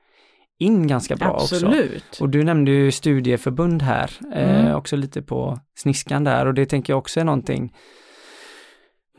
in 0.58 0.86
ganska 0.86 1.16
bra 1.16 1.38
Absolut. 1.40 2.04
också. 2.10 2.24
Och 2.24 2.30
du 2.30 2.44
nämnde 2.44 2.70
ju 2.70 2.92
studieförbund 2.92 3.82
här, 3.82 4.10
eh, 4.34 4.60
mm. 4.60 4.74
också 4.74 4.96
lite 4.96 5.22
på 5.22 5.58
sniskan 5.74 6.24
där 6.24 6.46
och 6.46 6.54
det 6.54 6.66
tänker 6.66 6.92
jag 6.92 6.98
också 6.98 7.20
är 7.20 7.24
någonting 7.24 7.72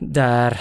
där 0.00 0.60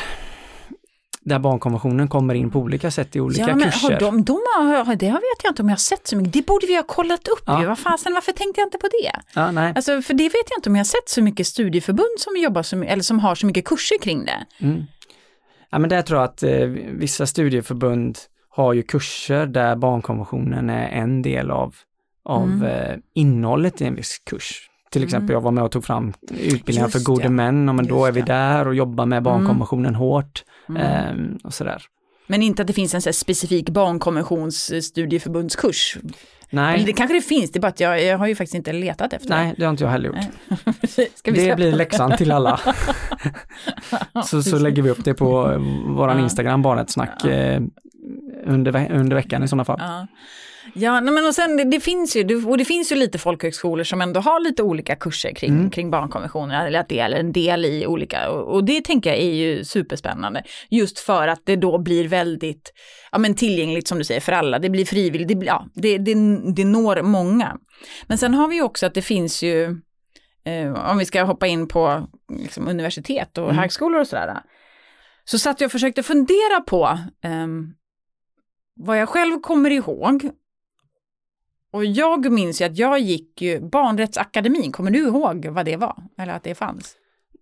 där 1.26 1.40
barnkonventionen 1.40 2.08
kommer 2.08 2.34
in 2.34 2.52
på 2.52 2.60
olika 2.60 2.92
sätt 2.92 3.16
i 3.16 3.20
olika 3.20 3.42
ja, 3.42 3.56
men 3.56 3.72
kurser. 3.72 3.92
Har 3.92 4.00
de, 4.00 4.24
de 4.24 4.34
har, 4.56 4.96
det 4.96 5.12
vet 5.12 5.44
jag 5.44 5.52
inte 5.52 5.62
om 5.62 5.70
jag 5.70 5.76
har 5.76 5.78
sett 5.78 6.08
så 6.08 6.18
mycket. 6.18 6.34
Det 6.34 6.46
borde 6.46 6.68
vi 6.68 6.76
ha 6.76 6.84
kollat 6.84 7.28
upp 7.28 7.44
ja. 7.46 7.62
ju. 7.62 7.68
Vad 7.68 7.80
fasen, 7.80 8.14
varför 8.14 8.32
tänkte 8.32 8.62
jag 8.62 8.68
inte 8.68 8.78
på 8.78 8.88
det? 8.88 9.22
Ja, 9.34 9.52
nej. 9.52 9.74
Alltså, 9.76 10.02
för 10.02 10.14
det 10.14 10.24
vet 10.24 10.50
jag 10.50 10.58
inte 10.58 10.70
om 10.70 10.76
jag 10.76 10.80
har 10.80 10.86
sett 10.86 11.10
så 11.10 11.22
mycket 11.22 11.48
studieförbund 11.48 12.20
som 12.20 12.38
jobbar 12.38 12.64
som, 12.64 12.84
eller 12.84 13.04
som 13.04 13.20
har 13.20 13.36
så 13.36 13.46
mycket 13.46 13.66
kurser 13.66 13.98
kring 14.02 14.26
det. 14.26 14.46
Mm. 14.60 14.84
Ja 15.70 15.80
men 15.80 15.90
där 15.90 16.02
tror 16.02 16.20
jag 16.20 16.26
att 16.26 16.44
eh, 16.44 16.68
vissa 16.94 17.26
studieförbund 17.26 18.18
har 18.50 18.74
ju 18.74 18.84
kurser 18.84 19.46
där 19.46 19.76
barnkonventionen 19.76 20.70
är 20.70 20.90
en 20.90 21.22
del 21.22 21.52
av, 21.52 21.76
av 22.26 22.44
mm. 22.44 22.64
eh, 22.64 22.98
innehållet 23.14 23.82
i 23.82 23.86
en 23.86 23.96
viss 23.96 24.18
kurs. 24.26 24.70
Till 24.92 25.02
mm. 25.02 25.08
exempel 25.08 25.34
jag 25.34 25.42
var 25.42 25.52
med 25.52 25.64
och 25.64 25.72
tog 25.72 25.86
fram 25.86 26.14
utbildningar 26.40 26.88
för 26.88 27.00
gode 27.00 27.24
ja. 27.24 27.30
män, 27.30 27.66
men 27.66 27.88
då 27.88 28.06
är 28.06 28.12
vi 28.12 28.22
där 28.22 28.68
och 28.68 28.76
jobbar 28.76 29.06
med 29.06 29.24
barnkonventionen 29.24 29.86
mm. 29.86 30.00
hårt. 30.00 30.44
Eh, 30.70 31.14
och 31.44 31.54
sådär. 31.54 31.84
Men 32.28 32.42
inte 32.42 32.62
att 32.62 32.68
det 32.68 32.74
finns 32.74 32.94
en 32.94 33.02
så 33.02 33.14
specifik 33.14 33.70
barnkonventionsstudieförbundskurs? 33.70 35.98
Nej. 36.50 36.76
Eller 36.76 36.86
det 36.86 36.94
kanske 36.94 37.16
det 37.16 37.22
finns, 37.22 37.52
det 37.52 37.60
är 37.60 37.62
bara 37.62 37.68
att 37.68 37.80
jag, 37.80 38.04
jag 38.04 38.18
har 38.18 38.28
ju 38.28 38.36
faktiskt 38.36 38.56
inte 38.56 38.74
letat 38.74 39.14
efter 39.14 39.30
Nej, 39.30 39.54
det 39.58 39.64
har 39.64 39.70
inte 39.70 39.84
jag 39.84 39.92
heller 39.92 40.08
gjort. 40.08 40.18
det 41.24 41.56
blir 41.56 41.72
läxan 41.72 42.18
till 42.18 42.32
alla. 42.32 42.60
så, 44.26 44.44
så 44.44 44.60
lägger 44.60 44.82
vi 44.82 44.90
upp 44.90 45.06
det 45.06 45.14
på 45.14 45.58
våran 45.88 46.20
Instagram, 46.20 46.62
Barnetsnack. 46.62 47.26
Eh, 47.26 47.62
under, 48.46 48.92
under 48.92 49.16
veckan 49.16 49.44
i 49.44 49.48
sådana 49.48 49.66
fall. 49.66 49.82
Ja. 50.74 51.02
Men 51.02 51.26
och 51.26 51.36
sen 51.36 51.58
det, 51.58 51.64
det, 51.64 51.80
finns 51.80 52.16
ju, 52.16 52.46
och 52.46 52.58
det 52.58 52.66
finns 52.66 52.92
ju 52.92 52.96
lite 52.96 53.18
folkhögskolor 53.18 53.84
som 53.84 54.02
ändå 54.02 54.20
har 54.20 54.40
lite 54.40 54.64
olika 54.64 54.96
kurser 54.96 55.32
kring, 55.32 55.52
mm. 55.52 55.72
kring 55.72 55.92
barnkonventionen, 55.92 56.66
eller 56.66 56.80
att 56.80 56.90
det 56.90 57.00
är 57.00 57.12
en 57.12 57.32
del 57.32 57.66
i 57.66 57.88
olika, 57.88 58.30
och, 58.30 58.56
och, 58.56 58.64
det 58.64 58.82
tänker 58.82 59.10
jag 59.10 59.20
är 59.20 59.34
ju 59.34 59.64
superspännande. 59.64 60.44
Just 60.70 61.00
för 61.00 61.28
att 61.28 61.42
det 61.46 61.56
då 61.56 61.78
blir 61.78 62.08
väldigt, 62.08 62.74
ja 63.12 63.18
men 63.18 63.36
tillgängligt 63.36 63.88
som 63.88 63.98
du 63.98 64.04
säger 64.04 64.22
för 64.22 64.32
alla, 64.32 64.60
det 64.60 64.70
blir 64.70 64.86
frivilligt, 64.86 65.28
det, 65.28 65.36
blir, 65.36 65.50
ja, 65.50 65.66
det, 65.74 65.98
det, 65.98 66.14
det 66.56 66.66
når 66.66 67.02
många. 67.02 67.58
Men 68.08 68.18
sen 68.18 68.34
har 68.34 68.48
vi 68.48 68.56
ju 68.56 68.62
också 68.62 68.86
att 68.86 68.94
det 68.94 69.02
finns 69.02 69.44
ju, 69.44 69.64
eh, 70.46 70.90
om 70.92 70.98
vi 70.98 71.06
ska 71.06 71.24
hoppa 71.24 71.48
in 71.48 71.68
på 71.68 72.08
liksom, 72.30 72.68
universitet 72.68 73.38
och 73.38 73.44
mm. 73.50 73.58
högskolor 73.58 74.00
och 74.00 74.08
sådär, 74.08 74.42
så 75.26 75.40
satt 75.40 75.62
jag 75.62 75.68
och 75.68 75.72
försökte 75.72 76.04
fundera 76.04 76.62
på 76.68 77.00
eh, 77.24 77.48
vad 78.76 79.00
jag 79.00 79.10
själv 79.10 79.40
kommer 79.40 79.72
ihåg 79.72 80.30
och 81.74 81.86
jag 81.86 82.32
minns 82.32 82.62
ju 82.62 82.66
att 82.66 82.78
jag 82.78 83.00
gick 83.00 83.42
ju 83.42 83.60
barnrättsakademin, 83.60 84.72
kommer 84.72 84.92
du 84.92 85.00
ihåg 85.00 85.46
vad 85.46 85.66
det 85.66 85.78
var? 85.78 85.96
Eller 86.18 86.34
att 86.34 86.44
det 86.44 86.56
fanns? 86.56 86.96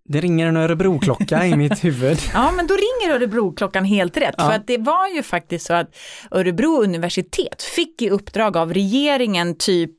Det 0.06 0.22
ringer 0.22 0.48
en 0.48 0.58
Örebroklocka 0.58 1.46
i 1.46 1.56
mitt 1.56 1.84
huvud. 1.84 2.18
Ja, 2.34 2.52
men 2.52 2.68
då 2.68 2.74
ringer 2.74 3.16
Örebroklockan 3.16 3.86
helt 3.86 4.18
rätt. 4.18 4.36
Ja. 4.38 4.48
För 4.50 4.56
att 4.56 4.68
det 4.68 4.78
var 4.78 5.08
ju 5.08 5.24
faktiskt 5.24 5.66
så 5.66 5.74
att 5.74 5.96
Örebro 6.32 6.84
universitet 6.84 7.64
fick 7.64 8.02
i 8.02 8.10
uppdrag 8.10 8.58
av 8.58 8.74
regeringen 8.74 9.58
typ 9.58 9.98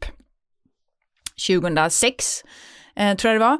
2006, 1.48 2.42
eh, 2.96 3.16
tror 3.16 3.32
jag 3.32 3.40
det 3.40 3.46
var, 3.46 3.58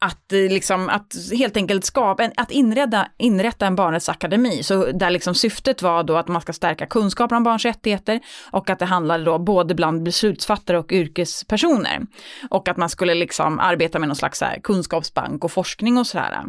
att, 0.00 0.32
eh, 0.32 0.38
liksom, 0.38 0.88
att 0.88 1.14
helt 1.38 1.56
enkelt 1.56 1.84
skapa, 1.84 2.30
att 2.36 2.50
inrätta, 2.50 3.06
inrätta 3.16 3.66
en 3.66 3.76
barnrättsakademi. 3.76 4.62
Så 4.62 4.92
där 4.92 5.10
liksom 5.10 5.34
syftet 5.34 5.82
var 5.82 6.02
då 6.02 6.16
att 6.16 6.28
man 6.28 6.42
ska 6.42 6.52
stärka 6.52 6.86
kunskapen 6.86 7.36
om 7.36 7.44
barns 7.44 7.64
rättigheter 7.64 8.20
och 8.50 8.70
att 8.70 8.78
det 8.78 8.84
handlade 8.84 9.24
då 9.24 9.38
både 9.38 9.74
bland 9.74 10.02
beslutsfattare 10.02 10.78
och 10.78 10.92
yrkespersoner. 10.92 12.06
Och 12.50 12.68
att 12.68 12.76
man 12.76 12.88
skulle 12.88 13.14
liksom 13.14 13.58
arbeta 13.58 13.98
med 13.98 14.08
någon 14.08 14.16
slags 14.16 14.40
här 14.40 14.60
kunskapsbank 14.62 15.44
och 15.44 15.52
forskning 15.52 15.98
och 15.98 16.06
sådär. 16.06 16.44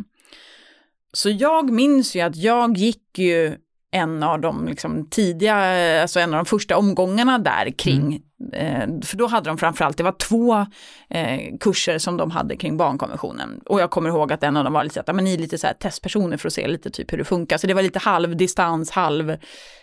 Så 1.13 1.29
jag 1.29 1.69
minns 1.71 2.15
ju 2.15 2.21
att 2.21 2.35
jag 2.35 2.77
gick 2.77 3.19
ju 3.19 3.55
en 3.91 4.23
av 4.23 4.41
de 4.41 4.67
liksom 4.67 5.09
tidiga, 5.09 5.55
alltså 6.01 6.19
en 6.19 6.33
av 6.33 6.37
de 6.37 6.45
första 6.45 6.77
omgångarna 6.77 7.39
där 7.39 7.71
kring, 7.77 8.21
mm. 8.53 8.99
eh, 8.99 9.05
för 9.05 9.17
då 9.17 9.27
hade 9.27 9.49
de 9.49 9.57
framförallt, 9.57 9.97
det 9.97 10.03
var 10.03 10.11
två 10.11 10.65
eh, 11.09 11.57
kurser 11.59 11.97
som 11.97 12.17
de 12.17 12.31
hade 12.31 12.55
kring 12.55 12.77
barnkonventionen. 12.77 13.61
Och 13.65 13.81
jag 13.81 13.89
kommer 13.91 14.09
ihåg 14.09 14.33
att 14.33 14.43
en 14.43 14.57
av 14.57 14.63
dem 14.63 14.73
var 14.73 14.83
lite 14.83 14.93
så 14.93 14.99
att, 14.99 15.15
men 15.15 15.25
ni 15.25 15.33
är 15.33 15.37
lite 15.37 15.57
så 15.57 15.67
här 15.67 15.73
testpersoner 15.73 16.37
för 16.37 16.47
att 16.47 16.53
se 16.53 16.67
lite 16.67 16.89
typ 16.89 17.13
hur 17.13 17.17
det 17.17 17.23
funkar. 17.23 17.57
Så 17.57 17.67
det 17.67 17.73
var 17.73 17.81
lite 17.81 17.99
halvdistans, 17.99 18.91
halv, 18.91 19.37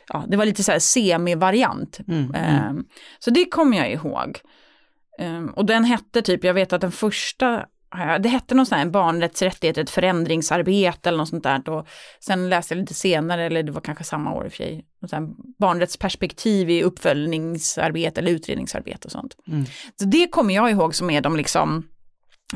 ja 0.08 0.24
det 0.28 0.36
var 0.36 0.44
lite 0.44 0.62
så 0.62 0.72
här 0.72 0.78
semi-variant. 0.78 2.00
Mm. 2.08 2.34
Eh, 2.34 2.72
så 3.18 3.30
det 3.30 3.44
kommer 3.44 3.76
jag 3.76 3.92
ihåg. 3.92 4.40
Ehm, 5.18 5.48
och 5.48 5.66
den 5.66 5.84
hette 5.84 6.22
typ, 6.22 6.44
jag 6.44 6.54
vet 6.54 6.72
att 6.72 6.80
den 6.80 6.92
första 6.92 7.66
det 8.20 8.28
hette 8.28 8.54
någon 8.54 8.66
sån 8.66 8.78
här 8.78 8.86
barnrättsrättigheter, 8.86 9.82
ett 9.82 9.90
förändringsarbete 9.90 11.08
eller 11.08 11.18
något 11.18 11.28
sånt 11.28 11.44
där. 11.44 11.68
Och 11.68 11.86
sen 12.20 12.48
läste 12.48 12.74
jag 12.74 12.80
lite 12.80 12.94
senare, 12.94 13.44
eller 13.44 13.62
det 13.62 13.72
var 13.72 13.80
kanske 13.80 14.04
samma 14.04 14.32
år 14.32 14.44
i 14.44 14.48
och 14.48 14.52
för 14.52 14.56
sig, 14.56 14.84
barnrättsperspektiv 15.58 16.70
i 16.70 16.82
uppföljningsarbete 16.82 18.20
eller 18.20 18.32
utredningsarbete 18.32 19.00
och 19.04 19.12
sånt. 19.12 19.36
Mm. 19.48 19.64
Så 20.00 20.04
det 20.04 20.28
kommer 20.28 20.54
jag 20.54 20.70
ihåg 20.70 20.94
som 20.94 21.10
är 21.10 21.20
de 21.20 21.36
liksom 21.36 21.88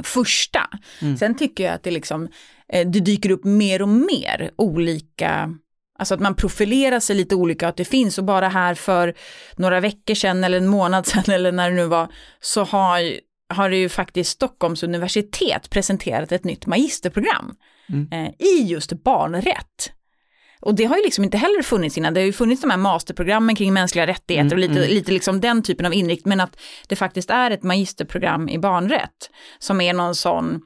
första. 0.03 0.69
Mm. 1.03 1.16
Sen 1.16 1.35
tycker 1.35 1.64
jag 1.64 1.75
att 1.75 1.83
det 1.83 1.90
liksom, 1.90 2.29
eh, 2.73 2.88
det 2.88 3.01
dyker 3.01 3.31
upp 3.31 3.45
mer 3.45 3.83
och 3.83 3.88
mer 3.88 4.51
olika 4.57 5.55
Alltså 5.99 6.14
att 6.14 6.21
man 6.21 6.35
profilerar 6.35 7.01
sig 7.01 7.16
lite 7.16 7.35
olika, 7.35 7.69
att 7.69 7.77
det 7.77 7.85
finns 7.85 8.19
och 8.19 8.25
bara 8.25 8.49
här 8.49 8.75
för 8.75 9.14
några 9.57 9.81
veckor 9.81 10.14
sedan 10.14 10.45
eller 10.45 10.59
en 10.59 10.66
månad 10.66 11.07
sedan 11.07 11.25
eller 11.35 11.53
när 11.53 11.71
det 11.71 11.77
nu 11.77 11.87
var, 11.87 12.09
så 12.40 12.64
har 12.64 13.21
har 13.51 13.71
ju 13.71 13.89
faktiskt 13.89 14.31
Stockholms 14.31 14.83
universitet 14.83 15.71
presenterat 15.71 16.33
ett 16.33 16.45
nytt 16.45 16.67
magisterprogram 16.67 17.57
mm. 17.89 18.09
eh, 18.13 18.33
i 18.39 18.63
just 18.63 18.93
barnrätt. 18.93 19.93
Och 20.61 20.75
det 20.75 20.85
har 20.85 20.97
ju 20.97 21.03
liksom 21.03 21.25
inte 21.25 21.39
heller 21.39 21.63
funnits 21.63 21.99
innan, 21.99 22.15
det 22.15 22.21
har 22.21 22.27
ju 22.27 22.33
funnits 22.33 22.63
de 22.63 22.71
här 22.71 22.79
masterprogrammen 22.79 23.57
kring 23.57 23.73
mänskliga 23.73 24.07
rättigheter 24.07 24.47
mm, 24.47 24.53
och 24.53 24.59
lite, 24.59 24.85
mm. 24.85 24.95
lite 24.95 25.13
liksom 25.13 25.41
den 25.41 25.63
typen 25.63 25.87
av 25.87 25.95
inriktning, 25.95 26.29
men 26.29 26.41
att 26.41 26.61
det 26.89 26.97
faktiskt 26.97 27.31
är 27.31 27.51
ett 27.51 27.63
magisterprogram 27.63 28.49
i 28.49 28.59
barnrätt 28.59 29.31
som 29.59 29.81
är 29.81 29.95
någon 29.95 30.15
sån, 30.15 30.61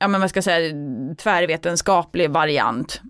ja 0.00 0.08
men 0.08 0.20
vad 0.20 0.30
ska 0.30 0.36
jag 0.36 0.44
säga, 0.44 0.74
tvärvetenskaplig 1.18 2.30
variant. 2.30 3.00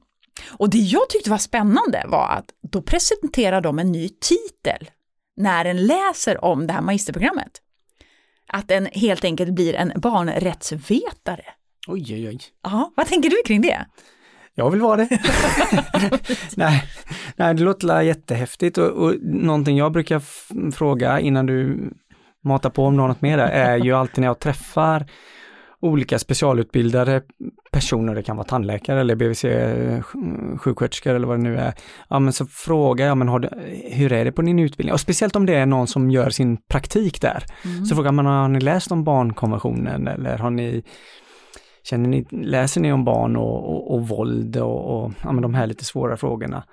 Och 0.48 0.70
det 0.70 0.78
jag 0.78 1.08
tyckte 1.08 1.30
var 1.30 1.38
spännande 1.38 2.04
var 2.06 2.28
att 2.28 2.46
då 2.72 2.82
presenterar 2.82 3.60
de 3.60 3.78
en 3.78 3.92
ny 3.92 4.08
titel 4.08 4.90
när 5.36 5.64
en 5.64 5.86
läser 5.86 6.44
om 6.44 6.66
det 6.66 6.72
här 6.72 6.80
magisterprogrammet 6.80 7.60
att 8.52 8.68
den 8.68 8.86
helt 8.92 9.24
enkelt 9.24 9.50
blir 9.50 9.74
en 9.74 9.92
barnrättsvetare. 9.96 11.44
Oj, 11.88 12.14
oj, 12.14 12.28
oj. 12.28 12.38
Ja, 12.62 12.92
vad 12.96 13.06
tänker 13.06 13.30
du 13.30 13.36
kring 13.46 13.60
det? 13.60 13.86
Jag 14.54 14.70
vill 14.70 14.80
vara 14.80 14.96
det. 14.96 15.08
nej, 16.56 16.82
nej, 17.36 17.54
det 17.54 17.62
låter 17.62 18.00
jättehäftigt 18.00 18.78
och, 18.78 18.88
och 18.88 19.14
någonting 19.22 19.76
jag 19.76 19.92
brukar 19.92 20.22
fråga 20.70 21.20
innan 21.20 21.46
du 21.46 21.90
matar 22.44 22.70
på 22.70 22.84
om 22.84 22.96
något 22.96 23.20
mer 23.20 23.38
är 23.38 23.76
ju 23.76 23.92
alltid 23.92 24.18
när 24.18 24.28
jag 24.28 24.38
träffar 24.38 25.06
olika 25.80 26.18
specialutbildade 26.18 27.22
personer, 27.70 28.14
det 28.14 28.22
kan 28.22 28.36
vara 28.36 28.46
tandläkare 28.46 29.00
eller 29.00 29.14
BVC-sjuksköterskor 29.14 31.14
eller 31.14 31.26
vad 31.26 31.38
det 31.38 31.42
nu 31.42 31.58
är. 31.58 31.74
Ja 32.08 32.18
men 32.18 32.32
så 32.32 32.46
frågar 32.46 33.06
jag, 33.06 33.18
men 33.18 33.28
har 33.28 33.38
du, 33.38 33.48
hur 33.90 34.12
är 34.12 34.24
det 34.24 34.32
på 34.32 34.42
din 34.42 34.58
utbildning? 34.58 34.92
Och 34.92 35.00
speciellt 35.00 35.36
om 35.36 35.46
det 35.46 35.54
är 35.54 35.66
någon 35.66 35.86
som 35.86 36.10
gör 36.10 36.30
sin 36.30 36.56
praktik 36.56 37.20
där. 37.20 37.44
Mm. 37.64 37.84
Så 37.84 37.94
frågar 37.94 38.12
man, 38.12 38.26
har 38.26 38.48
ni 38.48 38.60
läst 38.60 38.92
om 38.92 39.04
barnkonventionen 39.04 40.08
eller 40.08 40.38
har 40.38 40.50
ni 40.50 40.82
Känner 41.82 42.08
ni, 42.08 42.26
läser 42.30 42.80
ni 42.80 42.92
om 42.92 43.04
barn 43.04 43.36
och, 43.36 43.70
och, 43.70 43.94
och 43.94 44.08
våld 44.08 44.56
och, 44.56 45.04
och 45.04 45.12
ja, 45.22 45.32
de 45.32 45.54
här 45.54 45.66
lite 45.66 45.84
svåra 45.84 46.16
frågorna? 46.16 46.64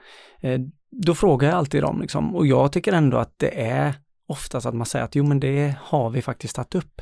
Eh, 0.41 0.59
då 0.91 1.15
frågar 1.15 1.47
jag 1.47 1.57
alltid 1.57 1.83
dem 1.83 2.01
liksom, 2.01 2.35
och 2.35 2.47
jag 2.47 2.71
tycker 2.71 2.93
ändå 2.93 3.17
att 3.17 3.33
det 3.37 3.61
är 3.61 3.93
oftast 4.27 4.65
att 4.65 4.75
man 4.75 4.85
säger 4.85 5.05
att 5.05 5.15
jo 5.15 5.23
men 5.23 5.39
det 5.39 5.75
har 5.81 6.09
vi 6.09 6.21
faktiskt 6.21 6.55
tagit 6.55 6.75
upp. 6.75 7.01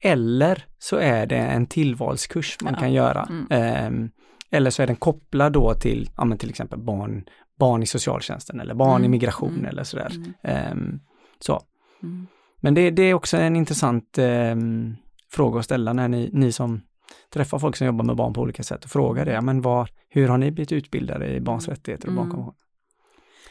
Eller 0.00 0.64
så 0.78 0.96
är 0.96 1.26
det 1.26 1.36
en 1.36 1.66
tillvalskurs 1.66 2.58
man 2.60 2.72
ja. 2.72 2.80
kan 2.80 2.92
göra. 2.92 3.28
Mm. 3.50 3.86
Um, 3.86 4.10
eller 4.50 4.70
så 4.70 4.82
är 4.82 4.86
den 4.86 4.96
kopplad 4.96 5.52
då 5.52 5.74
till, 5.74 6.10
ja 6.16 6.24
men 6.24 6.38
till 6.38 6.50
exempel 6.50 6.78
barn, 6.78 7.24
barn 7.58 7.82
i 7.82 7.86
socialtjänsten 7.86 8.60
eller 8.60 8.74
barn 8.74 8.96
mm. 8.96 9.04
i 9.04 9.08
migration 9.08 9.54
mm. 9.54 9.64
eller 9.64 9.84
sådär. 9.84 10.12
Um, 10.72 11.00
så. 11.38 11.60
Mm. 12.02 12.26
Men 12.60 12.74
det, 12.74 12.90
det, 12.90 13.02
är 13.02 13.14
också 13.14 13.36
en 13.36 13.56
intressant 13.56 14.18
um, 14.18 14.96
fråga 15.32 15.58
att 15.58 15.64
ställa 15.64 15.92
när 15.92 16.08
ni, 16.08 16.30
ni 16.32 16.52
som 16.52 16.82
träffar 17.34 17.58
folk 17.58 17.76
som 17.76 17.86
jobbar 17.86 18.04
med 18.04 18.16
barn 18.16 18.32
på 18.32 18.40
olika 18.40 18.62
sätt 18.62 18.84
och 18.84 18.90
frågar 18.90 19.24
det, 19.24 19.40
men 19.40 19.62
var, 19.62 19.88
hur 20.08 20.28
har 20.28 20.38
ni 20.38 20.50
blivit 20.50 20.72
utbildade 20.72 21.34
i 21.34 21.40
barns 21.40 21.68
mm. 21.68 21.74
rättigheter 21.74 22.08
och 22.08 22.24
mm. 22.24 22.50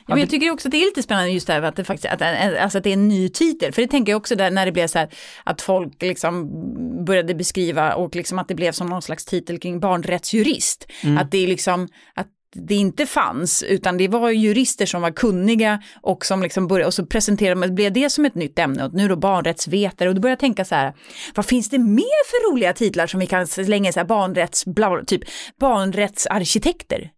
Men 0.08 0.20
jag 0.20 0.30
tycker 0.30 0.52
också 0.52 0.68
att 0.68 0.72
det 0.72 0.78
är 0.78 0.86
lite 0.86 1.04
spännande 1.04 1.32
just 1.32 1.48
det 1.48 1.54
här 1.54 1.62
att 1.62 1.76
det 1.76 1.84
faktiskt 1.84 2.14
att, 2.14 2.22
alltså 2.62 2.78
att 2.78 2.84
det 2.84 2.90
är 2.90 2.94
en 2.94 3.08
ny 3.08 3.30
titel. 3.30 3.74
För 3.74 3.82
det 3.82 3.88
tänker 3.88 4.12
jag 4.12 4.18
också 4.18 4.36
där 4.36 4.52
när 4.52 4.66
det 4.66 4.72
blev 4.72 4.88
så 4.88 5.00
här 5.00 5.10
att 5.44 5.62
folk 5.62 6.02
liksom 6.02 6.50
började 7.06 7.36
beskriva 7.36 7.94
och 7.94 8.16
liksom 8.16 8.40
att 8.40 8.48
det 8.48 8.56
blev 8.56 8.72
som 8.72 8.88
någon 8.88 9.02
slags 9.02 9.26
titel 9.26 9.60
kring 9.60 9.80
barnrättsjurist. 9.80 10.92
Mm. 11.04 11.18
Att 11.18 11.32
det 11.32 11.38
är 11.38 11.48
liksom 11.48 11.88
att 12.16 12.28
det 12.56 12.76
inte 12.76 13.06
fanns, 13.06 13.64
utan 13.64 13.98
det 13.98 14.08
var 14.08 14.30
jurister 14.30 14.86
som 14.86 15.02
var 15.02 15.12
kunniga 15.12 15.84
och 16.02 16.26
som 16.26 16.44
liksom 16.44 16.68
började, 16.68 16.88
och 16.88 16.94
så 16.94 17.06
presenterade 17.06 17.56
man, 17.56 17.76
blev 17.76 17.94
det 17.94 18.10
som 18.10 18.26
ett 18.26 18.36
nytt 18.36 18.60
ämne 18.60 18.86
och 18.86 18.94
nu 18.94 19.08
då 19.08 19.16
barnrättsvetare 19.16 20.10
och 20.10 20.16
då 20.16 20.22
började 20.22 20.34
jag 20.34 20.40
tänka 20.40 20.66
så 20.66 20.76
här, 20.76 20.94
vad 21.36 21.46
finns 21.46 21.70
det 21.70 21.80
mer 21.80 22.26
för 22.30 22.52
roliga 22.52 22.74
titlar 22.74 23.08
som 23.08 23.20
vi 23.20 23.28
kan 23.28 23.48
slänga 23.48 23.92
så 23.92 24.00
här 24.00 24.08
barnrätts, 24.08 24.66
bla, 24.66 25.04
typ 25.06 25.22
barnrättsarkitekter? 25.60 27.12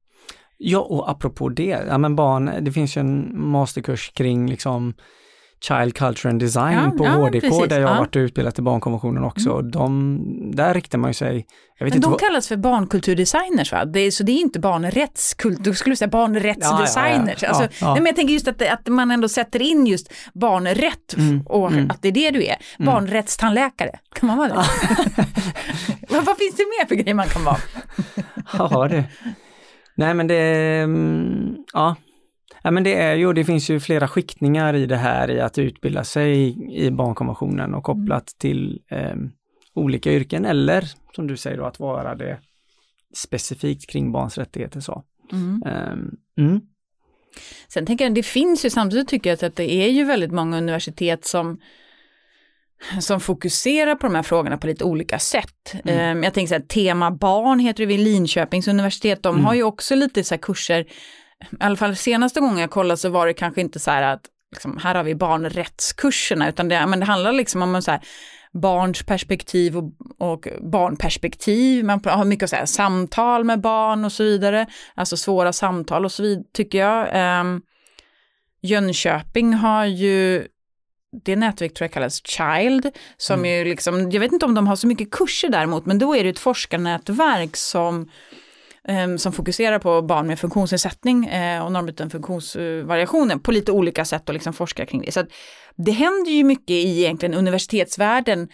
Ja, 0.58 0.80
och 0.80 1.10
apropå 1.10 1.50
det, 1.50 1.84
ja 1.88 1.98
men 1.98 2.16
barn, 2.16 2.52
det 2.62 2.72
finns 2.72 2.98
ju 2.98 3.00
en 3.00 3.42
masterkurs 3.42 4.12
kring 4.14 4.50
liksom 4.50 4.94
Child 5.62 5.96
Culture 5.96 6.30
and 6.30 6.40
Design 6.40 6.74
ja, 6.74 6.92
på 6.98 7.06
ja, 7.06 7.12
HDK 7.12 7.42
precis, 7.42 7.70
där 7.70 7.80
jag 7.80 7.88
har 7.88 7.96
ja. 7.96 8.00
varit 8.00 8.16
utbildad 8.16 8.56
till 8.56 8.64
barnkonventionen 8.64 9.24
också. 9.24 9.52
Mm. 9.52 9.72
De, 9.72 10.52
där 10.56 10.74
riktar 10.74 10.98
man 10.98 11.10
ju 11.10 11.14
sig... 11.14 11.46
men 11.80 12.02
de 12.02 12.12
vad... 12.12 12.20
kallas 12.20 12.48
för 12.48 12.58
barnkulturdesigners 12.58 13.72
va? 13.72 13.86
Det 13.86 14.00
är, 14.00 14.12
så 14.12 14.24
det 14.24 14.32
är 14.32 14.42
inte 14.42 14.60
barnrättskult, 14.60 15.60
då 15.60 15.74
skulle 15.74 15.92
du 15.92 15.98
säga 15.98 16.08
barnrättsdesigners. 16.08 17.44
Ja, 17.44 17.50
alltså, 17.50 17.86
Nej, 17.86 17.96
men 17.96 18.06
jag 18.06 18.16
tänker 18.16 18.34
just 18.34 18.48
att, 18.48 18.62
att 18.62 18.88
man 18.88 19.12
ändå 19.12 19.30
sätter 19.30 19.62
in 19.62 19.88
just 19.88 20.14
barnrätt 20.34 21.14
mm. 21.18 21.42
och 21.46 21.72
mm. 21.72 21.92
att 21.92 22.02
det 22.02 22.08
är 22.08 22.12
det 22.12 22.32
du 22.32 22.46
är. 22.46 22.58
Mm. 22.80 22.94
Barnrättstandläkare, 22.94 24.00
kan 24.16 24.28
man 24.28 24.38
vara 24.38 24.48
det? 24.48 24.56
vad, 26.10 26.26
vad 26.26 26.38
finns 26.38 26.56
det 26.56 26.64
mer 26.80 26.88
för 26.88 26.96
grejer 26.96 27.14
man 27.14 27.28
kan 27.28 27.44
vara? 27.44 27.58
ja, 28.58 28.88
det 28.88 29.04
Nej 29.98 30.14
men 30.14 30.28
det, 30.28 30.42
mm, 30.84 31.58
ja. 31.74 31.96
ja 32.62 32.72
men 32.72 32.84
det 32.84 32.96
är 32.96 33.16
ju, 33.16 33.34
det 33.34 33.46
finns 33.46 33.70
ju 33.70 33.80
flera 33.80 34.08
skiktningar 34.08 34.74
i 34.74 34.86
det 34.86 34.96
här 34.96 35.32
i 35.32 35.40
att 35.40 35.58
utbilda 35.58 36.04
sig 36.04 36.58
i 36.86 36.92
barnkonventionen 36.92 37.74
och 37.74 37.84
kopplat 37.84 38.10
mm. 38.10 38.38
till 38.38 38.82
eh, 38.88 39.16
olika 39.74 40.12
yrken 40.12 40.46
eller 40.46 40.84
som 41.16 41.28
du 41.28 41.38
säger 41.38 41.58
då 41.58 41.66
att 41.66 41.80
vara 41.80 42.16
det 42.16 42.40
specifikt 43.16 43.90
kring 43.90 44.12
barns 44.12 44.38
rättigheter 44.38 44.80
så. 44.80 45.04
Mm. 45.32 45.64
Um, 46.36 46.62
Sen 47.68 47.86
tänker 47.86 48.06
jag, 48.06 48.16
det 48.16 48.24
finns 48.24 48.66
ju 48.66 48.70
samtidigt 48.70 49.08
tycker 49.08 49.30
jag 49.30 49.44
att 49.44 49.56
det 49.56 49.72
är 49.72 49.90
ju 49.90 50.04
väldigt 50.04 50.32
många 50.32 50.58
universitet 50.58 51.26
som 51.26 51.60
som 53.00 53.20
fokuserar 53.20 53.96
på 53.96 54.08
de 54.08 54.16
här 54.16 54.24
frågorna 54.24 54.58
på 54.58 54.68
lite 54.68 54.84
olika 54.84 55.20
sätt. 55.20 55.74
Mm. 55.86 56.24
Jag 56.24 56.34
tänker 56.34 56.48
så 56.48 56.54
här, 56.54 56.68
tema 56.68 57.12
barn 57.12 57.60
heter 57.60 57.84
det 57.84 57.86
vid 57.86 58.00
Linköpings 58.00 58.68
universitet, 58.68 59.24
de 59.24 59.36
mm. 59.36 59.46
har 59.46 59.54
ju 59.54 59.64
också 59.64 59.96
lite 59.96 60.24
så 60.24 60.36
här 60.36 60.42
kurser, 60.42 60.82
i 60.82 60.86
alla 61.60 61.76
fall 61.76 61.96
senaste 61.96 62.40
gången 62.40 62.58
jag 62.58 62.70
kollade 62.70 62.98
så 62.98 63.10
var 63.10 63.28
det 63.28 63.34
kanske 63.34 63.62
inte 63.62 63.80
så 63.80 63.92
här 63.92 64.02
att 64.02 64.22
liksom, 64.52 64.78
här 64.78 64.96
har 64.96 65.04
vi 65.04 65.16
barnrättskurserna, 65.16 66.50
utan 66.50 66.70
det, 66.70 66.88
men 66.88 67.00
det 67.00 67.06
handlar 67.06 67.32
liksom 67.32 67.62
om 67.62 67.82
så 67.82 67.92
här, 67.92 68.02
barns 68.54 69.04
perspektiv 69.04 69.78
och, 69.78 69.92
och 70.18 70.48
barnperspektiv. 70.62 71.86
Man 71.86 72.02
har 72.06 72.26
mycket 72.26 72.50
så 72.50 72.56
här, 72.56 72.66
samtal 72.66 73.44
med 73.44 73.62
barn 73.62 74.06
och 74.06 74.12
så 74.12 74.24
vidare, 74.24 74.66
alltså 74.96 75.18
svåra 75.18 75.54
samtal 75.54 76.06
och 76.06 76.12
så 76.12 76.24
vidare 76.24 76.44
tycker 76.54 76.78
jag. 76.78 77.40
Um, 77.42 77.62
Jönköping 78.62 79.54
har 79.54 79.86
ju 79.86 80.48
det 81.24 81.36
nätverk 81.36 81.74
tror 81.74 81.86
jag 81.86 81.92
kallas 81.92 82.22
Child, 82.26 82.92
som 83.18 83.40
mm. 83.40 83.52
ju 83.52 83.66
liksom, 83.66 84.12
jag 84.12 84.20
vet 84.20 84.32
inte 84.32 84.46
om 84.46 84.56
de 84.56 84.68
har 84.68 84.76
så 84.76 84.88
mycket 84.88 85.12
kurser 85.12 85.50
däremot, 85.50 85.86
men 85.86 86.00
då 86.00 86.16
är 86.16 86.24
det 86.24 86.30
ett 86.30 86.40
forskarnätverk 86.40 87.56
som 87.56 88.10
um, 88.88 89.18
som 89.18 89.34
fokuserar 89.34 89.80
på 89.80 90.02
barn 90.02 90.28
med 90.28 90.40
funktionsnedsättning 90.40 91.30
uh, 91.30 91.66
och 91.66 91.72
normbruten 91.72 92.10
funktionsvariationer 92.10 93.38
på 93.38 93.52
lite 93.52 93.72
olika 93.72 94.06
sätt 94.06 94.30
och 94.30 94.34
liksom 94.34 94.54
forskar 94.54 94.86
kring 94.86 95.02
det. 95.02 95.12
Så 95.12 95.26
det 95.76 95.92
händer 95.92 96.32
ju 96.32 96.44
mycket 96.44 96.70
i 96.70 97.00
egentligen 97.00 97.34
universitetsvärlden 97.34 98.50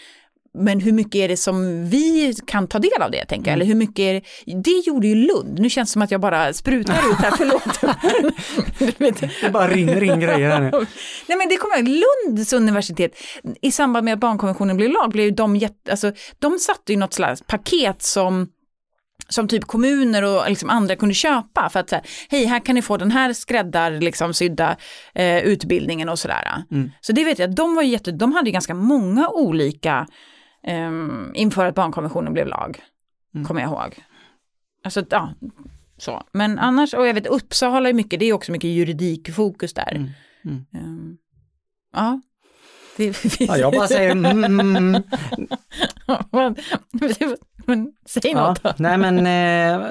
men 0.53 0.79
hur 0.79 0.91
mycket 0.91 1.15
är 1.15 1.27
det 1.27 1.37
som 1.37 1.89
vi 1.89 2.35
kan 2.47 2.67
ta 2.67 2.79
del 2.79 3.01
av 3.01 3.11
det, 3.11 3.25
tänker 3.25 3.51
jag? 3.51 3.55
Mm. 3.55 3.61
Eller 3.61 3.65
hur 3.65 3.75
mycket 3.75 3.99
är 3.99 4.13
det? 4.13 4.21
det 4.61 4.87
gjorde 4.87 5.07
ju 5.07 5.15
Lund, 5.15 5.59
nu 5.59 5.69
känns 5.69 5.89
det 5.89 5.93
som 5.93 6.01
att 6.01 6.11
jag 6.11 6.21
bara 6.21 6.53
sprutar 6.53 7.11
ut 7.11 7.17
här, 7.17 7.31
förlåt. 7.37 7.81
det 9.41 9.49
bara 9.49 9.67
rinner 9.67 10.03
in 10.03 10.19
grejer 10.19 10.49
här 10.49 10.61
nu. 10.61 10.71
Nej 11.27 11.37
men 11.37 11.49
det 11.49 11.57
kommer 11.57 11.75
jag 11.75 11.87
Lunds 11.87 12.53
universitet, 12.53 13.11
i 13.61 13.71
samband 13.71 14.05
med 14.05 14.13
att 14.13 14.19
barnkonventionen 14.19 14.77
blev 14.77 14.91
lag, 14.91 15.11
blev 15.11 15.35
de 15.35 15.55
jätte, 15.55 15.91
alltså 15.91 16.11
de 16.39 16.59
satte 16.59 16.93
ju 16.93 16.99
något 16.99 17.13
slags 17.13 17.41
paket 17.47 18.01
som 18.01 18.47
som 19.29 19.47
typ 19.47 19.65
kommuner 19.65 20.23
och 20.23 20.49
liksom 20.49 20.69
andra 20.69 20.95
kunde 20.95 21.15
köpa 21.15 21.69
för 21.69 21.79
att 21.79 21.89
säga, 21.89 22.01
hej 22.29 22.45
här 22.45 22.59
kan 22.59 22.75
ni 22.75 22.81
få 22.81 22.97
den 22.97 23.11
här 23.11 23.33
skräddar 23.33 23.91
liksom 23.91 24.33
sydda 24.33 24.75
eh, 25.15 25.37
utbildningen 25.37 26.09
och 26.09 26.19
sådär. 26.19 26.63
Mm. 26.71 26.91
Så 27.01 27.13
det 27.13 27.23
vet 27.23 27.39
jag, 27.39 27.55
de 27.55 27.75
var 27.75 27.83
jätte, 27.83 28.11
de 28.11 28.33
hade 28.33 28.51
ganska 28.51 28.73
många 28.73 29.29
olika 29.29 30.07
um, 30.67 31.31
inför 31.35 31.65
att 31.65 31.75
barnkonventionen 31.75 32.33
blev 32.33 32.47
lag, 32.47 32.83
mm. 33.35 33.45
kommer 33.45 33.61
jag 33.61 33.69
ihåg. 33.69 34.03
Alltså, 34.83 35.05
ja, 35.09 35.33
så. 35.97 36.23
Men 36.31 36.59
annars, 36.59 36.93
och 36.93 37.07
jag 37.07 37.13
vet 37.13 37.27
Uppsala 37.27 37.89
är 37.89 37.93
mycket, 37.93 38.19
det 38.19 38.25
är 38.25 38.33
också 38.33 38.51
mycket 38.51 38.69
juridikfokus 38.69 39.73
där. 39.73 39.95
Mm. 39.95 40.09
Mm. 40.45 40.65
Um, 40.73 41.17
ja. 41.93 42.21
ja, 43.39 43.57
jag 43.57 43.73
bara 43.73 43.87
säger 43.87 44.11
mm. 44.11 44.39
men, 47.65 47.93
säg 48.05 48.33
något 48.33 48.59
ja, 48.63 48.69
då. 48.69 48.73
Nej 48.77 48.97
men, 48.97 49.27
eh, 49.27 49.89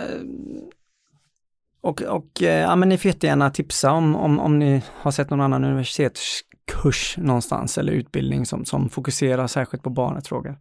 och, 1.81 2.03
och 2.03 2.43
eh, 2.43 2.61
ja, 2.61 2.77
men 2.77 2.89
ni 2.89 2.99
får 2.99 3.09
jättegärna 3.09 3.51
tipsa 3.51 3.93
om, 3.93 4.17
om, 4.17 4.41
om 4.41 4.59
ni 4.59 4.83
har 4.95 5.11
sett 5.11 5.31
någon 5.31 5.41
annan 5.41 5.65
universitets 5.65 6.41
kurs 6.67 7.15
någonstans 7.19 7.79
eller 7.79 7.93
utbildning 7.93 8.47
som, 8.47 8.65
som 8.65 8.91
fokuserar 8.91 9.47
särskilt 9.47 9.83
på 9.83 9.91
barnrättsfrågor. 9.91 10.57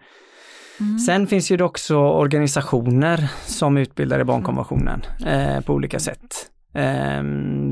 Mm. 0.79 0.99
Sen 0.99 1.27
finns 1.27 1.51
ju 1.51 1.57
det 1.57 1.63
också 1.63 1.97
organisationer 1.97 3.31
som 3.45 3.77
utbildar 3.77 4.19
i 4.19 4.23
barnkonventionen 4.23 5.01
eh, 5.25 5.61
på 5.61 5.73
olika 5.73 5.99
sätt. 5.99 6.49
Eh, 6.73 7.23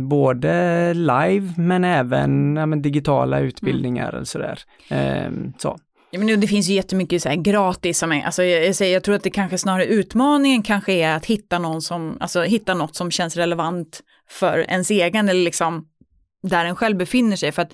både 0.09 0.93
live 0.93 1.53
men 1.57 1.83
även 1.83 2.55
ja, 2.55 2.65
men 2.65 2.81
digitala 2.81 3.39
utbildningar 3.39 4.09
mm. 4.09 4.21
och 4.21 4.27
sådär. 4.27 4.59
Eh, 4.89 5.31
så. 5.57 5.77
Ja, 6.11 6.19
men 6.19 6.39
det 6.39 6.47
finns 6.47 6.69
ju 6.69 6.73
jättemycket 6.73 7.21
så 7.21 7.29
här 7.29 7.35
gratis 7.35 7.99
som 7.99 8.11
är, 8.11 8.25
alltså 8.25 8.43
jag, 8.43 8.65
jag, 8.65 8.75
säger, 8.75 8.93
jag 8.93 9.03
tror 9.03 9.15
att 9.15 9.23
det 9.23 9.29
kanske 9.29 9.57
snarare 9.57 9.85
utmaningen 9.85 10.63
kanske 10.63 10.93
är 10.93 11.15
att 11.15 11.25
hitta 11.25 11.59
någon 11.59 11.81
som, 11.81 12.17
alltså 12.19 12.41
hitta 12.41 12.73
något 12.73 12.95
som 12.95 13.11
känns 13.11 13.35
relevant 13.35 14.01
för 14.29 14.59
ens 14.59 14.91
egen 14.91 15.29
eller 15.29 15.43
liksom 15.43 15.85
där 16.43 16.65
en 16.65 16.75
själv 16.75 16.97
befinner 16.97 17.35
sig. 17.35 17.51
För 17.51 17.61
att 17.61 17.73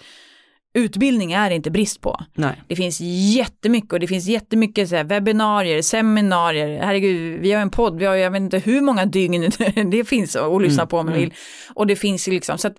utbildning 0.75 1.31
är 1.31 1.49
det 1.49 1.55
inte 1.55 1.71
brist 1.71 2.01
på. 2.01 2.19
Nej. 2.33 2.61
Det 2.67 2.75
finns 2.75 2.99
jättemycket 3.35 3.93
och 3.93 3.99
det 3.99 4.07
finns 4.07 4.27
jättemycket 4.27 4.89
så 4.89 4.95
här, 4.95 5.03
webbinarier, 5.03 5.81
seminarier, 5.81 6.83
herregud, 6.83 7.41
vi 7.41 7.51
har 7.51 7.61
en 7.61 7.69
podd, 7.69 7.97
vi 7.97 8.05
har 8.05 8.15
jag 8.15 8.31
vet 8.31 8.41
inte 8.41 8.57
hur 8.57 8.81
många 8.81 9.05
dygn 9.05 9.49
det 9.91 10.05
finns 10.05 10.35
att 10.35 10.61
lyssna 10.61 10.83
mm, 10.83 10.87
på 10.87 10.97
om 10.97 11.05
man 11.05 11.15
vill. 11.15 11.23
Mm. 11.23 11.35
Och 11.73 11.87
det 11.87 11.95
finns 11.95 12.27
ju 12.27 12.31
liksom, 12.31 12.57
så 12.57 12.67
att 12.67 12.75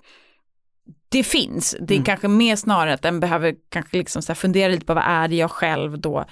det 1.08 1.22
finns, 1.22 1.76
det 1.80 1.94
är 1.94 1.96
mm. 1.96 2.04
kanske 2.04 2.28
mer 2.28 2.56
snarare 2.56 2.94
att 2.94 3.02
den 3.02 3.20
behöver 3.20 3.54
kanske 3.68 3.96
liksom 3.96 4.22
så 4.22 4.34
fundera 4.34 4.68
lite 4.68 4.86
på 4.86 4.94
vad 4.94 5.04
är 5.06 5.28
det 5.28 5.36
jag 5.36 5.50
själv 5.50 6.00
då 6.00 6.26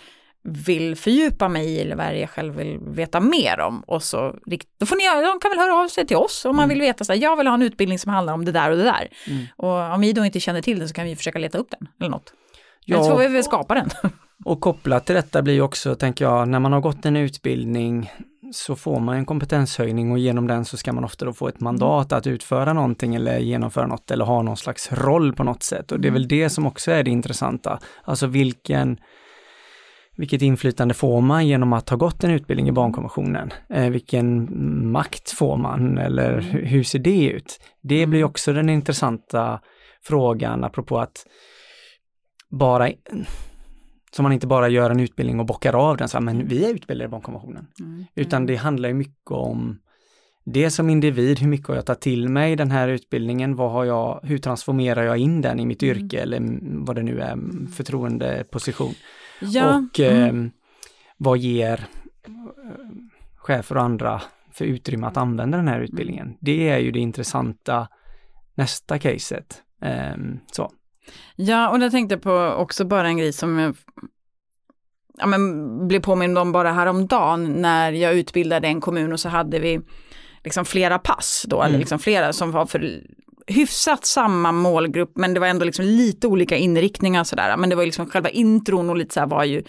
vill 0.44 0.96
fördjupa 0.96 1.48
mig 1.48 1.66
i 1.66 1.80
eller 1.80 1.96
vad 1.96 2.07
är 2.07 2.12
det 2.12 2.18
jag 2.18 2.30
själv 2.30 2.54
vill 2.54 2.78
veta 2.80 3.20
mer 3.20 3.61
om. 3.61 3.80
Och 3.80 4.02
så, 4.02 4.35
då 4.78 4.87
får 4.87 4.96
ni, 4.96 5.26
de 5.26 5.40
kan 5.40 5.50
väl 5.50 5.59
höra 5.59 5.74
av 5.74 5.88
sig 5.88 6.07
till 6.07 6.16
oss 6.16 6.44
om 6.44 6.57
man 6.57 6.64
mm. 6.64 6.68
vill 6.68 6.80
veta, 6.80 7.04
så 7.04 7.12
här, 7.12 7.20
jag 7.20 7.37
vill 7.37 7.46
ha 7.46 7.54
en 7.54 7.62
utbildning 7.62 7.98
som 7.98 8.12
handlar 8.12 8.35
om 8.35 8.44
det 8.44 8.52
där 8.52 8.70
och 8.70 8.76
det 8.76 8.83
där. 8.83 9.09
Mm. 9.26 9.46
Och 9.57 9.94
om 9.94 10.00
vi 10.00 10.12
då 10.12 10.24
inte 10.24 10.40
känner 10.40 10.62
till 10.62 10.78
den 10.78 10.88
så 10.88 10.94
kan 10.94 11.04
vi 11.04 11.16
försöka 11.16 11.38
leta 11.38 11.59
upp 11.59 11.70
den 11.70 11.88
eller 12.00 12.11
något. 12.11 12.33
Ja, 12.85 12.96
eller 12.96 13.04
så 13.04 13.11
får 13.11 13.20
vi 13.20 13.28
väl 13.28 13.44
skapa 13.44 13.74
den. 13.74 13.90
Och 14.44 14.61
kopplat 14.61 15.07
till 15.07 15.14
detta 15.14 15.42
blir 15.42 15.61
också, 15.61 15.94
tänker 15.94 16.24
jag, 16.24 16.48
när 16.48 16.61
man 16.61 16.72
har 16.72 16.80
gått 16.80 17.07
en 17.07 17.16
utbildning 17.16 18.11
så 18.52 18.76
får 18.76 19.00
man 19.00 19.16
en 19.16 19.26
kompetenshöjning 19.26 20.12
och 20.12 20.18
genom 20.18 20.46
den 20.46 20.64
så 20.64 20.76
ska 20.76 20.92
man 20.92 21.04
ofta 21.04 21.24
då 21.24 21.33
få 21.33 21.48
ett 21.48 21.61
mandat 21.61 22.12
att 22.12 22.26
utföra 22.26 22.72
någonting 22.72 23.14
eller 23.14 23.38
genomföra 23.38 23.87
något 23.87 24.11
eller 24.11 24.24
ha 24.24 24.42
någon 24.42 24.57
slags 24.57 24.92
roll 24.92 25.33
på 25.33 25.44
något 25.44 25.62
sätt. 25.62 25.92
Och 25.92 26.00
det 26.00 26.09
är 26.09 26.12
väl 26.12 26.28
det 26.28 26.50
som 26.50 26.66
också 26.66 26.90
är 26.90 27.02
det 27.02 27.11
intressanta. 27.11 27.78
Alltså 28.04 28.26
vilken 28.26 28.98
vilket 30.16 30.42
inflytande 30.42 30.94
får 30.94 31.20
man 31.20 31.46
genom 31.46 31.72
att 31.72 31.88
ha 31.88 31.96
gått 31.96 32.24
en 32.24 32.31
utbildning 32.31 32.68
i 32.68 32.72
barnkonventionen? 32.72 33.50
Eh, 33.68 33.90
vilken 33.90 34.48
makt 34.92 35.31
får 35.31 35.57
man 35.57 35.98
eller 35.98 36.40
hur 36.40 36.83
ser 36.83 36.98
det 36.98 37.27
ut? 37.27 37.61
Det 37.83 38.07
blir 38.07 38.24
också 38.24 38.53
den 38.53 38.68
intressanta 38.68 39.61
frågan 40.03 40.64
apropå 40.64 40.98
att 40.98 41.27
bara 42.50 42.90
så 44.16 44.22
man 44.22 44.33
inte 44.33 44.46
bara 44.46 44.68
gör 44.68 44.90
en 44.90 45.00
utbildning 45.00 45.40
och 45.40 45.46
bockar 45.46 45.74
av 45.74 45.96
den, 45.96 46.09
så 46.09 46.16
här, 46.16 46.24
men 46.24 46.48
vi 46.48 46.64
är 46.64 46.74
utbildade 46.74 47.09
i 47.09 47.11
barnkonventionen. 47.11 47.66
Mm. 47.81 48.05
Utan 48.14 48.46
det 48.46 48.57
handlar 48.57 48.88
ju 48.88 48.94
mycket 48.94 49.31
om 49.31 49.79
det 50.44 50.70
som 50.70 50.90
individ, 50.90 51.38
hur 51.38 51.48
mycket 51.48 51.68
har 51.68 51.74
jag 51.74 51.87
tagit 51.87 52.00
till 52.00 52.28
mig 52.28 52.57
den 52.57 52.70
här 52.70 52.88
utbildningen, 52.88 53.57
vad 53.57 53.72
har 53.72 53.85
jag, 53.85 54.20
hur 54.22 54.38
transformerar 54.38 55.02
jag 55.02 55.18
in 55.18 55.40
den 55.40 55.61
i 55.61 55.66
mitt 55.66 55.83
mm. 55.83 55.96
yrke 55.96 56.20
eller 56.20 56.40
vad 56.85 56.96
det 56.96 57.02
nu 57.02 57.20
är, 57.20 57.38
förtroendeposition. 57.76 58.94
Ja. 59.40 59.76
Och 59.76 60.00
mm. 60.00 60.44
eh, 60.44 60.50
vad 61.16 61.38
ger 61.38 61.87
eh, 62.26 62.33
chefer 63.37 63.76
och 63.76 63.83
andra 63.83 64.22
för 64.52 64.64
utrymme 64.64 65.07
att 65.07 65.16
använda 65.16 65.57
den 65.57 65.68
här 65.68 65.80
utbildningen. 65.80 66.37
Det 66.40 66.68
är 66.68 66.78
ju 66.78 66.90
det 66.90 67.00
intressanta 67.00 67.88
nästa 68.54 68.98
caset. 68.98 69.62
Eh, 69.83 70.16
så. 70.52 70.72
Ja, 71.37 71.70
och 71.70 71.78
jag 71.78 71.90
tänkte 71.90 72.16
på 72.16 72.33
också 72.59 72.85
bara 72.85 73.09
en 73.09 73.16
grej 73.16 73.33
som 73.33 73.59
jag 73.59 73.76
ja, 75.18 75.26
men, 75.26 75.88
blev 75.88 76.00
påmind 76.00 76.38
om 76.38 76.52
bara 76.52 76.72
häromdagen 76.72 77.44
när 77.44 77.92
jag 77.92 78.14
utbildade 78.14 78.69
en 78.69 78.81
kommun 78.81 79.12
och 79.12 79.21
så 79.21 79.29
hade 79.29 79.58
vi 79.58 79.81
liksom 80.45 80.65
flera 80.65 80.99
pass 80.99 81.45
då, 81.49 81.57
mm. 81.57 81.69
eller 81.69 81.79
liksom 81.79 81.99
flera 81.99 82.33
som 82.33 82.51
var 82.51 82.67
för 82.67 83.03
hyfsat 83.47 84.05
samma 84.05 84.53
målgrupp 84.53 85.13
men 85.15 85.35
det 85.35 85.40
var 85.40 85.47
ändå 85.47 85.65
liksom 85.65 85.85
lite 85.85 86.27
olika 86.27 86.57
inriktningar 86.57 87.25
sådär. 87.25 87.57
Men 87.57 87.71
det 87.71 87.77
var 87.77 87.85
liksom 87.85 88.07
själva 88.07 88.29
intron 88.29 88.90
och 88.90 88.97
lite 88.97 89.15
så 89.15 89.21
här 89.21 89.27
var 89.27 89.45
ju 89.45 89.63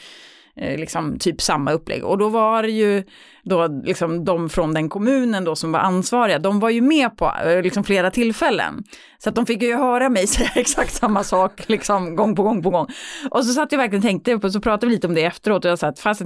eh, 0.55 0.79
liksom 0.79 1.19
typ 1.19 1.41
samma 1.41 1.71
upplägg. 1.71 2.03
Och 2.03 2.17
då 2.17 2.29
var 2.29 2.63
det 2.63 2.71
ju 2.71 3.03
då 3.43 3.67
liksom 3.67 4.25
de 4.25 4.49
från 4.49 4.73
den 4.73 4.89
kommunen 4.89 5.43
då 5.43 5.55
som 5.55 5.71
var 5.71 5.79
ansvariga, 5.79 6.39
de 6.39 6.59
var 6.59 6.69
ju 6.69 6.81
med 6.81 7.17
på 7.17 7.31
eh, 7.45 7.61
liksom 7.61 7.83
flera 7.83 8.11
tillfällen. 8.11 8.83
Så 9.17 9.29
att 9.29 9.35
de 9.35 9.45
fick 9.45 9.61
ju 9.61 9.75
höra 9.75 10.09
mig 10.09 10.27
säga 10.27 10.51
exakt 10.55 10.93
samma 10.93 11.23
sak 11.23 11.69
liksom 11.69 12.15
gång 12.15 12.35
på 12.35 12.43
gång 12.43 12.63
på 12.63 12.69
gång. 12.69 12.87
Och 13.29 13.45
så 13.45 13.53
satt 13.53 13.71
jag 13.71 13.79
verkligen 13.79 13.99
och 13.99 14.07
tänkte 14.07 14.39
på, 14.39 14.49
så 14.49 14.61
pratade 14.61 14.87
vi 14.87 14.93
lite 14.93 15.07
om 15.07 15.13
det 15.13 15.23
efteråt 15.23 15.65
och 15.65 15.71
jag 15.71 15.79
sa 15.79 15.87
att 15.87 15.99
fast 15.99 16.21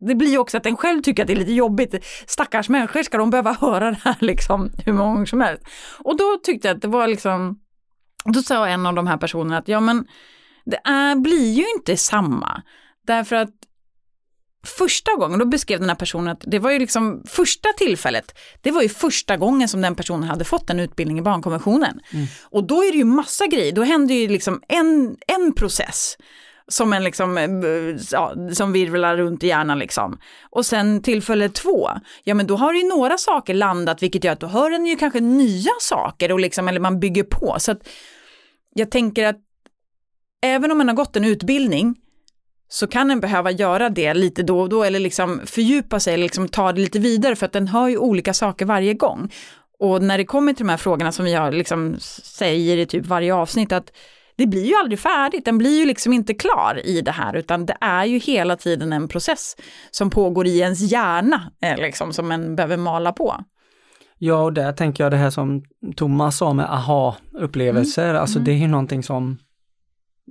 det 0.00 0.14
blir 0.14 0.30
ju 0.30 0.38
också 0.38 0.56
att 0.56 0.66
en 0.66 0.76
själv 0.76 1.02
tycker 1.02 1.22
att 1.22 1.26
det 1.26 1.32
är 1.32 1.36
lite 1.36 1.52
jobbigt. 1.52 2.04
Stackars 2.26 2.68
människor, 2.68 3.02
ska 3.02 3.18
de 3.18 3.30
behöva 3.30 3.52
höra 3.60 3.90
det 3.90 4.00
här 4.04 4.16
liksom 4.20 4.72
hur 4.84 4.92
många 4.92 5.12
gånger 5.12 5.26
som 5.26 5.40
helst? 5.40 5.62
Och 5.98 6.16
då 6.16 6.38
tyckte 6.42 6.68
jag 6.68 6.74
att 6.74 6.82
det 6.82 6.88
var 6.88 7.06
liksom, 7.06 7.60
då 8.24 8.42
sa 8.42 8.68
en 8.68 8.86
av 8.86 8.94
de 8.94 9.06
här 9.06 9.16
personerna 9.16 9.58
att 9.58 9.68
ja 9.68 9.80
men 9.80 10.06
det 10.64 10.80
är, 10.84 11.16
blir 11.16 11.52
ju 11.52 11.64
inte 11.76 11.96
samma. 11.96 12.62
Därför 13.06 13.36
att 13.36 13.50
första 14.66 15.14
gången, 15.14 15.38
då 15.38 15.44
beskrev 15.44 15.80
den 15.80 15.88
här 15.88 15.96
personen 15.96 16.28
att 16.28 16.44
det 16.46 16.58
var 16.58 16.70
ju 16.70 16.78
liksom 16.78 17.22
första 17.26 17.68
tillfället, 17.72 18.38
det 18.62 18.70
var 18.70 18.82
ju 18.82 18.88
första 18.88 19.36
gången 19.36 19.68
som 19.68 19.82
den 19.82 19.94
personen 19.94 20.28
hade 20.28 20.44
fått 20.44 20.70
en 20.70 20.80
utbildning 20.80 21.18
i 21.18 21.22
barnkonventionen. 21.22 22.00
Mm. 22.12 22.26
Och 22.42 22.64
då 22.66 22.84
är 22.84 22.92
det 22.92 22.98
ju 22.98 23.04
massa 23.04 23.46
grejer, 23.46 23.72
då 23.72 23.82
händer 23.82 24.14
ju 24.14 24.28
liksom 24.28 24.62
en, 24.68 25.16
en 25.26 25.54
process 25.54 26.16
som 26.68 26.92
en 26.92 27.04
liksom, 27.04 27.38
eh, 27.38 27.50
ja, 28.12 28.34
som 28.52 28.72
virvlar 28.72 29.16
runt 29.16 29.44
i 29.44 29.46
hjärnan 29.46 29.78
liksom. 29.78 30.18
Och 30.50 30.66
sen 30.66 31.02
tillfälle 31.02 31.48
två, 31.48 31.90
ja 32.24 32.34
men 32.34 32.46
då 32.46 32.56
har 32.56 32.74
ju 32.74 32.88
några 32.88 33.18
saker 33.18 33.54
landat 33.54 34.02
vilket 34.02 34.24
gör 34.24 34.32
att 34.32 34.40
då 34.40 34.46
hör 34.46 34.70
den 34.70 34.86
ju 34.86 34.96
kanske 34.96 35.20
nya 35.20 35.72
saker 35.80 36.32
och 36.32 36.40
liksom, 36.40 36.68
eller 36.68 36.80
man 36.80 37.00
bygger 37.00 37.22
på. 37.22 37.56
Så 37.58 37.72
att 37.72 37.88
jag 38.74 38.90
tänker 38.90 39.24
att 39.24 39.40
även 40.42 40.70
om 40.70 40.78
man 40.78 40.88
har 40.88 40.94
gått 40.94 41.16
en 41.16 41.24
utbildning 41.24 41.96
så 42.68 42.86
kan 42.86 43.10
en 43.10 43.20
behöva 43.20 43.50
göra 43.50 43.90
det 43.90 44.14
lite 44.14 44.42
då 44.42 44.60
och 44.60 44.68
då 44.68 44.84
eller 44.84 45.00
liksom 45.00 45.40
fördjupa 45.44 46.00
sig 46.00 46.14
eller 46.14 46.22
liksom 46.22 46.48
ta 46.48 46.72
det 46.72 46.80
lite 46.80 46.98
vidare 46.98 47.36
för 47.36 47.46
att 47.46 47.52
den 47.52 47.68
hör 47.68 47.88
ju 47.88 47.98
olika 47.98 48.34
saker 48.34 48.66
varje 48.66 48.94
gång. 48.94 49.32
Och 49.78 50.02
när 50.02 50.18
det 50.18 50.24
kommer 50.24 50.52
till 50.52 50.66
de 50.66 50.70
här 50.70 50.76
frågorna 50.76 51.12
som 51.12 51.24
vi 51.24 51.34
har 51.34 51.52
liksom 51.52 51.96
säger 52.22 52.76
i 52.76 52.86
typ 52.86 53.06
varje 53.06 53.34
avsnitt 53.34 53.72
att 53.72 53.92
det 54.36 54.46
blir 54.46 54.64
ju 54.64 54.74
aldrig 54.74 54.98
färdigt, 54.98 55.44
den 55.44 55.58
blir 55.58 55.78
ju 55.80 55.86
liksom 55.86 56.12
inte 56.12 56.34
klar 56.34 56.80
i 56.84 57.00
det 57.00 57.10
här, 57.10 57.36
utan 57.36 57.66
det 57.66 57.76
är 57.80 58.04
ju 58.04 58.18
hela 58.18 58.56
tiden 58.56 58.92
en 58.92 59.08
process 59.08 59.56
som 59.90 60.10
pågår 60.10 60.46
i 60.46 60.58
ens 60.58 60.80
hjärna, 60.80 61.52
eh, 61.62 61.76
liksom, 61.76 62.12
som 62.12 62.32
en 62.32 62.56
behöver 62.56 62.76
mala 62.76 63.12
på. 63.12 63.44
Ja, 64.18 64.42
och 64.42 64.52
där 64.52 64.72
tänker 64.72 65.04
jag 65.04 65.10
det 65.10 65.16
här 65.16 65.30
som 65.30 65.62
Thomas 65.96 66.36
sa 66.36 66.52
med 66.52 66.72
aha-upplevelser, 66.72 68.10
mm. 68.10 68.20
alltså 68.20 68.38
mm. 68.38 68.44
det 68.44 68.52
är 68.52 68.56
ju 68.56 68.66
någonting 68.66 69.02
som 69.02 69.38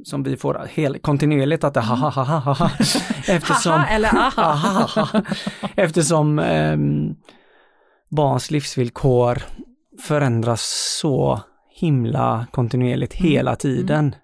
som 0.04 0.24
vi 0.24 0.38
får 0.38 0.68
hel, 0.70 1.00
kontinuerligt 1.00 1.64
att 1.64 1.74
det 1.74 1.82
ha 1.82 1.96
ha 1.96 2.24
ha 2.24 2.40
ha 2.40 2.54
ha 2.54 2.72
eftersom, 3.28 3.72
Haha, 3.72 3.88
eller 3.88 4.10
aha. 4.16 5.10
eftersom 5.76 6.40
eh, 6.40 6.78
barns 8.10 8.52
livsvillkor 8.52 9.42
förändras 10.02 10.96
så 11.02 11.40
himla 11.76 12.48
kontinuerligt 12.52 13.20
mm. 13.20 13.32
hela 13.32 13.56
tiden. 13.56 14.16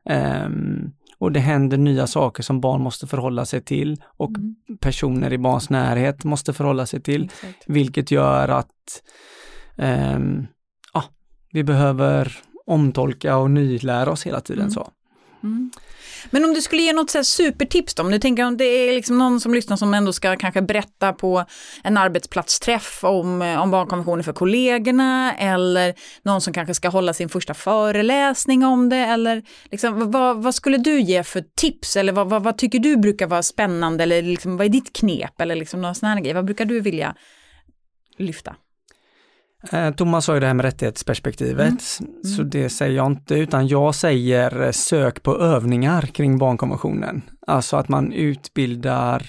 Um, 0.46 0.92
och 1.18 1.32
det 1.32 1.40
händer 1.40 1.78
nya 1.78 2.08
saker 2.08 2.44
som 2.44 2.62
barn 2.62 2.82
måste 2.82 3.08
förhålla 3.08 3.46
sig 3.46 3.62
till 3.62 4.04
och 4.06 4.30
mm. 4.30 4.56
personer 4.80 5.34
i 5.34 5.38
barns 5.38 5.70
närhet 5.70 6.24
måste 6.24 6.54
förhålla 6.54 6.86
sig 6.86 7.02
till, 7.02 7.24
Exakt. 7.24 7.64
vilket 7.68 8.12
gör 8.12 8.48
att 8.48 9.04
um, 9.78 10.48
ja, 10.94 11.04
vi 11.52 11.64
behöver 11.64 12.38
omtolka 12.66 13.38
och 13.38 13.52
nylära 13.52 14.12
oss 14.12 14.26
hela 14.26 14.42
tiden. 14.42 14.62
Mm. 14.62 14.72
så. 14.72 14.92
Mm. 15.44 15.72
Men 16.30 16.46
om 16.46 16.54
du 16.54 16.62
skulle 16.62 16.82
ge 16.82 16.94
något 16.94 17.10
så 17.10 17.24
supertips 17.24 17.94
då, 17.94 18.04
om 18.04 18.12
du 18.12 18.20
tänker 18.20 18.46
om 18.46 18.58
det 18.58 18.66
är 18.66 18.94
liksom 18.94 19.18
någon 19.18 19.40
som 19.40 19.54
lyssnar 19.54 19.78
som 19.78 19.94
ändå 19.94 20.14
ska 20.14 20.36
kanske 20.36 20.62
berätta 20.62 21.14
på 21.14 21.46
en 21.84 21.98
arbetsplatsträff 21.98 23.04
om, 23.04 23.42
eh, 23.42 23.62
om 23.62 23.72
barnkonventionen 23.72 24.24
för 24.24 24.34
kollegorna 24.34 25.36
eller 25.36 25.96
någon 26.24 26.42
som 26.42 26.54
kanske 26.54 26.74
ska 26.74 26.90
hålla 26.90 27.14
sin 27.14 27.30
första 27.30 27.54
föreläsning 27.54 28.66
om 28.66 28.90
det 28.90 28.98
eller 28.98 29.44
liksom, 29.72 30.12
vad, 30.12 30.44
vad 30.44 30.56
skulle 30.56 30.78
du 30.78 31.02
ge 31.02 31.24
för 31.24 31.44
tips 31.56 31.96
eller 31.96 32.14
vad, 32.14 32.30
vad, 32.30 32.44
vad, 32.44 32.58
tycker 32.58 32.80
du 32.80 32.98
brukar 32.98 33.28
vara 33.28 33.44
spännande 33.44 34.04
eller 34.04 34.22
liksom, 34.22 34.58
vad 34.58 34.66
är 34.66 34.70
ditt 34.70 34.94
knep 34.94 35.42
eller 35.42 35.56
liksom 35.56 35.82
några 35.82 35.94
sådana 35.94 36.16
här 36.16 36.22
grejer, 36.22 36.36
vad 36.36 36.46
brukar 36.46 36.66
du 36.66 36.80
vilja 36.80 37.16
lyfta? 38.18 38.56
Eh, 39.72 39.92
Thomas 39.92 40.26
sa 40.26 40.34
ju 40.34 40.40
det 40.40 40.48
här 40.48 40.54
med 40.54 40.66
rättighetsperspektivet, 40.66 42.00
mm. 42.00 42.14
Mm. 42.14 42.24
så 42.24 42.44
det 42.44 42.70
säger 42.70 42.96
jag 42.96 43.06
inte, 43.06 43.36
utan 43.36 43.68
jag 43.68 43.96
säger 43.96 44.62
eh, 44.62 44.72
sök 44.72 45.24
på 45.24 45.38
övningar 45.38 46.02
kring 46.02 46.38
barnkonventionen. 46.38 47.22
Alltså 47.48 47.78
att 47.78 47.90
man 47.90 48.14
utbildar 48.14 49.26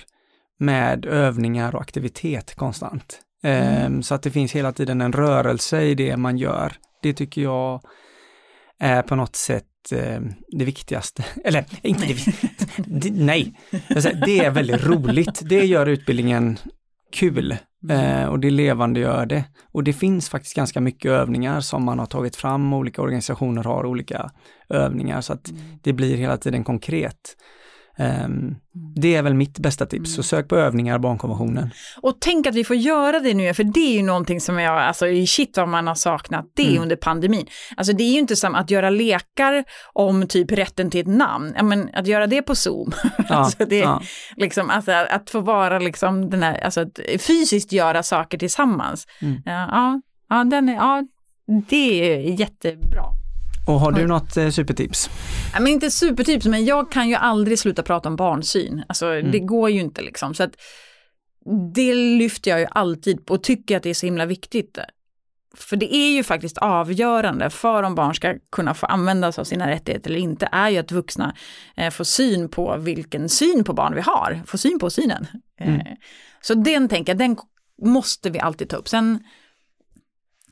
med 0.59 1.07
övningar 1.07 1.74
och 1.74 1.80
aktivitet 1.80 2.55
konstant. 2.55 3.20
Mm. 3.43 3.62
Ehm, 3.62 4.03
så 4.03 4.14
att 4.14 4.22
det 4.22 4.30
finns 4.30 4.53
hela 4.53 4.72
tiden 4.72 5.01
en 5.01 5.12
rörelse 5.12 5.83
i 5.83 5.95
det 5.95 6.16
man 6.16 6.39
gör. 6.39 6.72
Det 7.03 7.12
tycker 7.12 7.43
jag 7.43 7.80
är 8.78 9.03
på 9.03 9.14
något 9.14 9.37
sätt 9.37 9.93
ehm, 9.93 10.33
det 10.49 10.64
viktigaste. 10.64 11.24
Eller 11.45 11.64
inte 11.83 12.07
det 12.07 12.14
viktigaste, 12.14 12.66
nej. 13.11 13.55
Det 14.26 14.39
är 14.39 14.51
väldigt 14.51 14.85
roligt. 14.85 15.41
Det 15.43 15.64
gör 15.64 15.87
utbildningen 15.87 16.59
kul. 17.12 17.57
Mm. 17.85 18.22
Eh, 18.22 18.28
och 18.28 18.41
det 18.41 18.51
levande 18.51 19.01
gör 19.01 19.26
det. 19.26 19.45
Och 19.72 19.85
det 19.85 19.93
finns 19.93 20.28
faktiskt 20.28 20.57
ganska 20.57 20.80
mycket 20.80 21.11
övningar 21.11 21.61
som 21.61 21.85
man 21.85 21.99
har 21.99 22.07
tagit 22.07 22.37
fram, 22.37 22.72
olika 22.72 23.03
organisationer 23.03 23.64
har 23.64 23.87
olika 23.87 24.30
övningar 24.68 25.20
så 25.20 25.33
att 25.33 25.51
mm. 25.51 25.62
det 25.83 25.93
blir 25.93 26.16
hela 26.16 26.37
tiden 26.37 26.64
konkret. 26.64 27.37
Um, 27.99 28.57
det 28.95 29.16
är 29.16 29.22
väl 29.22 29.34
mitt 29.34 29.59
bästa 29.59 29.86
tips, 29.86 30.11
så 30.11 30.18
mm. 30.18 30.22
sök 30.22 30.49
på 30.49 30.57
övningar, 30.57 30.99
barnkonventionen. 30.99 31.70
Och 32.03 32.16
tänk 32.20 32.47
att 32.47 32.55
vi 32.55 32.64
får 32.64 32.76
göra 32.76 33.20
det 33.20 33.34
nu, 33.34 33.55
för 33.55 33.64
det 33.64 33.80
är 33.80 33.93
ju 33.93 34.03
någonting 34.03 34.40
som 34.40 34.59
jag, 34.59 34.82
alltså 34.82 35.07
shit 35.26 35.57
vad 35.57 35.68
man 35.68 35.86
har 35.86 35.95
saknat 35.95 36.53
det 36.55 36.68
mm. 36.68 36.82
under 36.82 36.97
pandemin. 36.97 37.47
Alltså 37.76 37.93
det 37.93 38.05
är 38.05 38.12
ju 38.12 38.18
inte 38.18 38.36
som 38.36 38.55
att 38.55 38.70
göra 38.70 38.90
lekar 38.90 39.64
om 39.93 40.26
typ 40.26 40.53
rätten 40.53 40.90
till 40.90 41.01
ett 41.01 41.16
namn, 41.16 41.53
ja, 41.57 41.62
men 41.62 41.90
att 41.95 42.07
göra 42.07 42.26
det 42.26 42.43
på 42.43 42.55
Zoom. 42.55 42.93
Ja, 43.28 43.34
alltså 43.34 43.64
det, 43.64 43.78
ja. 43.78 44.03
liksom, 44.36 44.70
alltså 44.70 44.93
att 44.93 45.30
få 45.30 45.40
vara 45.40 45.78
liksom 45.78 46.30
den 46.30 46.43
här, 46.43 46.64
alltså 46.64 46.80
att 46.80 46.99
fysiskt 47.18 47.72
göra 47.72 48.03
saker 48.03 48.38
tillsammans. 48.38 49.07
Mm. 49.20 49.43
Ja, 49.45 50.01
ja, 50.28 50.45
den 50.45 50.68
är, 50.68 50.74
ja, 50.74 51.03
det 51.68 52.12
är 52.12 52.40
jättebra. 52.40 53.22
Och 53.67 53.81
har 53.81 53.93
du 53.93 54.07
något 54.07 54.37
eh, 54.37 54.51
supertips? 54.51 55.11
Ja, 55.53 55.61
men 55.61 55.73
inte 55.73 55.91
supertips, 55.91 56.47
men 56.47 56.65
jag 56.65 56.93
kan 56.93 57.09
ju 57.09 57.15
aldrig 57.15 57.59
sluta 57.59 57.83
prata 57.83 58.09
om 58.09 58.17
barnsyn. 58.17 58.85
Alltså 58.87 59.07
mm. 59.07 59.31
det 59.31 59.41
går 59.41 59.71
ju 59.71 59.81
inte 59.81 60.03
liksom. 60.03 60.35
Så 60.35 60.43
att 60.43 60.57
det 61.75 61.95
lyfter 61.95 62.51
jag 62.51 62.61
ju 62.61 62.67
alltid 62.71 63.27
på 63.27 63.35
och 63.35 63.43
tycker 63.43 63.77
att 63.77 63.83
det 63.83 63.91
är 63.91 63.95
så 63.95 64.07
himla 64.07 64.27
viktigt. 64.27 64.79
För 65.57 65.77
det 65.77 65.95
är 65.95 66.11
ju 66.17 66.23
faktiskt 66.23 66.59
avgörande 66.59 67.51
för 67.51 67.83
om 67.83 67.95
barn 67.95 68.15
ska 68.15 68.35
kunna 68.53 68.75
få 68.75 68.87
använda 68.87 69.33
sig 69.33 69.43
av 69.43 69.45
sina 69.45 69.71
rättigheter 69.71 70.11
eller 70.11 70.21
inte, 70.21 70.49
är 70.53 70.69
ju 70.69 70.79
att 70.79 70.93
vuxna 70.93 71.35
eh, 71.77 71.91
får 71.91 72.05
syn 72.05 72.49
på 72.49 72.77
vilken 72.77 73.29
syn 73.29 73.65
på 73.65 73.73
barn 73.73 73.95
vi 73.95 74.01
har, 74.01 74.43
får 74.47 74.59
syn 74.59 74.79
på 74.79 74.91
synen. 74.91 75.27
Mm. 75.61 75.81
Eh, 75.81 75.87
så 76.41 76.55
den 76.55 76.89
tänker 76.89 77.13
jag, 77.13 77.19
den 77.19 77.37
måste 77.83 78.31
vi 78.31 78.39
alltid 78.39 78.69
ta 78.69 78.77
upp. 78.77 78.89
Sen, 78.89 79.25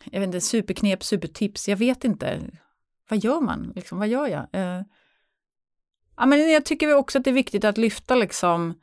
jag 0.05 0.21
vet 0.21 0.27
inte, 0.27 0.41
superknep, 0.41 1.05
supertips, 1.05 1.69
jag 1.69 1.77
vet 1.77 2.05
inte 2.05 2.41
vad 3.11 3.25
gör 3.25 3.41
man? 3.41 3.73
Liksom, 3.77 3.99
vad 3.99 4.09
gör 4.09 4.27
jag? 4.27 4.47
Eh, 4.53 4.83
ja, 6.17 6.27
men 6.27 6.51
jag 6.51 6.65
tycker 6.65 6.95
också 6.95 7.19
att 7.19 7.25
det 7.25 7.31
är 7.31 7.35
viktigt 7.35 7.65
att 7.65 7.79
lyfta 7.79 8.15
liksom, 8.15 8.75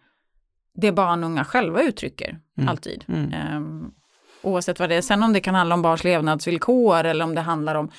det 0.74 0.92
barn 0.92 1.24
och 1.24 1.30
unga 1.30 1.46
själva 1.46 1.82
uttrycker, 1.82 2.40
mm. 2.58 2.70
alltid. 2.70 3.06
Mm. 3.08 3.34
Eh, 3.34 3.90
oavsett 4.42 4.80
vad 4.80 4.90
det 4.90 4.96
är. 4.96 5.02
Sen 5.02 5.24
om 5.24 5.34
det 5.34 5.42
kan 5.42 5.56
handla 5.56 5.76
om 5.76 5.82
barns 5.82 6.04
levnadsvillkor 6.04 7.04
eller 7.04 7.26
om 7.26 7.36
det 7.36 7.42
handlar 7.42 7.76
om 7.76 7.92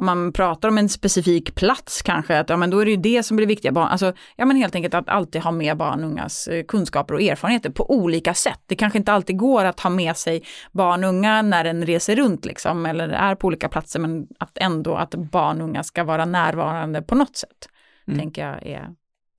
om 0.00 0.06
man 0.06 0.32
pratar 0.32 0.68
om 0.68 0.78
en 0.78 0.88
specifik 0.88 1.54
plats 1.54 2.02
kanske, 2.02 2.38
att 2.38 2.50
ja, 2.50 2.56
men 2.56 2.70
då 2.70 2.78
är 2.78 2.84
det 2.84 2.90
ju 2.90 2.96
det 2.96 3.22
som 3.22 3.36
blir 3.36 3.46
viktiga. 3.46 3.72
Barn, 3.72 3.88
alltså, 3.88 4.12
ja, 4.36 4.44
men 4.44 4.56
helt 4.56 4.74
enkelt 4.74 4.94
att 4.94 5.08
alltid 5.08 5.42
ha 5.42 5.50
med 5.50 5.76
barn 5.76 6.04
och 6.04 6.10
ungas 6.10 6.48
eh, 6.48 6.64
kunskaper 6.64 7.14
och 7.14 7.22
erfarenheter 7.22 7.70
på 7.70 7.90
olika 7.90 8.34
sätt. 8.34 8.60
Det 8.66 8.74
kanske 8.74 8.98
inte 8.98 9.12
alltid 9.12 9.38
går 9.38 9.64
att 9.64 9.80
ha 9.80 9.90
med 9.90 10.16
sig 10.16 10.42
barn 10.72 11.04
och 11.04 11.10
unga 11.10 11.42
när 11.42 11.64
en 11.64 11.86
reser 11.86 12.16
runt 12.16 12.44
liksom, 12.44 12.86
eller 12.86 13.08
är 13.08 13.34
på 13.34 13.46
olika 13.46 13.68
platser, 13.68 14.00
men 14.00 14.26
att 14.38 14.58
ändå 14.58 14.94
att 14.94 15.14
barn 15.14 15.60
och 15.60 15.68
unga 15.68 15.82
ska 15.82 16.04
vara 16.04 16.24
närvarande 16.24 17.02
på 17.02 17.14
något 17.14 17.36
sätt. 17.36 17.68
Mm. 18.06 18.18
Tänker 18.18 18.46
jag 18.46 18.66
är, 18.66 18.88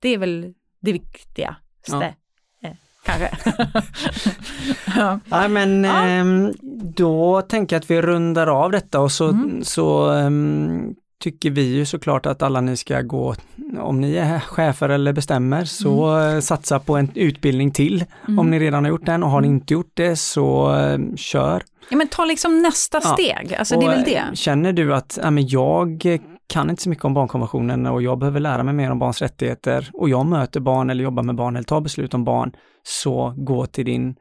det 0.00 0.08
är 0.08 0.18
väl 0.18 0.54
det 0.80 0.92
viktigaste. 0.92 1.56
Ja 1.86 2.12
kanske. 3.04 3.30
ja. 4.96 5.20
ja. 5.30 5.48
men 5.48 5.84
ja. 5.84 6.08
Eh, 6.08 6.24
då 6.96 7.42
tänker 7.42 7.76
jag 7.76 7.80
att 7.80 7.90
vi 7.90 8.02
rundar 8.02 8.46
av 8.46 8.70
detta 8.70 9.00
och 9.00 9.12
så, 9.12 9.28
mm. 9.28 9.64
så 9.64 10.12
eh, 10.12 10.30
tycker 11.22 11.50
vi 11.50 11.62
ju 11.62 11.86
såklart 11.86 12.26
att 12.26 12.42
alla 12.42 12.60
ni 12.60 12.76
ska 12.76 13.00
gå, 13.00 13.34
om 13.78 14.00
ni 14.00 14.16
är 14.16 14.40
chefer 14.40 14.88
eller 14.88 15.12
bestämmer, 15.12 15.64
så 15.64 16.06
mm. 16.06 16.42
satsa 16.42 16.78
på 16.78 16.96
en 16.96 17.10
utbildning 17.14 17.70
till. 17.70 18.04
Mm. 18.28 18.38
Om 18.38 18.50
ni 18.50 18.58
redan 18.58 18.84
har 18.84 18.90
gjort 18.90 19.06
den 19.06 19.22
och 19.22 19.30
har 19.30 19.40
ni 19.40 19.48
mm. 19.48 19.56
inte 19.56 19.74
gjort 19.74 19.90
det 19.94 20.16
så 20.16 20.74
eh, 20.74 20.98
kör. 21.16 21.62
Ja 21.90 21.96
men 21.96 22.08
ta 22.08 22.24
liksom 22.24 22.62
nästa 22.62 23.00
ja. 23.04 23.12
steg, 23.12 23.54
alltså 23.54 23.76
och, 23.76 23.82
det 23.82 23.86
är 23.86 23.96
väl 23.96 24.04
det. 24.04 24.36
Känner 24.36 24.72
du 24.72 24.94
att 24.94 25.18
ja, 25.22 25.30
men 25.30 25.48
jag 25.48 26.18
kan 26.46 26.70
inte 26.70 26.82
så 26.82 26.88
mycket 26.88 27.04
om 27.04 27.14
barnkonventionen 27.14 27.86
och 27.86 28.02
jag 28.02 28.18
behöver 28.18 28.40
lära 28.40 28.62
mig 28.62 28.74
mer 28.74 28.90
om 28.90 28.98
barns 28.98 29.22
rättigheter 29.22 29.90
och 29.92 30.08
jag 30.08 30.26
möter 30.26 30.60
barn 30.60 30.90
eller 30.90 31.04
jobbar 31.04 31.22
med 31.22 31.34
barn 31.34 31.56
eller 31.56 31.64
tar 31.64 31.80
beslut 31.80 32.14
om 32.14 32.24
barn, 32.24 32.52
så 32.82 33.34
gå 33.36 33.66
till 33.66 33.84
din 33.84 34.14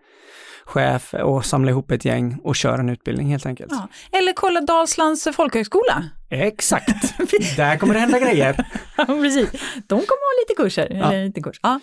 chef 0.65 1.13
och 1.13 1.45
samla 1.45 1.71
ihop 1.71 1.91
ett 1.91 2.05
gäng 2.05 2.37
och 2.43 2.55
kör 2.55 2.77
en 2.77 2.89
utbildning 2.89 3.27
helt 3.27 3.45
enkelt. 3.45 3.71
Ja. 3.71 3.87
Eller 4.17 4.33
kolla 4.33 4.61
Dalslands 4.61 5.27
folkhögskola. 5.33 6.03
Exakt, 6.29 7.17
där 7.57 7.77
kommer 7.77 7.93
det 7.93 7.99
hända 7.99 8.19
grejer. 8.19 8.65
ja, 8.97 9.05
precis. 9.05 9.51
De 9.87 9.87
kommer 9.87 9.99
ha 9.99 10.41
lite 10.41 10.63
kurser. 10.63 10.97
Ja. 10.99 11.11
Lite 11.11 11.41
kurs. 11.41 11.59
ja. 11.63 11.79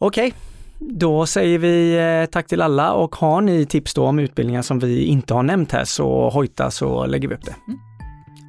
Okej, 0.00 0.26
okay. 0.26 0.38
Då 0.82 1.26
säger 1.26 1.58
vi 1.58 1.96
eh, 1.98 2.30
tack 2.30 2.46
till 2.46 2.62
alla 2.62 2.92
och 2.92 3.16
har 3.16 3.40
ni 3.40 3.66
tips 3.66 3.94
då 3.94 4.06
om 4.06 4.18
utbildningar 4.18 4.62
som 4.62 4.78
vi 4.78 5.04
inte 5.04 5.34
har 5.34 5.42
nämnt 5.42 5.72
här 5.72 5.84
så 5.84 6.30
hojta 6.30 6.70
så 6.70 7.06
lägger 7.06 7.28
vi 7.28 7.34
upp 7.34 7.44
det. 7.44 7.54
Mm. 7.66 7.89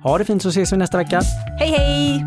Ha 0.04 0.18
det 0.18 0.26
fint 0.26 0.41
så 0.43 0.49
ses 0.49 0.74
vi 0.74 0.78
nästa 0.78 0.97
vecka. 0.97 1.22
Hej 1.60 1.70
hej! 1.70 2.26